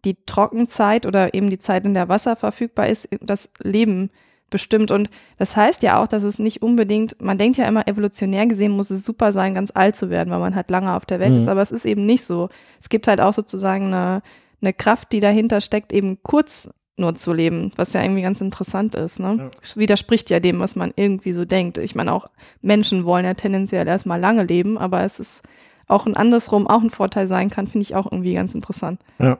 die 0.05 0.17
Trockenzeit 0.25 1.05
oder 1.05 1.33
eben 1.33 1.49
die 1.49 1.59
Zeit, 1.59 1.85
in 1.85 1.93
der 1.93 2.09
Wasser 2.09 2.35
verfügbar 2.35 2.87
ist, 2.87 3.07
das 3.21 3.49
Leben 3.61 4.09
bestimmt. 4.51 4.91
Und 4.91 5.09
das 5.37 5.55
heißt 5.55 5.81
ja 5.81 6.01
auch, 6.01 6.07
dass 6.07 6.21
es 6.21 6.37
nicht 6.37 6.61
unbedingt, 6.61 7.19
man 7.21 7.39
denkt 7.39 7.57
ja 7.57 7.65
immer, 7.65 7.87
evolutionär 7.87 8.45
gesehen 8.45 8.73
muss 8.73 8.91
es 8.91 9.03
super 9.03 9.31
sein, 9.33 9.55
ganz 9.55 9.71
alt 9.73 9.95
zu 9.95 10.11
werden, 10.11 10.29
weil 10.29 10.39
man 10.39 10.55
halt 10.55 10.69
lange 10.69 10.93
auf 10.93 11.05
der 11.05 11.19
Welt 11.19 11.31
mhm. 11.31 11.39
ist, 11.39 11.47
aber 11.47 11.61
es 11.61 11.71
ist 11.71 11.85
eben 11.85 12.05
nicht 12.05 12.25
so. 12.25 12.49
Es 12.79 12.89
gibt 12.89 13.07
halt 13.07 13.21
auch 13.21 13.33
sozusagen 13.33 13.87
eine, 13.87 14.21
eine 14.61 14.73
Kraft, 14.73 15.11
die 15.11 15.19
dahinter 15.19 15.61
steckt, 15.61 15.91
eben 15.93 16.21
kurz 16.21 16.71
nur 16.97 17.15
zu 17.15 17.33
leben, 17.33 17.71
was 17.77 17.93
ja 17.93 18.03
irgendwie 18.03 18.21
ganz 18.21 18.41
interessant 18.41 18.93
ist. 18.93 19.19
Ne? 19.19 19.49
Ja. 19.49 19.75
Widerspricht 19.75 20.29
ja 20.29 20.39
dem, 20.39 20.59
was 20.59 20.75
man 20.75 20.91
irgendwie 20.95 21.31
so 21.31 21.45
denkt. 21.45 21.77
Ich 21.79 21.95
meine, 21.95 22.13
auch 22.13 22.29
Menschen 22.61 23.05
wollen 23.05 23.25
ja 23.25 23.33
tendenziell 23.33 23.87
erstmal 23.87 24.19
lange 24.19 24.43
leben, 24.43 24.77
aber 24.77 25.01
es 25.01 25.19
ist 25.19 25.41
auch 25.87 26.05
ein 26.05 26.15
andersrum 26.15 26.67
auch 26.67 26.81
ein 26.81 26.89
Vorteil 26.89 27.27
sein 27.27 27.49
kann, 27.49 27.67
finde 27.67 27.83
ich 27.83 27.95
auch 27.95 28.11
irgendwie 28.11 28.33
ganz 28.33 28.53
interessant. 28.53 28.99
Ja 29.19 29.39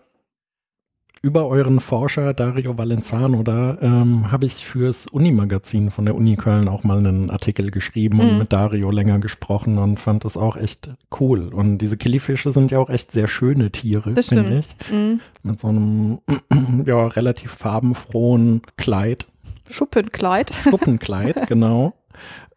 über 1.24 1.48
euren 1.48 1.80
Forscher 1.80 2.34
Dario 2.34 2.78
Valenzano 2.78 3.44
da 3.44 3.78
ähm, 3.80 4.32
habe 4.32 4.48
ich 4.48 4.66
fürs 4.66 5.06
Uni-Magazin 5.06 5.92
von 5.92 6.06
der 6.06 6.16
Uni 6.16 6.36
Köln 6.36 6.68
auch 6.68 6.84
mal 6.84 6.98
einen 6.98 7.30
Artikel 7.30 7.70
geschrieben 7.70 8.18
mhm. 8.18 8.22
und 8.22 8.38
mit 8.40 8.54
Dario 8.54 8.90
länger 8.90 9.20
gesprochen 9.20 9.78
und 9.78 10.00
fand 10.00 10.26
das 10.26 10.36
auch 10.36 10.58
echt 10.58 10.90
cool. 11.20 11.54
Und 11.54 11.78
diese 11.78 11.98
Killifische 11.98 12.50
sind 12.50 12.72
ja 12.72 12.80
auch 12.80 12.90
echt 12.90 13.12
sehr 13.12 13.28
schöne 13.28 13.72
Tiere, 13.72 14.16
finde 14.24 14.60
ich. 14.60 14.76
Mhm. 14.92 15.20
Mit 15.44 15.60
so 15.60 15.68
einem 15.68 16.20
ja, 16.86 17.06
relativ 17.06 17.52
farbenfrohen 17.52 18.64
Kleid. 18.78 19.28
Schuppenkleid. 19.70 20.52
Schuppenkleid, 20.64 21.48
genau. 21.48 21.94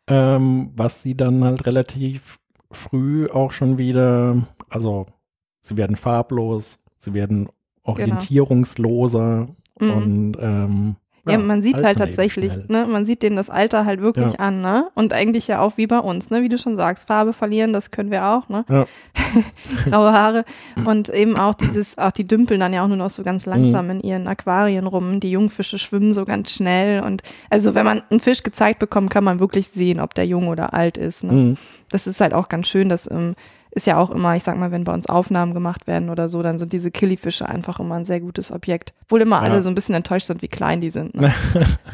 Ähm, 0.06 0.70
was 0.74 1.02
sie 1.02 1.14
dann 1.14 1.44
halt 1.44 1.66
relativ 1.66 2.38
früh 2.70 3.28
auch 3.28 3.52
schon 3.52 3.76
wieder, 3.76 4.46
also 4.70 5.06
sie 5.60 5.76
werden 5.76 5.96
farblos, 5.96 6.82
sie 6.96 7.12
werden. 7.12 7.48
Orientierungsloser 7.84 9.48
genau. 9.78 9.96
und 9.96 10.36
ähm, 10.40 10.96
ja, 11.26 11.32
ja, 11.32 11.38
man 11.38 11.62
sieht 11.62 11.82
halt 11.82 11.98
tatsächlich, 11.98 12.52
ne, 12.68 12.86
man 12.86 13.06
sieht 13.06 13.22
denen 13.22 13.36
das 13.36 13.48
Alter 13.48 13.86
halt 13.86 14.02
wirklich 14.02 14.32
ja. 14.32 14.38
an, 14.40 14.60
ne? 14.60 14.90
Und 14.94 15.14
eigentlich 15.14 15.48
ja 15.48 15.60
auch 15.60 15.78
wie 15.78 15.86
bei 15.86 15.98
uns, 15.98 16.28
ne? 16.28 16.42
Wie 16.42 16.50
du 16.50 16.58
schon 16.58 16.76
sagst, 16.76 17.08
Farbe 17.08 17.32
verlieren, 17.32 17.72
das 17.72 17.90
können 17.90 18.10
wir 18.10 18.26
auch, 18.26 18.50
ne? 18.50 18.66
Ja. 18.68 18.86
Graue 19.90 20.12
Haare 20.12 20.44
und 20.84 21.08
eben 21.08 21.36
auch 21.38 21.54
dieses, 21.54 21.96
auch 21.96 22.10
die 22.10 22.26
dümpeln 22.26 22.60
dann 22.60 22.74
ja 22.74 22.84
auch 22.84 22.88
nur 22.88 22.98
noch 22.98 23.08
so 23.08 23.22
ganz 23.22 23.46
langsam 23.46 23.86
mhm. 23.86 23.90
in 23.92 24.00
ihren 24.00 24.28
Aquarien 24.28 24.86
rum. 24.86 25.18
Die 25.20 25.30
Jungfische 25.30 25.78
schwimmen 25.78 26.12
so 26.12 26.26
ganz 26.26 26.50
schnell 26.50 27.02
und 27.02 27.22
also 27.48 27.74
wenn 27.74 27.86
man 27.86 28.02
einen 28.10 28.20
Fisch 28.20 28.42
gezeigt 28.42 28.78
bekommt, 28.78 29.10
kann 29.10 29.24
man 29.24 29.40
wirklich 29.40 29.68
sehen, 29.68 30.00
ob 30.00 30.14
der 30.14 30.26
jung 30.26 30.48
oder 30.48 30.74
alt 30.74 30.98
ist. 30.98 31.24
Ne? 31.24 31.32
Mhm. 31.32 31.56
Das 31.90 32.06
ist 32.06 32.20
halt 32.20 32.34
auch 32.34 32.48
ganz 32.50 32.68
schön, 32.68 32.90
dass 32.90 33.10
ähm, 33.10 33.34
ist 33.74 33.86
ja 33.86 33.98
auch 33.98 34.10
immer, 34.10 34.36
ich 34.36 34.44
sag 34.44 34.56
mal, 34.56 34.70
wenn 34.70 34.84
bei 34.84 34.94
uns 34.94 35.06
Aufnahmen 35.06 35.52
gemacht 35.52 35.86
werden 35.86 36.08
oder 36.08 36.28
so, 36.28 36.42
dann 36.42 36.58
sind 36.58 36.72
diese 36.72 36.90
Killifische 36.90 37.48
einfach 37.48 37.80
immer 37.80 37.96
ein 37.96 38.04
sehr 38.04 38.20
gutes 38.20 38.52
Objekt. 38.52 38.94
Obwohl 39.02 39.22
immer 39.22 39.36
ja. 39.36 39.42
alle 39.42 39.62
so 39.62 39.68
ein 39.68 39.74
bisschen 39.74 39.94
enttäuscht 39.94 40.26
sind, 40.26 40.42
wie 40.42 40.48
klein 40.48 40.80
die 40.80 40.90
sind. 40.90 41.14
Ne? 41.14 41.32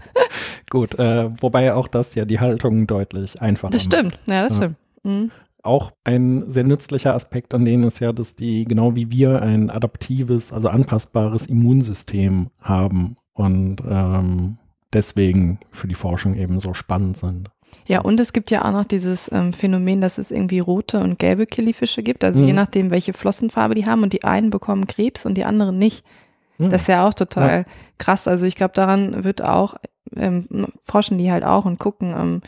Gut, 0.70 0.98
äh, 0.98 1.30
wobei 1.40 1.74
auch 1.74 1.88
das 1.88 2.14
ja 2.14 2.24
die 2.24 2.38
Haltung 2.38 2.86
deutlich 2.86 3.40
einfacher 3.40 3.72
Das 3.72 3.82
stimmt, 3.82 4.12
macht. 4.12 4.28
ja, 4.28 4.42
das 4.48 4.58
ja. 4.58 4.62
stimmt. 4.62 4.76
Mhm. 5.04 5.30
Auch 5.62 5.92
ein 6.04 6.48
sehr 6.48 6.64
nützlicher 6.64 7.14
Aspekt 7.14 7.52
an 7.54 7.64
denen 7.64 7.84
ist 7.84 7.98
ja, 7.98 8.12
dass 8.12 8.36
die 8.36 8.64
genau 8.64 8.94
wie 8.94 9.10
wir 9.10 9.42
ein 9.42 9.70
adaptives, 9.70 10.52
also 10.52 10.68
anpassbares 10.68 11.46
Immunsystem 11.46 12.50
haben 12.60 13.16
und 13.34 13.76
ähm, 13.86 14.58
deswegen 14.92 15.58
für 15.70 15.86
die 15.86 15.94
Forschung 15.94 16.34
eben 16.34 16.60
so 16.60 16.72
spannend 16.72 17.18
sind. 17.18 17.50
Ja, 17.86 18.00
und 18.00 18.20
es 18.20 18.32
gibt 18.32 18.50
ja 18.50 18.64
auch 18.64 18.72
noch 18.72 18.84
dieses 18.84 19.30
ähm, 19.32 19.52
Phänomen, 19.52 20.00
dass 20.00 20.18
es 20.18 20.30
irgendwie 20.30 20.60
rote 20.60 21.00
und 21.00 21.18
gelbe 21.18 21.46
Killifische 21.46 22.02
gibt. 22.02 22.24
Also 22.24 22.40
mhm. 22.40 22.46
je 22.46 22.52
nachdem, 22.52 22.90
welche 22.90 23.12
Flossenfarbe 23.12 23.74
die 23.74 23.86
haben 23.86 24.02
und 24.02 24.12
die 24.12 24.24
einen 24.24 24.50
bekommen 24.50 24.86
Krebs 24.86 25.26
und 25.26 25.34
die 25.34 25.44
anderen 25.44 25.78
nicht. 25.78 26.04
Mhm. 26.58 26.70
Das 26.70 26.82
ist 26.82 26.88
ja 26.88 27.06
auch 27.06 27.14
total 27.14 27.64
ja. 27.66 27.72
krass. 27.98 28.28
Also 28.28 28.46
ich 28.46 28.54
glaube, 28.54 28.74
daran 28.74 29.24
wird 29.24 29.42
auch, 29.42 29.74
ähm, 30.16 30.46
forschen 30.82 31.18
die 31.18 31.32
halt 31.32 31.44
auch 31.44 31.64
und 31.64 31.78
gucken, 31.78 32.14
ähm, 32.16 32.42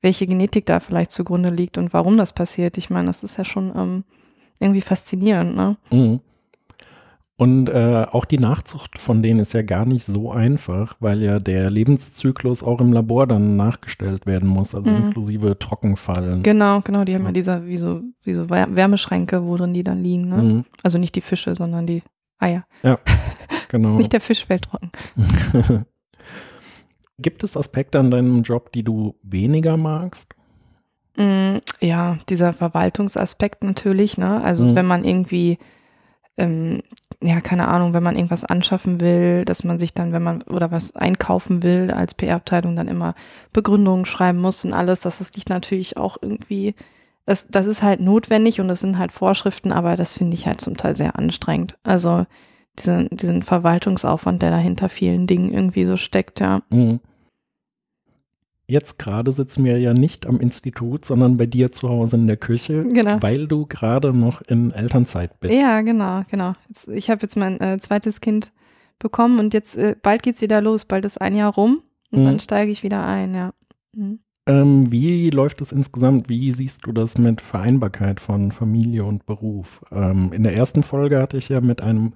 welche 0.00 0.26
Genetik 0.26 0.66
da 0.66 0.80
vielleicht 0.80 1.10
zugrunde 1.10 1.50
liegt 1.50 1.78
und 1.78 1.92
warum 1.92 2.16
das 2.16 2.32
passiert. 2.32 2.78
Ich 2.78 2.90
meine, 2.90 3.06
das 3.06 3.22
ist 3.22 3.36
ja 3.36 3.44
schon 3.44 3.72
ähm, 3.76 4.04
irgendwie 4.60 4.80
faszinierend, 4.80 5.56
ne? 5.56 5.76
Mhm. 5.90 6.20
Und 7.40 7.68
äh, 7.68 8.04
auch 8.10 8.24
die 8.24 8.38
Nachzucht 8.38 8.98
von 8.98 9.22
denen 9.22 9.38
ist 9.38 9.52
ja 9.52 9.62
gar 9.62 9.86
nicht 9.86 10.04
so 10.04 10.32
einfach, 10.32 10.96
weil 10.98 11.22
ja 11.22 11.38
der 11.38 11.70
Lebenszyklus 11.70 12.64
auch 12.64 12.80
im 12.80 12.92
Labor 12.92 13.28
dann 13.28 13.56
nachgestellt 13.56 14.26
werden 14.26 14.48
muss, 14.48 14.74
also 14.74 14.90
mhm. 14.90 15.04
inklusive 15.04 15.56
Trockenfallen. 15.56 16.42
Genau, 16.42 16.80
genau, 16.80 17.04
die 17.04 17.14
haben 17.14 17.22
ja, 17.22 17.28
ja 17.28 17.32
diese 17.32 17.64
wie 17.68 17.76
so, 17.76 18.02
wie 18.24 18.34
so 18.34 18.50
Wärmeschränke, 18.50 19.44
wo 19.44 19.56
drin 19.56 19.72
die 19.72 19.84
dann 19.84 20.02
liegen. 20.02 20.28
Ne? 20.28 20.36
Mhm. 20.36 20.64
Also 20.82 20.98
nicht 20.98 21.14
die 21.14 21.20
Fische, 21.20 21.54
sondern 21.54 21.86
die 21.86 22.02
Eier. 22.40 22.64
Ja, 22.82 22.98
genau. 23.68 23.90
nicht 23.90 24.12
der 24.12 24.20
Fisch 24.20 24.44
fällt 24.44 24.62
trocken. 24.62 24.90
Gibt 27.20 27.44
es 27.44 27.56
Aspekte 27.56 28.00
an 28.00 28.10
deinem 28.10 28.42
Job, 28.42 28.72
die 28.72 28.82
du 28.82 29.14
weniger 29.22 29.76
magst? 29.76 30.34
Mm, 31.16 31.58
ja, 31.80 32.18
dieser 32.28 32.52
Verwaltungsaspekt 32.52 33.62
natürlich, 33.62 34.18
ne? 34.18 34.42
Also 34.42 34.64
mhm. 34.64 34.74
wenn 34.74 34.86
man 34.86 35.04
irgendwie 35.04 35.58
ähm, 36.36 36.82
ja, 37.22 37.40
keine 37.40 37.66
Ahnung, 37.68 37.94
wenn 37.94 38.02
man 38.02 38.14
irgendwas 38.14 38.44
anschaffen 38.44 39.00
will, 39.00 39.44
dass 39.44 39.64
man 39.64 39.78
sich 39.78 39.92
dann, 39.92 40.12
wenn 40.12 40.22
man 40.22 40.42
oder 40.42 40.70
was 40.70 40.94
einkaufen 40.94 41.64
will, 41.64 41.90
als 41.90 42.14
PR-Abteilung 42.14 42.76
dann 42.76 42.86
immer 42.86 43.14
Begründungen 43.52 44.04
schreiben 44.04 44.40
muss 44.40 44.64
und 44.64 44.72
alles. 44.72 45.00
Das 45.00 45.20
ist 45.20 45.34
nicht 45.34 45.48
natürlich 45.48 45.96
auch 45.96 46.18
irgendwie, 46.20 46.76
das, 47.26 47.48
das 47.48 47.66
ist 47.66 47.82
halt 47.82 48.00
notwendig 48.00 48.60
und 48.60 48.68
das 48.68 48.80
sind 48.80 48.98
halt 48.98 49.10
Vorschriften, 49.10 49.72
aber 49.72 49.96
das 49.96 50.14
finde 50.14 50.34
ich 50.34 50.46
halt 50.46 50.60
zum 50.60 50.76
Teil 50.76 50.94
sehr 50.94 51.18
anstrengend. 51.18 51.76
Also 51.82 52.24
diesen, 52.78 53.08
diesen 53.10 53.42
Verwaltungsaufwand, 53.42 54.40
der 54.40 54.50
dahinter 54.50 54.88
vielen 54.88 55.26
Dingen 55.26 55.52
irgendwie 55.52 55.86
so 55.86 55.96
steckt, 55.96 56.38
ja. 56.38 56.62
Mhm. 56.70 57.00
Jetzt 58.70 58.98
gerade 58.98 59.32
sitzen 59.32 59.64
wir 59.64 59.78
ja 59.78 59.94
nicht 59.94 60.26
am 60.26 60.40
Institut, 60.40 61.04
sondern 61.06 61.38
bei 61.38 61.46
dir 61.46 61.72
zu 61.72 61.88
Hause 61.88 62.16
in 62.16 62.26
der 62.26 62.36
Küche, 62.36 62.84
genau. 62.84 63.16
weil 63.22 63.48
du 63.48 63.64
gerade 63.64 64.12
noch 64.12 64.42
in 64.42 64.72
Elternzeit 64.72 65.40
bist. 65.40 65.54
Ja, 65.54 65.80
genau, 65.80 66.22
genau. 66.30 66.52
Jetzt, 66.68 66.88
ich 66.88 67.08
habe 67.08 67.22
jetzt 67.22 67.36
mein 67.36 67.58
äh, 67.60 67.78
zweites 67.80 68.20
Kind 68.20 68.52
bekommen 68.98 69.38
und 69.38 69.54
jetzt 69.54 69.78
äh, 69.78 69.96
bald 70.00 70.22
geht's 70.22 70.42
wieder 70.42 70.60
los, 70.60 70.84
bald 70.84 71.06
ist 71.06 71.18
ein 71.18 71.34
Jahr 71.34 71.54
rum 71.54 71.82
und 72.10 72.20
mhm. 72.20 72.24
dann 72.24 72.40
steige 72.40 72.70
ich 72.70 72.82
wieder 72.82 73.06
ein, 73.06 73.34
ja. 73.34 73.54
Mhm. 73.94 74.18
Ähm, 74.48 74.90
wie 74.90 75.28
läuft 75.28 75.60
es 75.60 75.72
insgesamt? 75.72 76.30
Wie 76.30 76.50
siehst 76.52 76.86
du 76.86 76.92
das 76.92 77.18
mit 77.18 77.42
Vereinbarkeit 77.42 78.18
von 78.18 78.50
Familie 78.50 79.04
und 79.04 79.26
Beruf? 79.26 79.84
Ähm, 79.92 80.32
in 80.32 80.42
der 80.42 80.56
ersten 80.56 80.82
Folge 80.82 81.20
hatte 81.20 81.36
ich 81.36 81.50
ja 81.50 81.60
mit 81.60 81.82
einem 81.82 82.14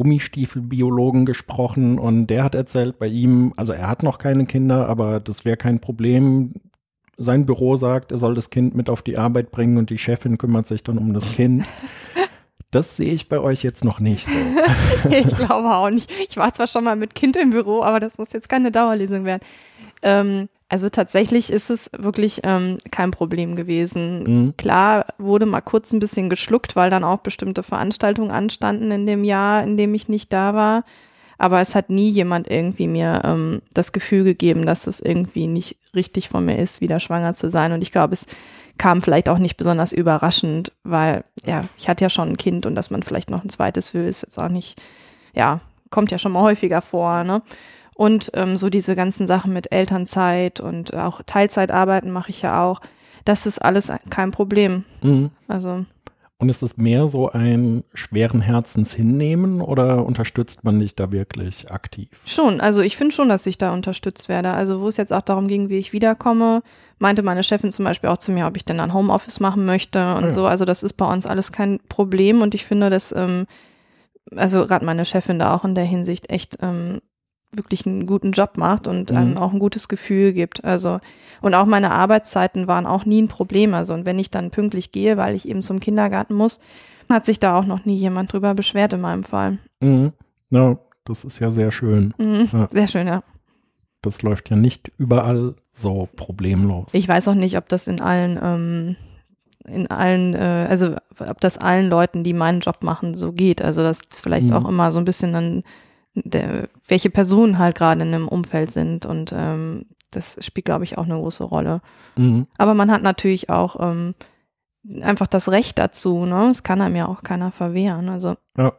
Gummistiefelbiologen 0.00 1.26
gesprochen 1.26 1.98
und 1.98 2.28
der 2.28 2.42
hat 2.42 2.54
erzählt, 2.54 2.98
bei 2.98 3.06
ihm, 3.06 3.52
also 3.58 3.74
er 3.74 3.86
hat 3.86 4.02
noch 4.02 4.16
keine 4.16 4.46
Kinder, 4.46 4.88
aber 4.88 5.20
das 5.20 5.44
wäre 5.44 5.58
kein 5.58 5.78
Problem. 5.78 6.54
Sein 7.18 7.44
Büro 7.44 7.76
sagt, 7.76 8.10
er 8.10 8.16
soll 8.16 8.32
das 8.32 8.48
Kind 8.48 8.74
mit 8.74 8.88
auf 8.88 9.02
die 9.02 9.18
Arbeit 9.18 9.50
bringen 9.50 9.76
und 9.76 9.90
die 9.90 9.98
Chefin 9.98 10.38
kümmert 10.38 10.66
sich 10.66 10.82
dann 10.82 10.96
um 10.96 11.12
das 11.12 11.30
Kind. 11.34 11.66
Das 12.70 12.96
sehe 12.96 13.12
ich 13.12 13.28
bei 13.28 13.40
euch 13.40 13.62
jetzt 13.62 13.84
noch 13.84 14.00
nicht 14.00 14.24
so. 14.24 14.32
ich 15.10 15.36
glaube 15.36 15.74
auch 15.74 15.90
nicht. 15.90 16.10
Ich 16.30 16.36
war 16.38 16.54
zwar 16.54 16.66
schon 16.66 16.84
mal 16.84 16.96
mit 16.96 17.14
Kind 17.14 17.36
im 17.36 17.50
Büro, 17.50 17.82
aber 17.82 18.00
das 18.00 18.16
muss 18.16 18.32
jetzt 18.32 18.48
keine 18.48 18.70
Dauerlesung 18.70 19.26
werden. 19.26 19.42
Ähm, 20.02 20.48
also 20.70 20.88
tatsächlich 20.88 21.52
ist 21.52 21.68
es 21.68 21.90
wirklich 21.98 22.42
ähm, 22.44 22.78
kein 22.92 23.10
Problem 23.10 23.56
gewesen. 23.56 24.22
Mhm. 24.22 24.56
Klar 24.56 25.06
wurde 25.18 25.44
mal 25.44 25.60
kurz 25.60 25.92
ein 25.92 25.98
bisschen 25.98 26.30
geschluckt, 26.30 26.76
weil 26.76 26.90
dann 26.90 27.02
auch 27.02 27.18
bestimmte 27.18 27.64
Veranstaltungen 27.64 28.30
anstanden 28.30 28.92
in 28.92 29.04
dem 29.04 29.24
Jahr, 29.24 29.64
in 29.64 29.76
dem 29.76 29.92
ich 29.94 30.08
nicht 30.08 30.32
da 30.32 30.54
war. 30.54 30.84
Aber 31.38 31.60
es 31.60 31.74
hat 31.74 31.90
nie 31.90 32.08
jemand 32.10 32.48
irgendwie 32.48 32.86
mir 32.86 33.22
ähm, 33.24 33.62
das 33.74 33.90
Gefühl 33.90 34.22
gegeben, 34.22 34.64
dass 34.64 34.86
es 34.86 35.00
irgendwie 35.00 35.48
nicht 35.48 35.76
richtig 35.92 36.28
von 36.28 36.44
mir 36.44 36.58
ist, 36.58 36.80
wieder 36.80 37.00
schwanger 37.00 37.34
zu 37.34 37.50
sein. 37.50 37.72
Und 37.72 37.82
ich 37.82 37.90
glaube, 37.90 38.12
es 38.12 38.26
kam 38.78 39.02
vielleicht 39.02 39.28
auch 39.28 39.38
nicht 39.38 39.56
besonders 39.56 39.92
überraschend, 39.92 40.70
weil 40.84 41.24
ja, 41.44 41.64
ich 41.78 41.88
hatte 41.88 42.04
ja 42.04 42.10
schon 42.10 42.28
ein 42.28 42.36
Kind 42.36 42.64
und 42.64 42.76
dass 42.76 42.90
man 42.90 43.02
vielleicht 43.02 43.28
noch 43.28 43.42
ein 43.42 43.50
zweites 43.50 43.92
will, 43.92 44.06
ist 44.06 44.22
jetzt 44.22 44.38
auch 44.38 44.48
nicht, 44.48 44.80
ja, 45.34 45.62
kommt 45.90 46.12
ja 46.12 46.18
schon 46.18 46.30
mal 46.30 46.42
häufiger 46.42 46.80
vor, 46.80 47.24
ne? 47.24 47.42
Und 48.00 48.30
ähm, 48.32 48.56
so 48.56 48.70
diese 48.70 48.96
ganzen 48.96 49.26
Sachen 49.26 49.52
mit 49.52 49.72
Elternzeit 49.72 50.58
und 50.58 50.96
auch 50.96 51.20
Teilzeitarbeiten 51.26 52.10
mache 52.10 52.30
ich 52.30 52.40
ja 52.40 52.64
auch. 52.64 52.80
Das 53.26 53.44
ist 53.44 53.58
alles 53.58 53.92
kein 54.08 54.30
Problem. 54.30 54.86
Mhm. 55.02 55.28
Also. 55.48 55.84
Und 56.38 56.48
ist 56.48 56.62
es 56.62 56.78
mehr 56.78 57.08
so 57.08 57.30
ein 57.30 57.84
schweren 57.92 58.40
Herzens 58.40 58.94
hinnehmen 58.94 59.60
oder 59.60 60.06
unterstützt 60.06 60.64
man 60.64 60.80
dich 60.80 60.96
da 60.96 61.12
wirklich 61.12 61.70
aktiv? 61.70 62.08
Schon, 62.24 62.62
also 62.62 62.80
ich 62.80 62.96
finde 62.96 63.14
schon, 63.14 63.28
dass 63.28 63.44
ich 63.44 63.58
da 63.58 63.70
unterstützt 63.74 64.30
werde. 64.30 64.52
Also 64.52 64.80
wo 64.80 64.88
es 64.88 64.96
jetzt 64.96 65.12
auch 65.12 65.20
darum 65.20 65.46
ging, 65.46 65.68
wie 65.68 65.76
ich 65.76 65.92
wiederkomme, 65.92 66.62
meinte 66.98 67.22
meine 67.22 67.42
Chefin 67.42 67.70
zum 67.70 67.84
Beispiel 67.84 68.08
auch 68.08 68.16
zu 68.16 68.32
mir, 68.32 68.46
ob 68.46 68.56
ich 68.56 68.64
denn 68.64 68.80
ein 68.80 68.94
Homeoffice 68.94 69.40
machen 69.40 69.66
möchte 69.66 70.14
und 70.14 70.24
ja. 70.24 70.30
so. 70.30 70.46
Also 70.46 70.64
das 70.64 70.82
ist 70.82 70.94
bei 70.94 71.04
uns 71.04 71.26
alles 71.26 71.52
kein 71.52 71.80
Problem 71.90 72.40
und 72.40 72.54
ich 72.54 72.64
finde, 72.64 72.88
dass, 72.88 73.12
ähm, 73.12 73.46
also 74.34 74.66
gerade 74.66 74.86
meine 74.86 75.04
Chefin 75.04 75.38
da 75.38 75.54
auch 75.54 75.66
in 75.66 75.74
der 75.74 75.84
Hinsicht 75.84 76.30
echt 76.30 76.56
ähm, 76.62 77.02
wirklich 77.52 77.86
einen 77.86 78.06
guten 78.06 78.32
Job 78.32 78.56
macht 78.56 78.86
und 78.86 79.10
mhm. 79.10 79.16
einem 79.16 79.38
auch 79.38 79.52
ein 79.52 79.58
gutes 79.58 79.88
Gefühl 79.88 80.32
gibt. 80.32 80.64
Also, 80.64 81.00
und 81.40 81.54
auch 81.54 81.66
meine 81.66 81.90
Arbeitszeiten 81.90 82.66
waren 82.66 82.86
auch 82.86 83.04
nie 83.04 83.22
ein 83.22 83.28
Problem. 83.28 83.74
Also, 83.74 83.94
und 83.94 84.06
wenn 84.06 84.18
ich 84.18 84.30
dann 84.30 84.50
pünktlich 84.50 84.92
gehe, 84.92 85.16
weil 85.16 85.34
ich 85.34 85.48
eben 85.48 85.62
zum 85.62 85.80
Kindergarten 85.80 86.34
muss, 86.34 86.60
hat 87.08 87.26
sich 87.26 87.40
da 87.40 87.58
auch 87.58 87.66
noch 87.66 87.84
nie 87.84 87.96
jemand 87.96 88.32
drüber 88.32 88.54
beschwert 88.54 88.92
in 88.92 89.00
meinem 89.00 89.24
Fall. 89.24 89.58
Mhm. 89.80 90.12
Ja, 90.50 90.78
das 91.04 91.24
ist 91.24 91.38
ja 91.40 91.50
sehr 91.50 91.72
schön. 91.72 92.14
Mhm. 92.18 92.48
Ja. 92.52 92.68
Sehr 92.70 92.86
schön, 92.86 93.06
ja. 93.06 93.22
Das 94.02 94.22
läuft 94.22 94.48
ja 94.48 94.56
nicht 94.56 94.90
überall 94.96 95.54
so 95.72 96.08
problemlos. 96.16 96.94
Ich 96.94 97.06
weiß 97.06 97.28
auch 97.28 97.34
nicht, 97.34 97.56
ob 97.56 97.68
das 97.68 97.86
in 97.86 98.00
allen, 98.00 98.38
ähm, 98.42 98.96
in 99.66 99.90
allen, 99.90 100.34
äh, 100.34 100.66
also 100.70 100.96
ob 101.18 101.40
das 101.40 101.58
allen 101.58 101.90
Leuten, 101.90 102.24
die 102.24 102.32
meinen 102.32 102.60
Job 102.60 102.82
machen, 102.82 103.14
so 103.14 103.32
geht. 103.32 103.60
Also 103.60 103.82
das 103.82 104.00
ist 104.00 104.22
vielleicht 104.22 104.46
mhm. 104.46 104.52
auch 104.54 104.68
immer 104.68 104.92
so 104.92 104.98
ein 104.98 105.04
bisschen 105.04 105.32
dann 105.32 105.62
der, 106.14 106.68
welche 106.86 107.10
Personen 107.10 107.58
halt 107.58 107.76
gerade 107.76 108.02
in 108.02 108.14
einem 108.14 108.28
Umfeld 108.28 108.70
sind 108.70 109.06
und 109.06 109.32
ähm, 109.34 109.86
das 110.10 110.44
spielt, 110.44 110.64
glaube 110.64 110.84
ich, 110.84 110.98
auch 110.98 111.04
eine 111.04 111.14
große 111.14 111.44
Rolle. 111.44 111.80
Mhm. 112.16 112.46
Aber 112.58 112.74
man 112.74 112.90
hat 112.90 113.02
natürlich 113.02 113.48
auch 113.48 113.76
ähm, 113.80 114.14
einfach 115.00 115.26
das 115.26 115.50
Recht 115.50 115.78
dazu, 115.78 116.26
ne? 116.26 116.48
Das 116.48 116.62
kann 116.62 116.80
einem 116.80 116.96
ja 116.96 117.06
auch 117.06 117.22
keiner 117.22 117.52
verwehren. 117.52 118.08
Also. 118.08 118.36
Ja. 118.56 118.72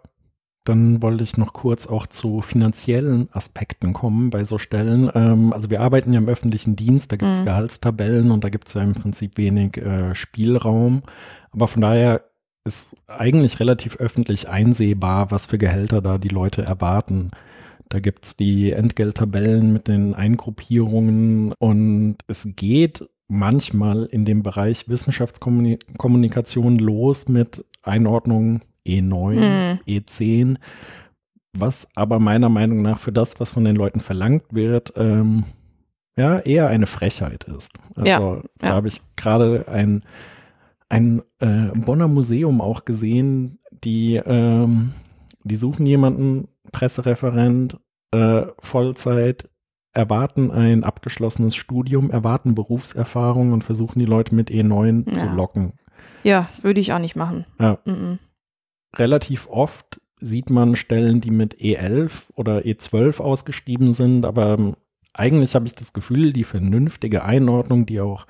Dann 0.64 1.02
wollte 1.02 1.24
ich 1.24 1.38
noch 1.38 1.54
kurz 1.54 1.88
auch 1.88 2.06
zu 2.06 2.42
finanziellen 2.42 3.30
Aspekten 3.34 3.94
kommen 3.94 4.30
bei 4.30 4.44
so 4.44 4.60
Stellen. 4.60 5.10
Ähm, 5.16 5.54
also 5.54 5.72
wir 5.72 5.82
arbeiten 5.82 6.14
ja 6.14 6.20
im 6.20 6.30
öffentlichen 6.30 6.76
Dienst, 6.76 7.12
da 7.12 7.16
gibt 7.16 7.32
es 7.32 7.40
mhm. 7.42 7.46
Gehaltstabellen 7.46 8.30
und 8.30 8.44
da 8.44 8.50
gibt 8.50 8.68
es 8.68 8.76
ja 8.76 8.84
im 8.84 8.94
Prinzip 8.94 9.38
wenig 9.38 9.78
äh, 9.78 10.14
Spielraum. 10.14 11.02
Aber 11.52 11.68
von 11.68 11.82
daher 11.82 12.31
ist 12.64 12.96
eigentlich 13.08 13.60
relativ 13.60 13.98
öffentlich 13.98 14.50
einsehbar, 14.50 15.32
was 15.32 15.46
für 15.46 15.58
Gehälter 15.58 16.02
da 16.02 16.18
die 16.18 16.30
Leute 16.30 16.62
erwarten. 16.62 17.32
Da 17.90 18.00
gibt 18.00 18.26
es 18.26 18.38
die 18.38 18.72
Entgelttabellen 18.72 19.74
mit 19.74 19.88
den 19.88 20.14
Eingruppierungen 20.14 21.54
und 21.60 22.18
es 22.28 22.48
geht 22.56 23.10
manchmal 23.28 24.06
in 24.06 24.26
dem 24.26 24.44
Bereich 24.44 24.88
Wissenschaftskommunikation 24.88 26.78
los 26.78 27.28
mit 27.28 27.66
Einordnung 27.84 28.62
E9, 28.86 29.36
mhm. 29.36 29.80
E10, 29.88 30.58
was 31.54 31.90
aber 31.96 32.20
meiner 32.20 32.50
Meinung 32.50 32.82
nach 32.82 33.00
für 33.00 33.12
das, 33.12 33.40
was 33.40 33.52
von 33.52 33.66
den 33.66 33.76
Leuten 33.76 34.00
verlangt 34.00 34.46
wird, 34.52 34.94
ähm, 34.96 35.44
ja, 36.18 36.40
eher 36.40 36.68
eine 36.68 36.88
Frechheit 36.88 37.46
ist. 37.46 37.74
Also 37.96 38.08
ja, 38.08 38.20
da 38.60 38.68
ja. 38.68 38.74
habe 38.74 38.88
ich 38.88 39.02
gerade 39.16 39.68
ein 39.68 40.04
ein 40.92 41.22
äh, 41.40 41.70
Bonner 41.74 42.10
Museum 42.10 42.60
auch 42.60 42.84
gesehen, 42.84 43.60
die, 43.72 44.16
ähm, 44.16 44.92
die 45.44 45.56
suchen 45.56 45.86
jemanden, 45.86 46.50
Pressereferent, 46.74 47.80
äh, 48.12 48.44
Vollzeit, 48.60 49.50
erwarten 49.94 50.52
ein 50.52 50.84
abgeschlossenes 50.84 51.56
Studium, 51.56 52.12
erwarten 52.12 52.56
Berufserfahrung 52.56 53.54
und 53.54 53.64
versuchen 53.64 54.00
die 54.00 54.06
Leute 54.06 54.36
mit 54.36 54.50
E9 54.52 55.10
ja. 55.10 55.16
zu 55.16 55.28
locken. 55.28 55.74
Ja, 56.24 56.50
würde 56.62 56.82
ich 56.82 56.92
auch 56.92 57.00
nicht 57.00 57.16
machen. 57.16 57.46
Ja. 57.58 57.80
Mhm. 57.86 58.20
Relativ 58.98 59.48
oft 59.48 60.02
sieht 60.20 60.50
man 60.50 60.76
Stellen, 60.76 61.22
die 61.22 61.32
mit 61.32 61.56
E11 61.56 62.26
oder 62.36 62.60
E12 62.60 63.22
ausgeschrieben 63.22 63.94
sind, 63.94 64.26
aber 64.26 64.56
ähm, 64.56 64.76
eigentlich 65.14 65.56
habe 65.56 65.68
ich 65.68 65.74
das 65.74 65.94
Gefühl, 65.94 66.34
die 66.34 66.44
vernünftige 66.44 67.24
Einordnung, 67.24 67.86
die 67.86 68.02
auch 68.02 68.28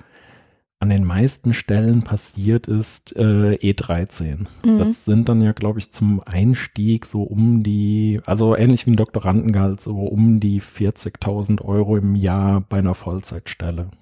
an 0.82 0.90
den 0.90 1.04
meisten 1.04 1.54
Stellen 1.54 2.02
passiert 2.02 2.66
ist 2.66 3.14
äh, 3.14 3.54
E13. 3.54 4.46
Mhm. 4.64 4.78
Das 4.80 5.04
sind 5.04 5.28
dann 5.28 5.40
ja, 5.40 5.52
glaube 5.52 5.78
ich, 5.78 5.92
zum 5.92 6.20
Einstieg 6.26 7.06
so 7.06 7.22
um 7.22 7.62
die, 7.62 8.20
also 8.26 8.56
ähnlich 8.56 8.84
wie 8.86 8.90
ein 8.90 8.96
Doktorandengehalt, 8.96 9.80
so 9.80 9.94
um 9.94 10.40
die 10.40 10.60
40.000 10.60 11.62
Euro 11.62 11.96
im 11.96 12.16
Jahr 12.16 12.62
bei 12.68 12.78
einer 12.78 12.96
Vollzeitstelle. 12.96 13.92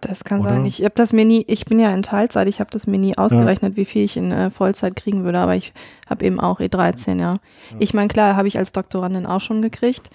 Das 0.00 0.24
kann 0.24 0.40
Oder? 0.40 0.50
sein. 0.50 0.66
Ich 0.66 0.82
habe 0.82 0.94
das 0.96 1.12
mir 1.12 1.24
nie, 1.24 1.44
ich 1.46 1.66
bin 1.66 1.78
ja 1.78 1.94
in 1.94 2.02
Teilzeit, 2.02 2.48
ich 2.48 2.58
habe 2.58 2.72
das 2.72 2.88
mir 2.88 2.98
nie 2.98 3.16
ausgerechnet, 3.16 3.74
ja. 3.74 3.76
wie 3.76 3.84
viel 3.84 4.02
ich 4.02 4.16
in 4.16 4.32
äh, 4.32 4.50
Vollzeit 4.50 4.96
kriegen 4.96 5.22
würde, 5.22 5.38
aber 5.38 5.54
ich 5.54 5.72
habe 6.10 6.24
eben 6.24 6.40
auch 6.40 6.58
E13, 6.58 7.20
ja. 7.20 7.34
ja. 7.34 7.38
Ich 7.78 7.94
meine, 7.94 8.08
klar, 8.08 8.34
habe 8.34 8.48
ich 8.48 8.58
als 8.58 8.72
Doktorandin 8.72 9.24
auch 9.24 9.40
schon 9.40 9.62
gekriegt. 9.62 10.10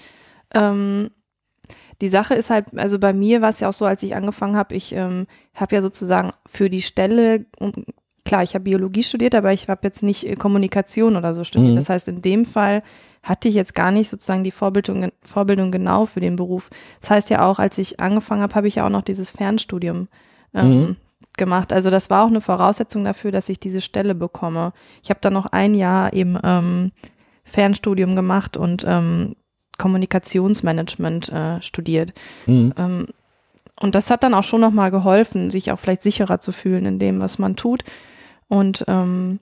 Ähm, 0.53 1.11
die 2.01 2.09
Sache 2.09 2.35
ist 2.35 2.49
halt, 2.49 2.65
also 2.75 2.99
bei 2.99 3.13
mir 3.13 3.41
war 3.41 3.49
es 3.49 3.59
ja 3.59 3.69
auch 3.69 3.73
so, 3.73 3.85
als 3.85 4.03
ich 4.03 4.15
angefangen 4.15 4.55
habe, 4.55 4.75
ich 4.75 4.93
ähm, 4.93 5.27
habe 5.55 5.75
ja 5.75 5.81
sozusagen 5.81 6.31
für 6.45 6.69
die 6.69 6.81
Stelle, 6.81 7.45
klar, 8.23 8.43
ich 8.43 8.53
habe 8.53 8.65
Biologie 8.65 9.03
studiert, 9.03 9.33
aber 9.33 9.51
ich 9.51 9.67
habe 9.67 9.81
jetzt 9.83 10.03
nicht 10.03 10.25
äh, 10.27 10.35
Kommunikation 10.35 11.15
oder 11.15 11.33
so 11.33 11.43
studiert. 11.43 11.71
Mhm. 11.71 11.77
Das 11.77 11.89
heißt, 11.89 12.07
in 12.07 12.21
dem 12.21 12.45
Fall 12.45 12.83
hatte 13.23 13.47
ich 13.47 13.55
jetzt 13.55 13.73
gar 13.73 13.91
nicht 13.91 14.09
sozusagen 14.09 14.43
die 14.43 14.51
Vorbildung, 14.51 15.11
Vorbildung 15.23 15.71
genau 15.71 16.05
für 16.05 16.19
den 16.19 16.35
Beruf. 16.35 16.69
Das 17.01 17.09
heißt 17.09 17.29
ja 17.29 17.45
auch, 17.47 17.57
als 17.57 17.77
ich 17.77 17.99
angefangen 17.99 18.41
habe, 18.41 18.53
habe 18.53 18.67
ich 18.67 18.75
ja 18.75 18.85
auch 18.85 18.91
noch 18.91 19.01
dieses 19.01 19.31
Fernstudium 19.31 20.07
ähm, 20.53 20.69
mhm. 20.69 20.95
gemacht. 21.35 21.73
Also 21.73 21.89
das 21.89 22.09
war 22.11 22.23
auch 22.23 22.29
eine 22.29 22.41
Voraussetzung 22.41 23.03
dafür, 23.03 23.31
dass 23.31 23.49
ich 23.49 23.59
diese 23.59 23.81
Stelle 23.81 24.13
bekomme. 24.13 24.71
Ich 25.01 25.09
habe 25.09 25.19
dann 25.21 25.33
noch 25.33 25.47
ein 25.47 25.73
Jahr 25.73 26.13
eben 26.13 26.37
ähm, 26.43 26.91
Fernstudium 27.43 28.15
gemacht 28.15 28.55
und 28.55 28.85
ähm, 28.87 29.35
Kommunikationsmanagement 29.78 31.30
äh, 31.30 31.61
studiert. 31.61 32.13
Mhm. 32.45 32.73
Ähm, 32.78 33.05
und 33.80 33.93
das 33.95 34.09
hat 34.09 34.23
dann 34.23 34.34
auch 34.34 34.43
schon 34.43 34.61
nochmal 34.61 34.91
geholfen, 34.91 35.51
sich 35.51 35.71
auch 35.71 35.80
vielleicht 35.80 36.01
sicherer 36.03 36.39
zu 36.39 36.51
fühlen 36.51 36.86
in 36.86 36.99
dem, 36.99 37.21
was 37.21 37.38
man 37.39 37.55
tut. 37.55 37.84
Und 38.47 38.84
ähm, 38.88 39.39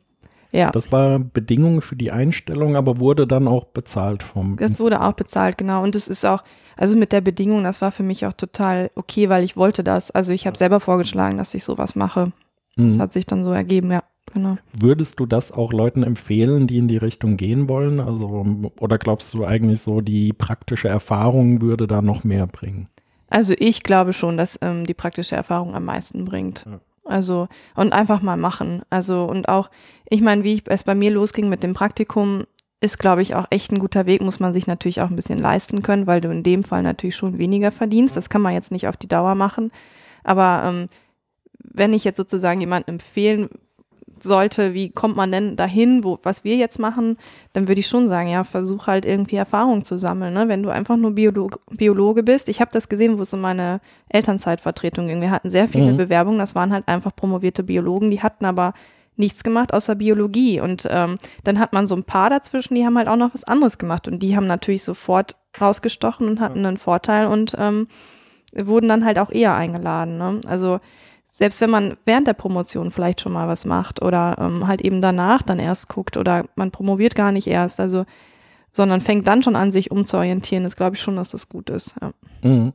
Ja. 0.51 0.71
Das 0.71 0.91
war 0.91 1.19
Bedingung 1.19 1.81
für 1.81 1.95
die 1.95 2.11
Einstellung, 2.11 2.75
aber 2.75 2.99
wurde 2.99 3.27
dann 3.27 3.47
auch 3.47 3.65
bezahlt 3.65 4.23
vom. 4.23 4.57
Das 4.57 4.79
wurde 4.79 5.01
auch 5.01 5.13
bezahlt, 5.13 5.57
genau. 5.57 5.83
Und 5.83 5.95
es 5.95 6.07
ist 6.07 6.25
auch, 6.25 6.43
also 6.77 6.95
mit 6.95 7.11
der 7.11 7.21
Bedingung, 7.21 7.63
das 7.63 7.81
war 7.81 7.91
für 7.91 8.03
mich 8.03 8.25
auch 8.25 8.33
total 8.33 8.89
okay, 8.95 9.29
weil 9.29 9.43
ich 9.43 9.55
wollte 9.57 9.83
das. 9.83 10.11
Also 10.11 10.33
ich 10.33 10.47
habe 10.47 10.57
selber 10.57 10.79
vorgeschlagen, 10.79 11.37
dass 11.37 11.53
ich 11.53 11.63
sowas 11.63 11.95
mache. 11.95 12.31
Das 12.77 12.95
Mhm. 12.97 13.01
hat 13.01 13.13
sich 13.13 13.25
dann 13.25 13.45
so 13.45 13.51
ergeben, 13.51 13.91
ja, 13.91 14.03
genau. 14.33 14.57
Würdest 14.77 15.19
du 15.19 15.25
das 15.25 15.51
auch 15.51 15.73
Leuten 15.73 16.03
empfehlen, 16.03 16.67
die 16.67 16.77
in 16.77 16.87
die 16.87 16.97
Richtung 16.97 17.37
gehen 17.37 17.69
wollen? 17.69 17.99
Also, 17.99 18.45
oder 18.79 18.97
glaubst 18.97 19.33
du 19.33 19.45
eigentlich 19.45 19.81
so, 19.81 20.01
die 20.01 20.33
praktische 20.33 20.87
Erfahrung 20.87 21.61
würde 21.61 21.87
da 21.87 22.01
noch 22.01 22.23
mehr 22.23 22.47
bringen? 22.47 22.87
Also 23.29 23.53
ich 23.57 23.83
glaube 23.83 24.13
schon, 24.13 24.37
dass 24.37 24.59
ähm, 24.61 24.85
die 24.85 24.93
praktische 24.93 25.35
Erfahrung 25.35 25.75
am 25.75 25.85
meisten 25.85 26.25
bringt. 26.25 26.65
Ja. 26.65 26.79
Also 27.03 27.47
und 27.75 27.93
einfach 27.93 28.21
mal 28.21 28.37
machen. 28.37 28.83
Also 28.89 29.25
und 29.25 29.49
auch, 29.49 29.69
ich 30.09 30.21
meine, 30.21 30.43
wie 30.43 30.53
ich, 30.53 30.63
es 30.67 30.83
bei 30.83 30.95
mir 30.95 31.11
losging 31.11 31.49
mit 31.49 31.63
dem 31.63 31.73
Praktikum, 31.73 32.43
ist, 32.81 32.99
glaube 32.99 33.21
ich, 33.21 33.35
auch 33.35 33.47
echt 33.49 33.71
ein 33.71 33.79
guter 33.79 34.05
Weg, 34.05 34.21
muss 34.21 34.39
man 34.39 34.53
sich 34.53 34.67
natürlich 34.67 35.01
auch 35.01 35.09
ein 35.09 35.15
bisschen 35.15 35.39
leisten 35.39 35.81
können, 35.81 36.07
weil 36.07 36.21
du 36.21 36.29
in 36.29 36.43
dem 36.43 36.63
Fall 36.63 36.83
natürlich 36.83 37.15
schon 37.15 37.37
weniger 37.37 37.71
verdienst. 37.71 38.15
Das 38.15 38.29
kann 38.29 38.41
man 38.41 38.53
jetzt 38.53 38.71
nicht 38.71 38.87
auf 38.87 38.97
die 38.97 39.07
Dauer 39.07 39.35
machen. 39.35 39.71
Aber 40.23 40.63
ähm, 40.65 40.89
wenn 41.59 41.93
ich 41.93 42.03
jetzt 42.03 42.17
sozusagen 42.17 42.61
jemandem 42.61 42.95
empfehlen 42.95 43.49
sollte, 44.25 44.73
wie 44.73 44.89
kommt 44.89 45.15
man 45.15 45.31
denn 45.31 45.55
dahin, 45.55 46.03
wo, 46.03 46.19
was 46.23 46.43
wir 46.43 46.57
jetzt 46.57 46.79
machen, 46.79 47.17
dann 47.53 47.67
würde 47.67 47.79
ich 47.79 47.87
schon 47.87 48.09
sagen, 48.09 48.27
ja, 48.27 48.43
versuch 48.43 48.87
halt 48.87 49.05
irgendwie 49.05 49.37
Erfahrung 49.37 49.83
zu 49.83 49.97
sammeln. 49.97 50.33
Ne? 50.33 50.47
Wenn 50.47 50.63
du 50.63 50.69
einfach 50.69 50.97
nur 50.97 51.11
Biolog 51.11 51.61
Biologe 51.71 52.23
bist, 52.23 52.49
ich 52.49 52.59
habe 52.61 52.71
das 52.73 52.89
gesehen, 52.89 53.17
wo 53.17 53.21
es 53.21 53.33
um 53.33 53.41
meine 53.41 53.79
Elternzeitvertretung 54.09 55.07
ging. 55.07 55.21
Wir 55.21 55.31
hatten 55.31 55.49
sehr 55.49 55.67
viele 55.67 55.93
Mhm. 55.93 55.97
Bewerbungen, 55.97 56.39
das 56.39 56.55
waren 56.55 56.73
halt 56.73 56.87
einfach 56.87 57.15
promovierte 57.15 57.63
Biologen, 57.63 58.11
die 58.11 58.21
hatten 58.21 58.45
aber 58.45 58.73
nichts 59.17 59.43
gemacht 59.43 59.73
außer 59.73 59.95
Biologie. 59.95 60.59
Und 60.59 60.87
ähm, 60.89 61.17
dann 61.43 61.59
hat 61.59 61.73
man 61.73 61.87
so 61.87 61.95
ein 61.95 62.03
paar 62.03 62.29
dazwischen, 62.29 62.75
die 62.75 62.85
haben 62.85 62.97
halt 62.97 63.07
auch 63.07 63.15
noch 63.15 63.33
was 63.33 63.45
anderes 63.45 63.77
gemacht. 63.77 64.07
Und 64.07 64.19
die 64.19 64.35
haben 64.35 64.47
natürlich 64.47 64.83
sofort 64.83 65.35
rausgestochen 65.59 66.27
und 66.27 66.39
hatten 66.41 66.65
einen 66.65 66.77
Vorteil 66.77 67.27
und 67.27 67.55
ähm, 67.57 67.87
wurden 68.53 68.89
dann 68.89 69.05
halt 69.05 69.19
auch 69.19 69.31
eher 69.31 69.55
eingeladen. 69.55 70.17
Ne? 70.17 70.41
Also 70.47 70.79
selbst 71.37 71.59
wenn 71.59 71.69
man 71.69 71.97
während 72.05 72.27
der 72.27 72.33
Promotion 72.33 72.91
vielleicht 72.91 73.19
schon 73.19 73.33
mal 73.33 73.49
was 73.49 73.65
macht 73.65 74.01
oder 74.01 74.37
ähm, 74.39 74.67
halt 74.67 74.81
eben 74.81 75.01
danach 75.01 75.41
dann 75.41 75.59
erst 75.59 75.89
guckt 75.89 76.15
oder 76.15 76.45
man 76.55 76.71
promoviert 76.71 77.13
gar 77.13 77.33
nicht 77.33 77.47
erst, 77.47 77.81
also 77.81 78.05
sondern 78.71 79.01
fängt 79.01 79.27
dann 79.27 79.43
schon 79.43 79.57
an, 79.57 79.73
sich 79.73 79.91
umzuorientieren, 79.91 80.63
ist 80.63 80.77
glaube 80.77 80.95
ich 80.95 81.01
schon, 81.01 81.17
dass 81.17 81.31
das 81.31 81.49
gut 81.49 81.69
ist. 81.69 81.95
Ja. 82.01 82.11
Mhm. 82.49 82.71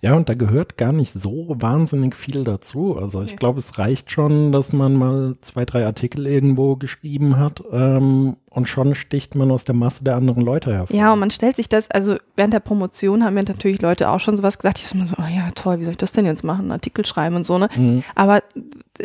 Ja, 0.00 0.14
und 0.14 0.28
da 0.28 0.34
gehört 0.34 0.76
gar 0.76 0.92
nicht 0.92 1.12
so 1.12 1.46
wahnsinnig 1.58 2.14
viel 2.14 2.44
dazu. 2.44 2.96
Also 2.96 3.22
ich 3.22 3.32
Ja. 3.32 3.36
glaube, 3.36 3.58
es 3.58 3.78
reicht 3.78 4.10
schon, 4.10 4.52
dass 4.52 4.72
man 4.72 4.94
mal 4.94 5.34
zwei, 5.40 5.64
drei 5.64 5.84
Artikel 5.86 6.26
irgendwo 6.26 6.76
geschrieben 6.76 7.36
hat 7.38 7.62
ähm, 7.72 8.36
und 8.50 8.68
schon 8.68 8.94
sticht 8.94 9.34
man 9.34 9.50
aus 9.50 9.64
der 9.64 9.74
Masse 9.74 10.04
der 10.04 10.16
anderen 10.16 10.42
Leute 10.42 10.72
hervor. 10.72 10.96
Ja, 10.96 11.12
und 11.12 11.18
man 11.18 11.30
stellt 11.30 11.56
sich 11.56 11.68
das, 11.68 11.90
also 11.90 12.16
während 12.36 12.54
der 12.54 12.60
Promotion 12.60 13.24
haben 13.24 13.34
mir 13.34 13.42
natürlich 13.44 13.82
Leute 13.82 14.08
auch 14.10 14.20
schon 14.20 14.36
sowas 14.36 14.58
gesagt. 14.58 14.78
Ich 14.78 14.84
dachte 14.84 14.98
mir 14.98 15.06
so, 15.06 15.16
oh 15.18 15.26
ja, 15.28 15.50
toll, 15.54 15.78
wie 15.80 15.84
soll 15.84 15.92
ich 15.92 15.96
das 15.98 16.12
denn 16.12 16.26
jetzt 16.26 16.44
machen? 16.44 16.70
Artikel 16.72 17.04
schreiben 17.04 17.36
und 17.36 17.44
so, 17.44 17.58
ne? 17.58 17.68
Mhm. 17.76 18.02
Aber 18.14 18.42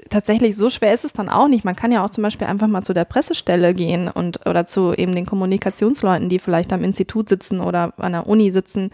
tatsächlich 0.09 0.55
so 0.55 0.69
schwer 0.69 0.93
ist 0.93 1.03
es 1.05 1.13
dann 1.13 1.29
auch 1.29 1.47
nicht. 1.47 1.65
Man 1.65 1.75
kann 1.75 1.91
ja 1.91 2.05
auch 2.05 2.09
zum 2.09 2.21
Beispiel 2.23 2.47
einfach 2.47 2.67
mal 2.67 2.83
zu 2.83 2.93
der 2.93 3.05
Pressestelle 3.05 3.73
gehen 3.73 4.07
und 4.07 4.45
oder 4.47 4.65
zu 4.65 4.93
eben 4.93 5.13
den 5.13 5.25
Kommunikationsleuten, 5.25 6.29
die 6.29 6.39
vielleicht 6.39 6.71
am 6.71 6.83
Institut 6.83 7.27
sitzen 7.29 7.59
oder 7.59 7.93
an 7.97 8.13
der 8.13 8.27
Uni 8.27 8.51
sitzen 8.51 8.89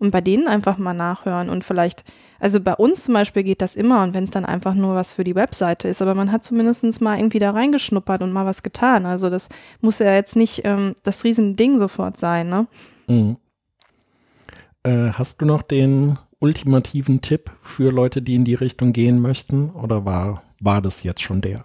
und 0.00 0.10
bei 0.10 0.20
denen 0.20 0.48
einfach 0.48 0.78
mal 0.78 0.94
nachhören 0.94 1.48
und 1.48 1.62
vielleicht, 1.62 2.02
also 2.40 2.60
bei 2.60 2.74
uns 2.74 3.04
zum 3.04 3.14
Beispiel 3.14 3.44
geht 3.44 3.62
das 3.62 3.76
immer 3.76 4.02
und 4.02 4.14
wenn 4.14 4.24
es 4.24 4.32
dann 4.32 4.44
einfach 4.44 4.74
nur 4.74 4.96
was 4.96 5.14
für 5.14 5.22
die 5.22 5.36
Webseite 5.36 5.86
ist, 5.86 6.02
aber 6.02 6.16
man 6.16 6.32
hat 6.32 6.42
zumindest 6.42 7.00
mal 7.00 7.18
irgendwie 7.18 7.38
da 7.38 7.52
reingeschnuppert 7.52 8.22
und 8.22 8.32
mal 8.32 8.46
was 8.46 8.64
getan. 8.64 9.06
Also 9.06 9.30
das 9.30 9.48
muss 9.80 10.00
ja 10.00 10.12
jetzt 10.12 10.34
nicht 10.34 10.62
ähm, 10.64 10.96
das 11.04 11.22
Riesending 11.22 11.78
sofort 11.78 12.16
sein, 12.18 12.48
ne? 12.48 12.66
Mhm. 13.06 13.36
Äh, 14.82 15.12
hast 15.12 15.40
du 15.40 15.46
noch 15.46 15.62
den 15.62 16.18
ultimativen 16.40 17.20
Tipp 17.20 17.50
für 17.62 17.92
Leute, 17.92 18.22
die 18.22 18.34
in 18.34 18.44
die 18.44 18.54
Richtung 18.54 18.92
gehen 18.92 19.20
möchten? 19.20 19.70
Oder 19.70 20.06
war, 20.06 20.42
war 20.58 20.80
das 20.80 21.02
jetzt 21.02 21.22
schon 21.22 21.42
der? 21.42 21.62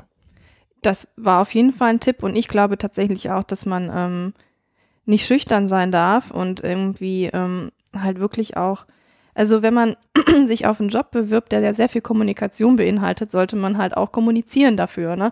das 0.86 1.08
war 1.16 1.42
auf 1.42 1.54
jeden 1.54 1.72
Fall 1.72 1.90
ein 1.90 2.00
Tipp 2.00 2.22
und 2.22 2.36
ich 2.36 2.48
glaube 2.48 2.78
tatsächlich 2.78 3.32
auch, 3.32 3.44
dass 3.44 3.66
man 3.66 3.92
ähm, 3.94 4.34
nicht 5.06 5.26
schüchtern 5.26 5.68
sein 5.68 5.92
darf 5.92 6.32
und 6.32 6.62
irgendwie 6.62 7.30
ähm, 7.34 7.72
halt 8.04 8.20
wirklich 8.20 8.58
auch, 8.58 8.86
also 9.34 9.62
wenn 9.62 9.74
man 9.74 9.96
sich 10.48 10.66
auf 10.66 10.80
einen 10.80 10.90
Job 10.90 11.12
bewirbt, 11.12 11.52
der 11.52 11.60
ja 11.60 11.74
sehr 11.74 11.90
viel 11.90 12.02
Kommunikation 12.02 12.76
beinhaltet, 12.78 13.32
sollte 13.32 13.56
man 13.56 13.78
halt 13.78 13.98
auch 13.98 14.12
kommunizieren 14.12 14.78
dafür. 14.78 15.16
Ne? 15.16 15.32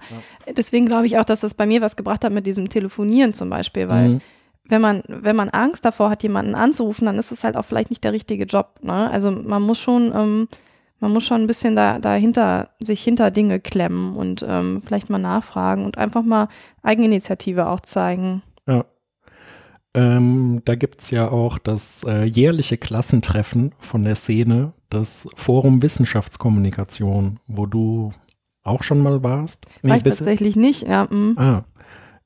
Deswegen 0.57 0.86
glaube 0.86 1.05
ich 1.05 1.18
auch, 1.18 1.26
dass 1.26 1.39
das 1.41 1.53
bei 1.53 1.66
mir 1.66 1.82
was 1.82 1.95
gebracht 1.95 2.24
hat 2.24 2.34
mit 2.34 2.45
diesem 2.45 2.70
Telefonieren 2.70 3.34
zum 3.34 3.49
Beispiel, 3.49 3.88
weil 3.89 4.09
Mhm. 4.09 4.22
wenn 4.66 4.82
man, 4.82 5.03
wenn 5.07 5.36
man 5.36 5.49
Angst 5.49 5.86
davor 5.86 6.09
hat, 6.09 6.24
jemanden 6.24 6.55
anzurufen, 6.55 7.05
dann 7.05 7.18
ist 7.18 7.32
es 7.32 7.43
halt 7.43 7.55
auch 7.55 7.66
vielleicht 7.66 7.89
nicht 7.89 8.03
der 8.03 8.14
richtige 8.14 8.45
Job. 8.45 8.80
Ne? 8.82 9.09
Also 9.11 9.32
man 9.32 9.61
muss 9.61 9.80
schon, 9.80 10.11
ähm, 10.16 10.47
man 10.99 11.11
muss 11.11 11.26
schon 11.26 11.41
ein 11.41 11.47
bisschen 11.47 11.76
da, 11.76 11.99
dahinter, 11.99 12.70
sich 12.80 13.03
hinter 13.03 13.30
Dinge 13.32 13.59
klemmen 13.59 14.16
und 14.16 14.45
ähm, 14.47 14.82
vielleicht 14.86 15.09
mal 15.09 15.18
nachfragen 15.20 15.84
und 15.86 15.97
einfach 15.97 16.24
mal 16.24 16.47
Eigeninitiative 16.82 17.68
auch 17.68 17.82
zeigen. 17.82 18.41
Ja. 18.68 18.86
Ähm, 19.95 20.43
da 20.66 20.76
gibt 20.76 21.01
es 21.01 21.11
ja 21.11 21.30
auch 21.30 21.57
das 21.57 22.03
äh, 22.07 22.24
jährliche 22.24 22.78
Klassentreffen 22.78 23.74
von 23.80 24.03
der 24.03 24.16
Szene, 24.16 24.74
das 24.89 25.28
Forum 25.36 25.82
Wissenschaftskommunikation, 25.82 27.39
wo 27.47 27.66
du 27.66 28.11
auch 28.64 28.84
schon 28.84 28.99
mal 28.99 29.24
warst. 29.24 29.66
War 29.82 29.97
ich 29.97 30.03
tatsächlich 30.03 30.55
nicht, 30.55 30.84
ja. 30.84 31.05
mm. 31.05 31.38
Ah, 31.38 31.64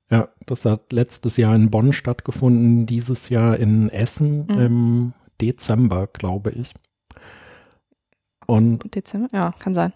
ja, 0.09 0.29
das 0.45 0.65
hat 0.65 0.93
letztes 0.93 1.37
Jahr 1.37 1.55
in 1.55 1.69
Bonn 1.69 1.93
stattgefunden, 1.93 2.85
dieses 2.85 3.29
Jahr 3.29 3.57
in 3.57 3.89
Essen 3.89 4.45
Mhm. 4.49 4.59
im 4.59 5.13
Dezember, 5.41 6.07
glaube 6.07 6.51
ich. 6.51 6.73
Und, 8.45 8.95
Dezember? 8.95 9.29
Ja, 9.33 9.53
kann 9.59 9.73
sein. 9.73 9.93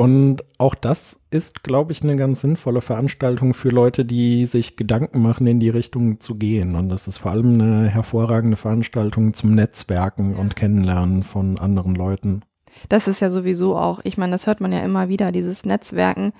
Und 0.00 0.38
auch 0.56 0.74
das 0.74 1.20
ist, 1.30 1.62
glaube 1.62 1.92
ich, 1.92 2.02
eine 2.02 2.16
ganz 2.16 2.40
sinnvolle 2.40 2.80
Veranstaltung 2.80 3.52
für 3.52 3.68
Leute, 3.68 4.06
die 4.06 4.46
sich 4.46 4.76
Gedanken 4.76 5.20
machen, 5.20 5.46
in 5.46 5.60
die 5.60 5.68
Richtung 5.68 6.22
zu 6.22 6.36
gehen. 6.36 6.74
Und 6.74 6.88
das 6.88 7.06
ist 7.06 7.18
vor 7.18 7.32
allem 7.32 7.60
eine 7.60 7.86
hervorragende 7.86 8.56
Veranstaltung 8.56 9.34
zum 9.34 9.54
Netzwerken 9.54 10.36
und 10.36 10.56
Kennenlernen 10.56 11.22
von 11.22 11.58
anderen 11.58 11.94
Leuten. 11.94 12.40
Das 12.88 13.08
ist 13.08 13.20
ja 13.20 13.28
sowieso 13.28 13.76
auch, 13.76 14.00
ich 14.04 14.16
meine, 14.16 14.32
das 14.32 14.46
hört 14.46 14.62
man 14.62 14.72
ja 14.72 14.80
immer 14.80 15.10
wieder, 15.10 15.32
dieses 15.32 15.66
Netzwerken, 15.66 16.32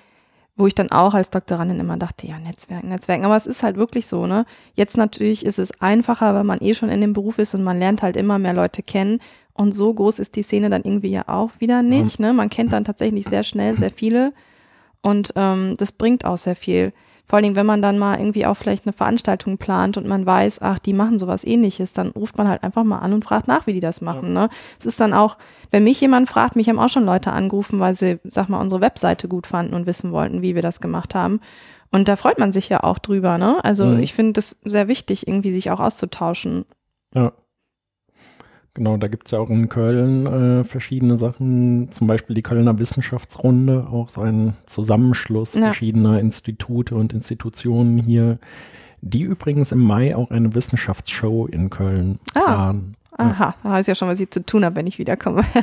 wo 0.55 0.65
ich 0.65 0.73
dann 0.73 0.89
auch 0.89 1.13
als 1.13 1.29
Doktorandin 1.29 1.79
immer 1.79 1.97
dachte, 1.97 2.25
ja, 2.25 2.39
Netzwerken, 2.39 2.89
Netzwerken. 2.89 3.25
Aber 3.25 3.37
es 3.37 3.45
ist 3.45 3.61
halt 3.61 3.77
wirklich 3.77 4.07
so, 4.07 4.25
ne? 4.25 4.47
Jetzt 4.73 4.97
natürlich 4.97 5.45
ist 5.45 5.59
es 5.59 5.79
einfacher, 5.81 6.33
weil 6.33 6.45
man 6.45 6.61
eh 6.61 6.73
schon 6.73 6.89
in 6.89 6.99
dem 6.99 7.13
Beruf 7.13 7.37
ist 7.37 7.53
und 7.53 7.63
man 7.63 7.77
lernt 7.77 8.01
halt 8.01 8.17
immer 8.17 8.39
mehr 8.39 8.53
Leute 8.53 8.81
kennen. 8.81 9.19
Und 9.53 9.73
so 9.75 9.93
groß 9.93 10.19
ist 10.19 10.35
die 10.35 10.43
Szene 10.43 10.69
dann 10.69 10.83
irgendwie 10.83 11.11
ja 11.11 11.23
auch 11.27 11.51
wieder 11.59 11.81
nicht, 11.83 12.19
ne? 12.19 12.33
Man 12.33 12.49
kennt 12.49 12.71
dann 12.73 12.83
tatsächlich 12.85 13.25
sehr 13.25 13.43
schnell 13.43 13.73
sehr 13.73 13.91
viele. 13.91 14.33
Und 15.01 15.33
ähm, 15.35 15.75
das 15.77 15.91
bringt 15.91 16.25
auch 16.25 16.37
sehr 16.37 16.55
viel. 16.55 16.93
Vor 17.27 17.37
allen 17.37 17.43
Dingen, 17.43 17.55
wenn 17.55 17.65
man 17.65 17.81
dann 17.81 17.97
mal 17.97 18.19
irgendwie 18.19 18.45
auch 18.45 18.55
vielleicht 18.55 18.85
eine 18.85 18.93
Veranstaltung 18.93 19.57
plant 19.57 19.95
und 19.97 20.05
man 20.05 20.25
weiß, 20.25 20.61
ach, 20.61 20.79
die 20.79 20.91
machen 20.93 21.17
sowas 21.17 21.45
ähnliches, 21.45 21.93
dann 21.93 22.09
ruft 22.09 22.37
man 22.37 22.47
halt 22.47 22.61
einfach 22.63 22.83
mal 22.83 22.99
an 22.99 23.13
und 23.13 23.23
fragt 23.23 23.47
nach, 23.47 23.67
wie 23.67 23.73
die 23.73 23.79
das 23.79 24.01
machen. 24.01 24.33
Ne? 24.33 24.49
Es 24.79 24.85
ist 24.85 24.99
dann 24.99 25.13
auch, 25.13 25.37
wenn 25.69 25.83
mich 25.85 26.01
jemand 26.01 26.27
fragt, 26.27 26.55
mich 26.57 26.67
haben 26.67 26.79
auch 26.79 26.89
schon 26.89 27.05
Leute 27.05 27.31
angerufen, 27.31 27.79
weil 27.79 27.93
sie, 27.95 28.19
sag 28.25 28.49
mal, 28.49 28.59
unsere 28.59 28.81
Webseite 28.81 29.27
gut 29.29 29.47
fanden 29.47 29.75
und 29.75 29.85
wissen 29.85 30.11
wollten, 30.11 30.41
wie 30.41 30.55
wir 30.55 30.61
das 30.61 30.81
gemacht 30.81 31.15
haben. 31.15 31.39
Und 31.89 32.07
da 32.09 32.15
freut 32.17 32.37
man 32.39 32.51
sich 32.51 32.67
ja 32.69 32.83
auch 32.83 32.99
drüber, 32.99 33.37
ne? 33.37 33.63
Also 33.63 33.85
Mhm. 33.85 33.99
ich 33.99 34.13
finde 34.13 34.33
das 34.33 34.59
sehr 34.65 34.87
wichtig, 34.89 35.27
irgendwie 35.27 35.53
sich 35.53 35.71
auch 35.71 35.79
auszutauschen. 35.79 36.65
Ja. 37.15 37.31
Genau, 38.73 38.95
da 38.95 39.07
gibt 39.09 39.27
es 39.27 39.31
ja 39.31 39.39
auch 39.39 39.49
in 39.49 39.67
Köln 39.67 40.25
äh, 40.25 40.63
verschiedene 40.63 41.17
Sachen, 41.17 41.91
zum 41.91 42.07
Beispiel 42.07 42.35
die 42.35 42.41
Kölner 42.41 42.79
Wissenschaftsrunde, 42.79 43.87
auch 43.91 44.07
so 44.07 44.21
ein 44.21 44.55
Zusammenschluss 44.65 45.55
Ja. 45.55 45.65
verschiedener 45.65 46.19
Institute 46.21 46.95
und 46.95 47.11
Institutionen 47.11 47.97
hier, 47.97 48.39
die 49.01 49.23
übrigens 49.23 49.73
im 49.73 49.79
Mai 49.83 50.15
auch 50.15 50.31
eine 50.31 50.55
Wissenschaftsshow 50.55 51.47
in 51.47 51.69
Köln 51.69 52.19
Ah. 52.33 52.39
planen. 52.45 52.95
Aha, 53.17 53.55
da 53.61 53.69
weiß 53.71 53.87
ja 53.87 53.93
schon, 53.95 54.07
was 54.07 54.19
ich 54.21 54.31
zu 54.31 54.43
tun 54.45 54.63
habe, 54.63 54.75
wenn 54.77 54.87
ich 54.87 54.97
wiederkomme. 54.99 55.43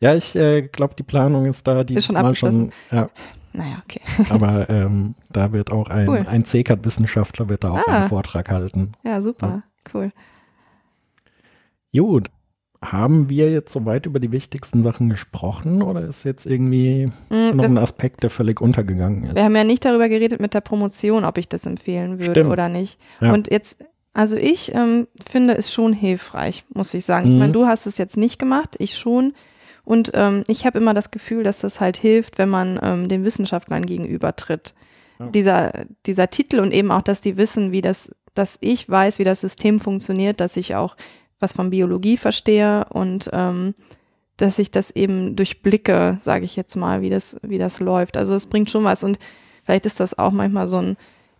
Ja, 0.00 0.16
ich 0.16 0.34
äh, 0.34 0.62
glaube, 0.62 0.96
die 0.98 1.04
Planung 1.04 1.44
ist 1.46 1.64
da 1.68 1.82
Ist 1.82 2.06
schon 2.06 2.16
diesmal 2.16 2.34
schon, 2.34 2.72
ja, 2.90 3.08
naja, 3.52 3.80
okay. 3.84 4.00
aber 4.30 4.68
ähm, 4.68 5.14
da 5.30 5.52
wird 5.52 5.70
auch 5.70 5.88
ein, 5.90 6.08
Cool. 6.08 6.26
ein 6.28 6.44
CCAT-Wissenschaftler 6.44 7.48
wird 7.48 7.62
da 7.62 7.70
auch 7.70 7.86
Ah. 7.86 7.98
einen 8.00 8.08
Vortrag 8.08 8.50
halten. 8.50 8.94
Ja, 9.04 9.22
super. 9.22 9.62
Cool. 9.94 10.10
Gut. 11.96 12.30
Haben 12.82 13.28
wir 13.28 13.50
jetzt 13.50 13.72
soweit 13.72 14.06
über 14.06 14.18
die 14.18 14.32
wichtigsten 14.32 14.82
Sachen 14.82 15.08
gesprochen 15.08 15.82
oder 15.82 16.00
ist 16.02 16.24
jetzt 16.24 16.46
irgendwie 16.46 17.06
Mm, 17.30 17.56
noch 17.56 17.64
ein 17.64 17.78
Aspekt, 17.78 18.22
der 18.22 18.30
völlig 18.30 18.60
untergegangen 18.60 19.24
ist? 19.24 19.34
wir 19.36 19.44
haben 19.44 19.54
ja 19.54 19.64
nicht 19.64 19.84
darüber 19.84 20.08
geredet 20.08 20.40
mit 20.40 20.52
der 20.54 20.60
Promotion, 20.60 21.24
ob 21.24 21.38
ich 21.38 21.48
das 21.48 21.64
empfehlen 21.64 22.18
würde 22.18 22.32
Stimmt. 22.32 22.50
oder 22.50 22.68
nicht. 22.68 22.98
Ja. 23.20 23.32
Und 23.32 23.50
jetzt, 23.50 23.84
also 24.14 24.36
ich 24.36 24.74
ähm, 24.74 25.06
finde 25.26 25.56
es 25.56 25.72
schon 25.72 25.92
hilfreich, 25.92 26.64
muss 26.74 26.92
ich 26.92 27.04
sagen. 27.04 27.28
Mhm. 27.28 27.34
Ich 27.34 27.38
meine, 27.38 27.52
du 27.52 27.66
hast 27.66 27.86
es 27.86 27.98
jetzt 27.98 28.16
nicht 28.16 28.38
gemacht, 28.38 28.74
ich 28.78 28.98
schon. 28.98 29.32
Und 29.84 30.12
ähm, 30.14 30.44
ich 30.48 30.66
habe 30.66 30.78
immer 30.78 30.94
das 30.94 31.10
Gefühl, 31.10 31.42
dass 31.44 31.60
das 31.60 31.80
halt 31.80 31.96
hilft, 31.96 32.38
wenn 32.38 32.48
man 32.48 32.78
ähm, 32.82 33.08
den 33.08 33.24
Wissenschaftlern 33.24 33.84
gegenübertritt. 33.86 34.74
ja. 35.18 35.26
dieser, 35.26 35.72
dieser 36.06 36.30
Titel 36.30 36.58
und 36.60 36.72
eben 36.72 36.90
auch, 36.90 37.02
dass 37.02 37.20
die 37.20 37.36
wissen, 37.36 37.72
wie 37.72 37.80
das, 37.80 38.10
dass 38.34 38.58
ich 38.60 38.88
weiß, 38.88 39.18
wie 39.18 39.24
das 39.24 39.40
System 39.40 39.80
funktioniert, 39.80 40.40
dass 40.40 40.56
ich 40.56 40.74
auch 40.74 40.96
was 41.42 41.52
von 41.52 41.70
Biologie 41.70 42.16
verstehe 42.16 42.86
und 42.90 43.28
ähm, 43.32 43.74
dass 44.36 44.58
ich 44.58 44.70
das 44.70 44.90
eben 44.90 45.36
durchblicke, 45.36 46.16
sage 46.20 46.44
ich 46.44 46.56
jetzt 46.56 46.76
mal, 46.76 47.02
wie 47.02 47.10
das, 47.10 47.38
wie 47.42 47.58
das 47.58 47.80
läuft. 47.80 48.16
Also 48.16 48.34
es 48.34 48.46
bringt 48.46 48.70
schon 48.70 48.84
was 48.84 49.04
und 49.04 49.18
vielleicht 49.62 49.86
ist 49.86 50.00
das 50.00 50.18
auch 50.18 50.32
manchmal 50.32 50.68
so 50.68 50.78
ein, 50.78 50.96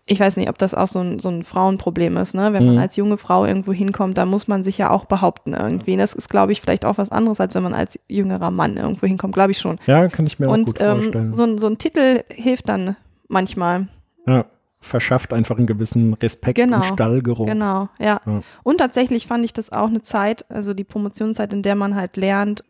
ich 0.07 0.21
weiß 0.21 0.37
nicht, 0.37 0.49
ob 0.49 0.59
das 0.59 0.75
auch 0.75 0.89
so 0.89 1.01
ein, 1.01 1.19
so 1.19 1.29
ein 1.29 1.45
Frauenproblem 1.45 2.17
ist, 2.17 2.35
ne? 2.35 2.53
Wenn 2.53 2.67
man 2.67 2.75
mhm. 2.75 2.81
als 2.81 2.97
junge 2.97 3.17
Frau 3.17 3.47
irgendwo 3.47 3.73
hinkommt, 3.73 4.19
da 4.19 4.27
muss 4.27 4.49
man 4.49 4.65
sich 4.65 4.77
ja 4.77 4.91
auch 4.91 5.05
behaupten 5.05 5.55
irgendwie. 5.55 5.97
Das 5.97 6.13
ist, 6.13 6.29
glaube 6.29 6.53
ich, 6.53 6.61
vielleicht 6.61 6.85
auch 6.85 6.99
was 6.99 7.13
anderes, 7.13 7.41
als 7.41 7.55
wenn 7.55 7.63
man 7.63 7.73
als 7.73 7.99
jüngerer 8.09 8.51
Mann 8.51 8.77
irgendwo 8.77 9.07
hinkommt, 9.07 9.35
glaube 9.35 9.53
ich 9.53 9.59
schon. 9.59 9.79
Ja, 9.87 10.09
kann 10.09 10.27
ich 10.27 10.39
mir 10.41 10.49
auch 10.49 10.55
und, 10.55 10.67
gut 10.67 10.81
ähm, 10.81 10.97
vorstellen. 10.97 11.33
So, 11.33 11.57
so 11.57 11.69
ein 11.69 11.79
Titel 11.79 12.25
hilft 12.29 12.69
dann 12.69 12.97
manchmal. 13.29 13.87
Ja, 14.27 14.45
verschafft 14.83 15.33
einfach 15.33 15.57
einen 15.57 15.67
gewissen 15.67 16.15
Respekt 16.15 16.57
genau, 16.57 16.79
und 16.79 16.85
Stallgeruch. 16.85 17.47
Genau, 17.47 17.89
ja. 17.99 18.21
ja. 18.27 18.43
Und 18.63 18.79
tatsächlich 18.79 19.27
fand 19.27 19.45
ich 19.45 19.53
das 19.53 19.73
auch 19.73 19.87
eine 19.87 20.03
Zeit, 20.03 20.45
also 20.51 20.75
die 20.75 20.85
Promotionszeit, 20.85 21.53
in 21.53 21.63
der 21.63 21.77
man 21.77 21.95
halt 21.95 22.17
lernt, 22.17 22.65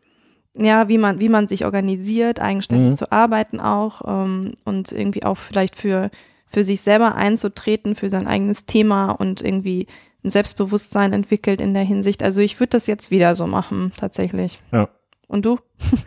ja, 0.55 0.87
wie 0.87 0.99
man, 0.99 1.19
wie 1.19 1.29
man 1.29 1.47
sich 1.47 1.65
organisiert, 1.65 2.39
eigenständig 2.39 2.91
mhm. 2.91 2.95
zu 2.95 3.11
arbeiten 3.11 3.59
auch 3.59 4.01
ähm, 4.05 4.53
und 4.63 4.91
irgendwie 4.91 5.23
auch 5.23 5.37
vielleicht 5.37 5.75
für, 5.75 6.11
für 6.45 6.63
sich 6.63 6.81
selber 6.81 7.15
einzutreten, 7.15 7.95
für 7.95 8.09
sein 8.09 8.27
eigenes 8.27 8.67
Thema 8.67 9.11
und 9.11 9.41
irgendwie 9.41 9.87
ein 10.23 10.29
Selbstbewusstsein 10.29 11.11
entwickelt 11.11 11.59
in 11.59 11.73
der 11.73 11.83
Hinsicht. 11.83 12.21
Also 12.21 12.41
ich 12.41 12.59
würde 12.59 12.69
das 12.69 12.85
jetzt 12.85 13.09
wieder 13.09 13.35
so 13.35 13.47
machen, 13.47 13.91
tatsächlich. 13.97 14.59
Ja. 14.71 14.89
Und 15.27 15.45
du? 15.45 15.57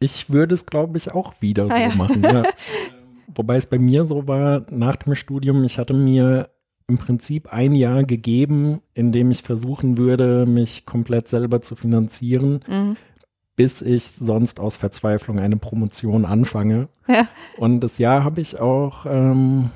Ich 0.00 0.30
würde 0.30 0.54
es, 0.54 0.66
glaube 0.66 0.98
ich, 0.98 1.12
auch 1.12 1.32
wieder 1.38 1.66
ah, 1.66 1.68
so 1.68 1.76
ja. 1.76 1.94
machen. 1.94 2.22
Ja. 2.24 2.42
Wobei 3.34 3.56
es 3.56 3.66
bei 3.66 3.78
mir 3.78 4.04
so 4.04 4.26
war, 4.28 4.66
nach 4.70 4.96
dem 4.96 5.14
Studium, 5.14 5.64
ich 5.64 5.78
hatte 5.78 5.94
mir 5.94 6.50
im 6.88 6.98
Prinzip 6.98 7.52
ein 7.52 7.74
Jahr 7.74 8.04
gegeben, 8.04 8.80
in 8.94 9.12
dem 9.12 9.30
ich 9.30 9.42
versuchen 9.42 9.96
würde, 9.98 10.46
mich 10.46 10.84
komplett 10.84 11.28
selber 11.28 11.60
zu 11.60 11.76
finanzieren. 11.76 12.60
Mhm 12.68 12.96
bis 13.56 13.82
ich 13.82 14.12
sonst 14.12 14.60
aus 14.60 14.76
Verzweiflung 14.76 15.38
eine 15.38 15.56
Promotion 15.56 16.24
anfange. 16.24 16.88
Ja. 17.06 17.28
Und 17.58 17.80
das 17.80 17.98
Jahr 17.98 18.24
habe 18.24 18.40
ich 18.40 18.60
auch 18.60 19.04
ähm, 19.06 19.70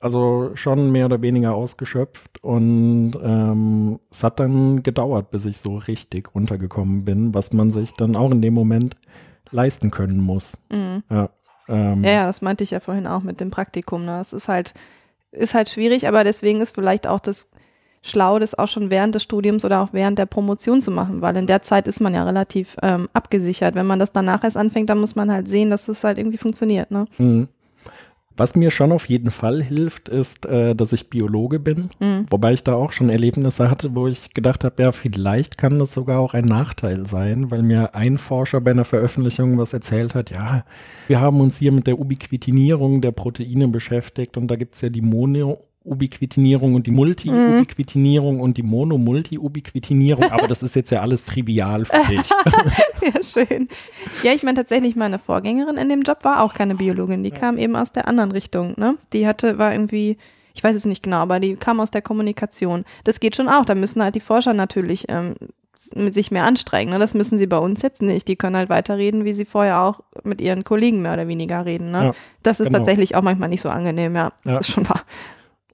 also 0.00 0.50
schon 0.54 0.90
mehr 0.90 1.06
oder 1.06 1.22
weniger 1.22 1.54
ausgeschöpft 1.54 2.42
und 2.42 3.12
ähm, 3.22 4.00
es 4.10 4.24
hat 4.24 4.40
dann 4.40 4.82
gedauert, 4.82 5.30
bis 5.30 5.44
ich 5.44 5.58
so 5.58 5.76
richtig 5.76 6.34
runtergekommen 6.34 7.04
bin, 7.04 7.34
was 7.34 7.52
man 7.52 7.70
sich 7.70 7.92
dann 7.92 8.16
auch 8.16 8.30
in 8.30 8.42
dem 8.42 8.54
Moment 8.54 8.96
leisten 9.50 9.90
können 9.90 10.18
muss. 10.18 10.56
Mhm. 10.72 11.02
Ja, 11.10 11.30
ähm, 11.70 12.04
ja, 12.04 12.10
ja, 12.10 12.26
das 12.26 12.42
meinte 12.42 12.64
ich 12.64 12.72
ja 12.72 12.80
vorhin 12.80 13.06
auch 13.06 13.22
mit 13.22 13.40
dem 13.40 13.50
Praktikum. 13.50 14.04
Ne? 14.04 14.20
Es 14.20 14.32
ist 14.32 14.48
halt, 14.48 14.74
ist 15.32 15.54
halt 15.54 15.70
schwierig, 15.70 16.08
aber 16.08 16.24
deswegen 16.24 16.60
ist 16.60 16.74
vielleicht 16.74 17.06
auch 17.06 17.20
das 17.20 17.48
schlau, 18.02 18.38
das 18.38 18.58
auch 18.58 18.68
schon 18.68 18.90
während 18.90 19.14
des 19.14 19.22
Studiums 19.22 19.64
oder 19.64 19.80
auch 19.80 19.92
während 19.92 20.18
der 20.18 20.26
Promotion 20.26 20.80
zu 20.80 20.90
machen, 20.90 21.20
weil 21.20 21.36
in 21.36 21.46
der 21.46 21.62
Zeit 21.62 21.86
ist 21.86 22.00
man 22.00 22.14
ja 22.14 22.24
relativ 22.24 22.76
ähm, 22.82 23.08
abgesichert. 23.12 23.74
Wenn 23.74 23.86
man 23.86 23.98
das 23.98 24.12
danach 24.12 24.42
erst 24.42 24.56
anfängt, 24.56 24.88
dann 24.90 24.98
muss 24.98 25.16
man 25.16 25.30
halt 25.30 25.48
sehen, 25.48 25.70
dass 25.70 25.88
es 25.88 26.02
halt 26.02 26.18
irgendwie 26.18 26.38
funktioniert. 26.38 26.90
Ne? 26.90 27.06
Mhm. 27.18 27.48
Was 28.40 28.56
mir 28.56 28.70
schon 28.70 28.90
auf 28.90 29.06
jeden 29.10 29.30
Fall 29.30 29.62
hilft, 29.62 30.08
ist, 30.08 30.46
äh, 30.46 30.74
dass 30.74 30.94
ich 30.94 31.10
Biologe 31.10 31.60
bin. 31.60 31.90
Mhm. 31.98 32.24
Wobei 32.30 32.54
ich 32.54 32.64
da 32.64 32.72
auch 32.72 32.92
schon 32.92 33.10
Erlebnisse 33.10 33.70
hatte, 33.70 33.94
wo 33.94 34.08
ich 34.08 34.32
gedacht 34.32 34.64
habe, 34.64 34.82
ja, 34.82 34.92
vielleicht 34.92 35.58
kann 35.58 35.78
das 35.78 35.92
sogar 35.92 36.20
auch 36.20 36.32
ein 36.32 36.46
Nachteil 36.46 37.06
sein, 37.06 37.50
weil 37.50 37.62
mir 37.62 37.94
ein 37.94 38.16
Forscher 38.16 38.62
bei 38.62 38.70
einer 38.70 38.86
Veröffentlichung 38.86 39.58
was 39.58 39.74
erzählt 39.74 40.14
hat, 40.14 40.30
ja, 40.30 40.64
wir 41.06 41.20
haben 41.20 41.38
uns 41.42 41.58
hier 41.58 41.70
mit 41.70 41.86
der 41.86 41.98
Ubiquitinierung 41.98 43.02
der 43.02 43.12
Proteine 43.12 43.68
beschäftigt 43.68 44.38
und 44.38 44.48
da 44.48 44.56
gibt 44.56 44.74
es 44.74 44.80
ja 44.80 44.88
die 44.88 45.02
Mono 45.02 45.58
Ubiquitinierung 45.82 46.74
und 46.74 46.86
die 46.86 46.90
Multi-Ubiquitinierung 46.90 48.36
mhm. 48.36 48.40
und 48.40 48.56
die 48.58 48.62
Mono-Multi-Ubiquitinierung. 48.62 50.30
Aber 50.30 50.46
das 50.46 50.62
ist 50.62 50.76
jetzt 50.76 50.90
ja 50.90 51.00
alles 51.00 51.24
trivial 51.24 51.86
für 51.86 52.06
dich. 52.06 52.30
ja, 53.14 53.22
schön. 53.22 53.68
Ja, 54.22 54.32
ich 54.32 54.42
meine 54.42 54.56
tatsächlich, 54.56 54.94
meine 54.94 55.18
Vorgängerin 55.18 55.78
in 55.78 55.88
dem 55.88 56.02
Job 56.02 56.24
war 56.24 56.42
auch 56.42 56.52
keine 56.52 56.74
Biologin. 56.74 57.24
Die 57.24 57.30
ja. 57.30 57.36
kam 57.36 57.56
eben 57.56 57.76
aus 57.76 57.92
der 57.92 58.06
anderen 58.06 58.30
Richtung. 58.32 58.74
Ne? 58.76 58.96
Die 59.14 59.26
hatte, 59.26 59.56
war 59.56 59.72
irgendwie, 59.72 60.18
ich 60.54 60.62
weiß 60.62 60.76
es 60.76 60.84
nicht 60.84 61.02
genau, 61.02 61.18
aber 61.18 61.40
die 61.40 61.56
kam 61.56 61.80
aus 61.80 61.90
der 61.90 62.02
Kommunikation. 62.02 62.84
Das 63.04 63.18
geht 63.18 63.34
schon 63.34 63.48
auch. 63.48 63.64
Da 63.64 63.74
müssen 63.74 64.02
halt 64.02 64.14
die 64.14 64.20
Forscher 64.20 64.52
natürlich 64.52 65.06
ähm, 65.08 65.34
mit 65.94 66.12
sich 66.12 66.30
mehr 66.30 66.44
anstrengen. 66.44 66.92
Ne? 66.92 66.98
Das 66.98 67.14
müssen 67.14 67.38
sie 67.38 67.46
bei 67.46 67.58
uns 67.58 67.80
jetzt 67.80 68.02
nicht. 68.02 68.28
Die 68.28 68.36
können 68.36 68.56
halt 68.56 68.68
weiterreden, 68.68 69.24
wie 69.24 69.32
sie 69.32 69.46
vorher 69.46 69.80
auch 69.80 70.00
mit 70.24 70.42
ihren 70.42 70.62
Kollegen 70.62 71.00
mehr 71.00 71.14
oder 71.14 71.26
weniger 71.26 71.64
reden. 71.64 71.90
Ne? 71.90 72.04
Ja, 72.04 72.12
das 72.42 72.60
ist 72.60 72.66
genau. 72.66 72.80
tatsächlich 72.80 73.14
auch 73.14 73.22
manchmal 73.22 73.48
nicht 73.48 73.62
so 73.62 73.70
angenehm, 73.70 74.14
ja. 74.14 74.32
ja. 74.44 74.52
Das 74.52 74.68
ist 74.68 74.74
schon 74.74 74.86
wahr. 74.86 75.04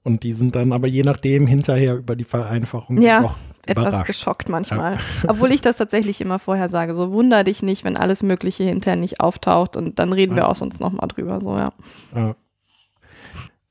Und 0.07 0.23
die 0.23 0.31
sind 0.31 0.55
dann 0.55 0.71
aber 0.71 0.87
je 0.87 1.01
nachdem 1.01 1.47
hinterher 1.47 1.97
über 1.97 2.15
die 2.15 2.23
Vereinfachung 2.23 3.01
ja, 3.01 3.19
noch 3.19 3.35
etwas 3.65 4.05
geschockt 4.05 4.47
manchmal. 4.47 4.93
Ja. 4.93 4.99
Obwohl 5.27 5.51
ich 5.51 5.59
das 5.59 5.75
tatsächlich 5.75 6.21
immer 6.21 6.39
vorher 6.39 6.69
sage. 6.69 6.93
So 6.93 7.11
wunder 7.11 7.43
dich 7.43 7.61
nicht, 7.61 7.83
wenn 7.83 7.97
alles 7.97 8.23
Mögliche 8.23 8.63
hinterher 8.63 8.95
nicht 8.95 9.19
auftaucht 9.19 9.75
und 9.75 9.99
dann 9.99 10.13
reden 10.13 10.37
ja. 10.37 10.43
wir 10.43 10.47
auch 10.47 10.55
sonst 10.55 10.79
nochmal 10.79 11.09
drüber. 11.09 11.41
So, 11.41 11.57
ja. 11.57 11.73
ja. 12.15 12.35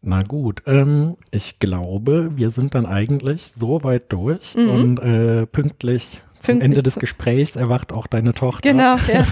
Na 0.02 0.22
gut, 0.24 0.62
ähm, 0.66 1.16
ich 1.30 1.58
glaube, 1.58 2.32
wir 2.36 2.50
sind 2.50 2.74
dann 2.74 2.84
eigentlich 2.84 3.46
so 3.46 3.82
weit 3.82 4.12
durch 4.12 4.54
mhm. 4.56 4.68
und 4.68 4.98
äh, 4.98 5.46
pünktlich 5.46 6.20
zum 6.38 6.60
Ende 6.60 6.82
des 6.82 6.98
Gesprächs 6.98 7.56
erwacht 7.56 7.92
auch 7.92 8.06
deine 8.06 8.34
Tochter. 8.34 8.72
Genau, 8.72 8.96
ja. 9.08 9.24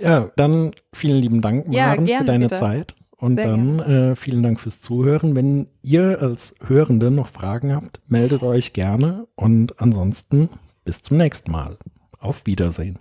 ja, 0.00 0.30
dann 0.36 0.70
vielen 0.92 1.18
lieben 1.20 1.42
Dank, 1.42 1.66
Maren, 1.66 2.06
ja, 2.06 2.18
für 2.18 2.24
deine 2.24 2.46
bitte. 2.46 2.60
Zeit. 2.60 2.94
Und 3.22 3.36
Sehr 3.36 3.46
dann 3.46 3.78
äh, 3.78 4.16
vielen 4.16 4.42
Dank 4.42 4.58
fürs 4.58 4.80
Zuhören. 4.80 5.36
Wenn 5.36 5.68
ihr 5.80 6.20
als 6.20 6.56
Hörende 6.66 7.12
noch 7.12 7.28
Fragen 7.28 7.72
habt, 7.72 8.00
meldet 8.08 8.42
euch 8.42 8.72
gerne. 8.72 9.28
Und 9.36 9.80
ansonsten 9.80 10.48
bis 10.84 11.04
zum 11.04 11.18
nächsten 11.18 11.52
Mal. 11.52 11.78
Auf 12.18 12.46
Wiedersehen. 12.46 12.98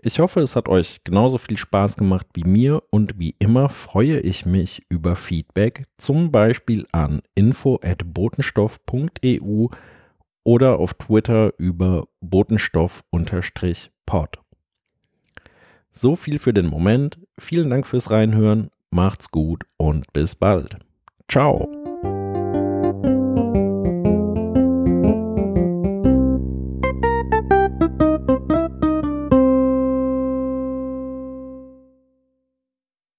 Ich 0.00 0.20
hoffe, 0.20 0.40
es 0.40 0.56
hat 0.56 0.70
euch 0.70 1.04
genauso 1.04 1.36
viel 1.36 1.58
Spaß 1.58 1.98
gemacht 1.98 2.28
wie 2.32 2.44
mir 2.44 2.82
und 2.88 3.18
wie 3.18 3.34
immer 3.38 3.68
freue 3.68 4.20
ich 4.20 4.46
mich 4.46 4.86
über 4.88 5.16
Feedback, 5.16 5.84
zum 5.98 6.32
Beispiel 6.32 6.86
an 6.92 7.20
info@botenstoff.eu 7.34 9.66
oder 10.46 10.78
auf 10.78 10.94
Twitter 10.94 11.52
über 11.58 12.06
Botenstoff-Pod. 12.20 14.38
So 15.90 16.14
viel 16.14 16.38
für 16.38 16.54
den 16.54 16.66
Moment. 16.66 17.18
Vielen 17.36 17.68
Dank 17.68 17.84
fürs 17.86 18.12
Reinhören. 18.12 18.70
Macht's 18.90 19.32
gut 19.32 19.64
und 19.76 20.12
bis 20.12 20.36
bald. 20.36 20.78
Ciao. 21.28 21.85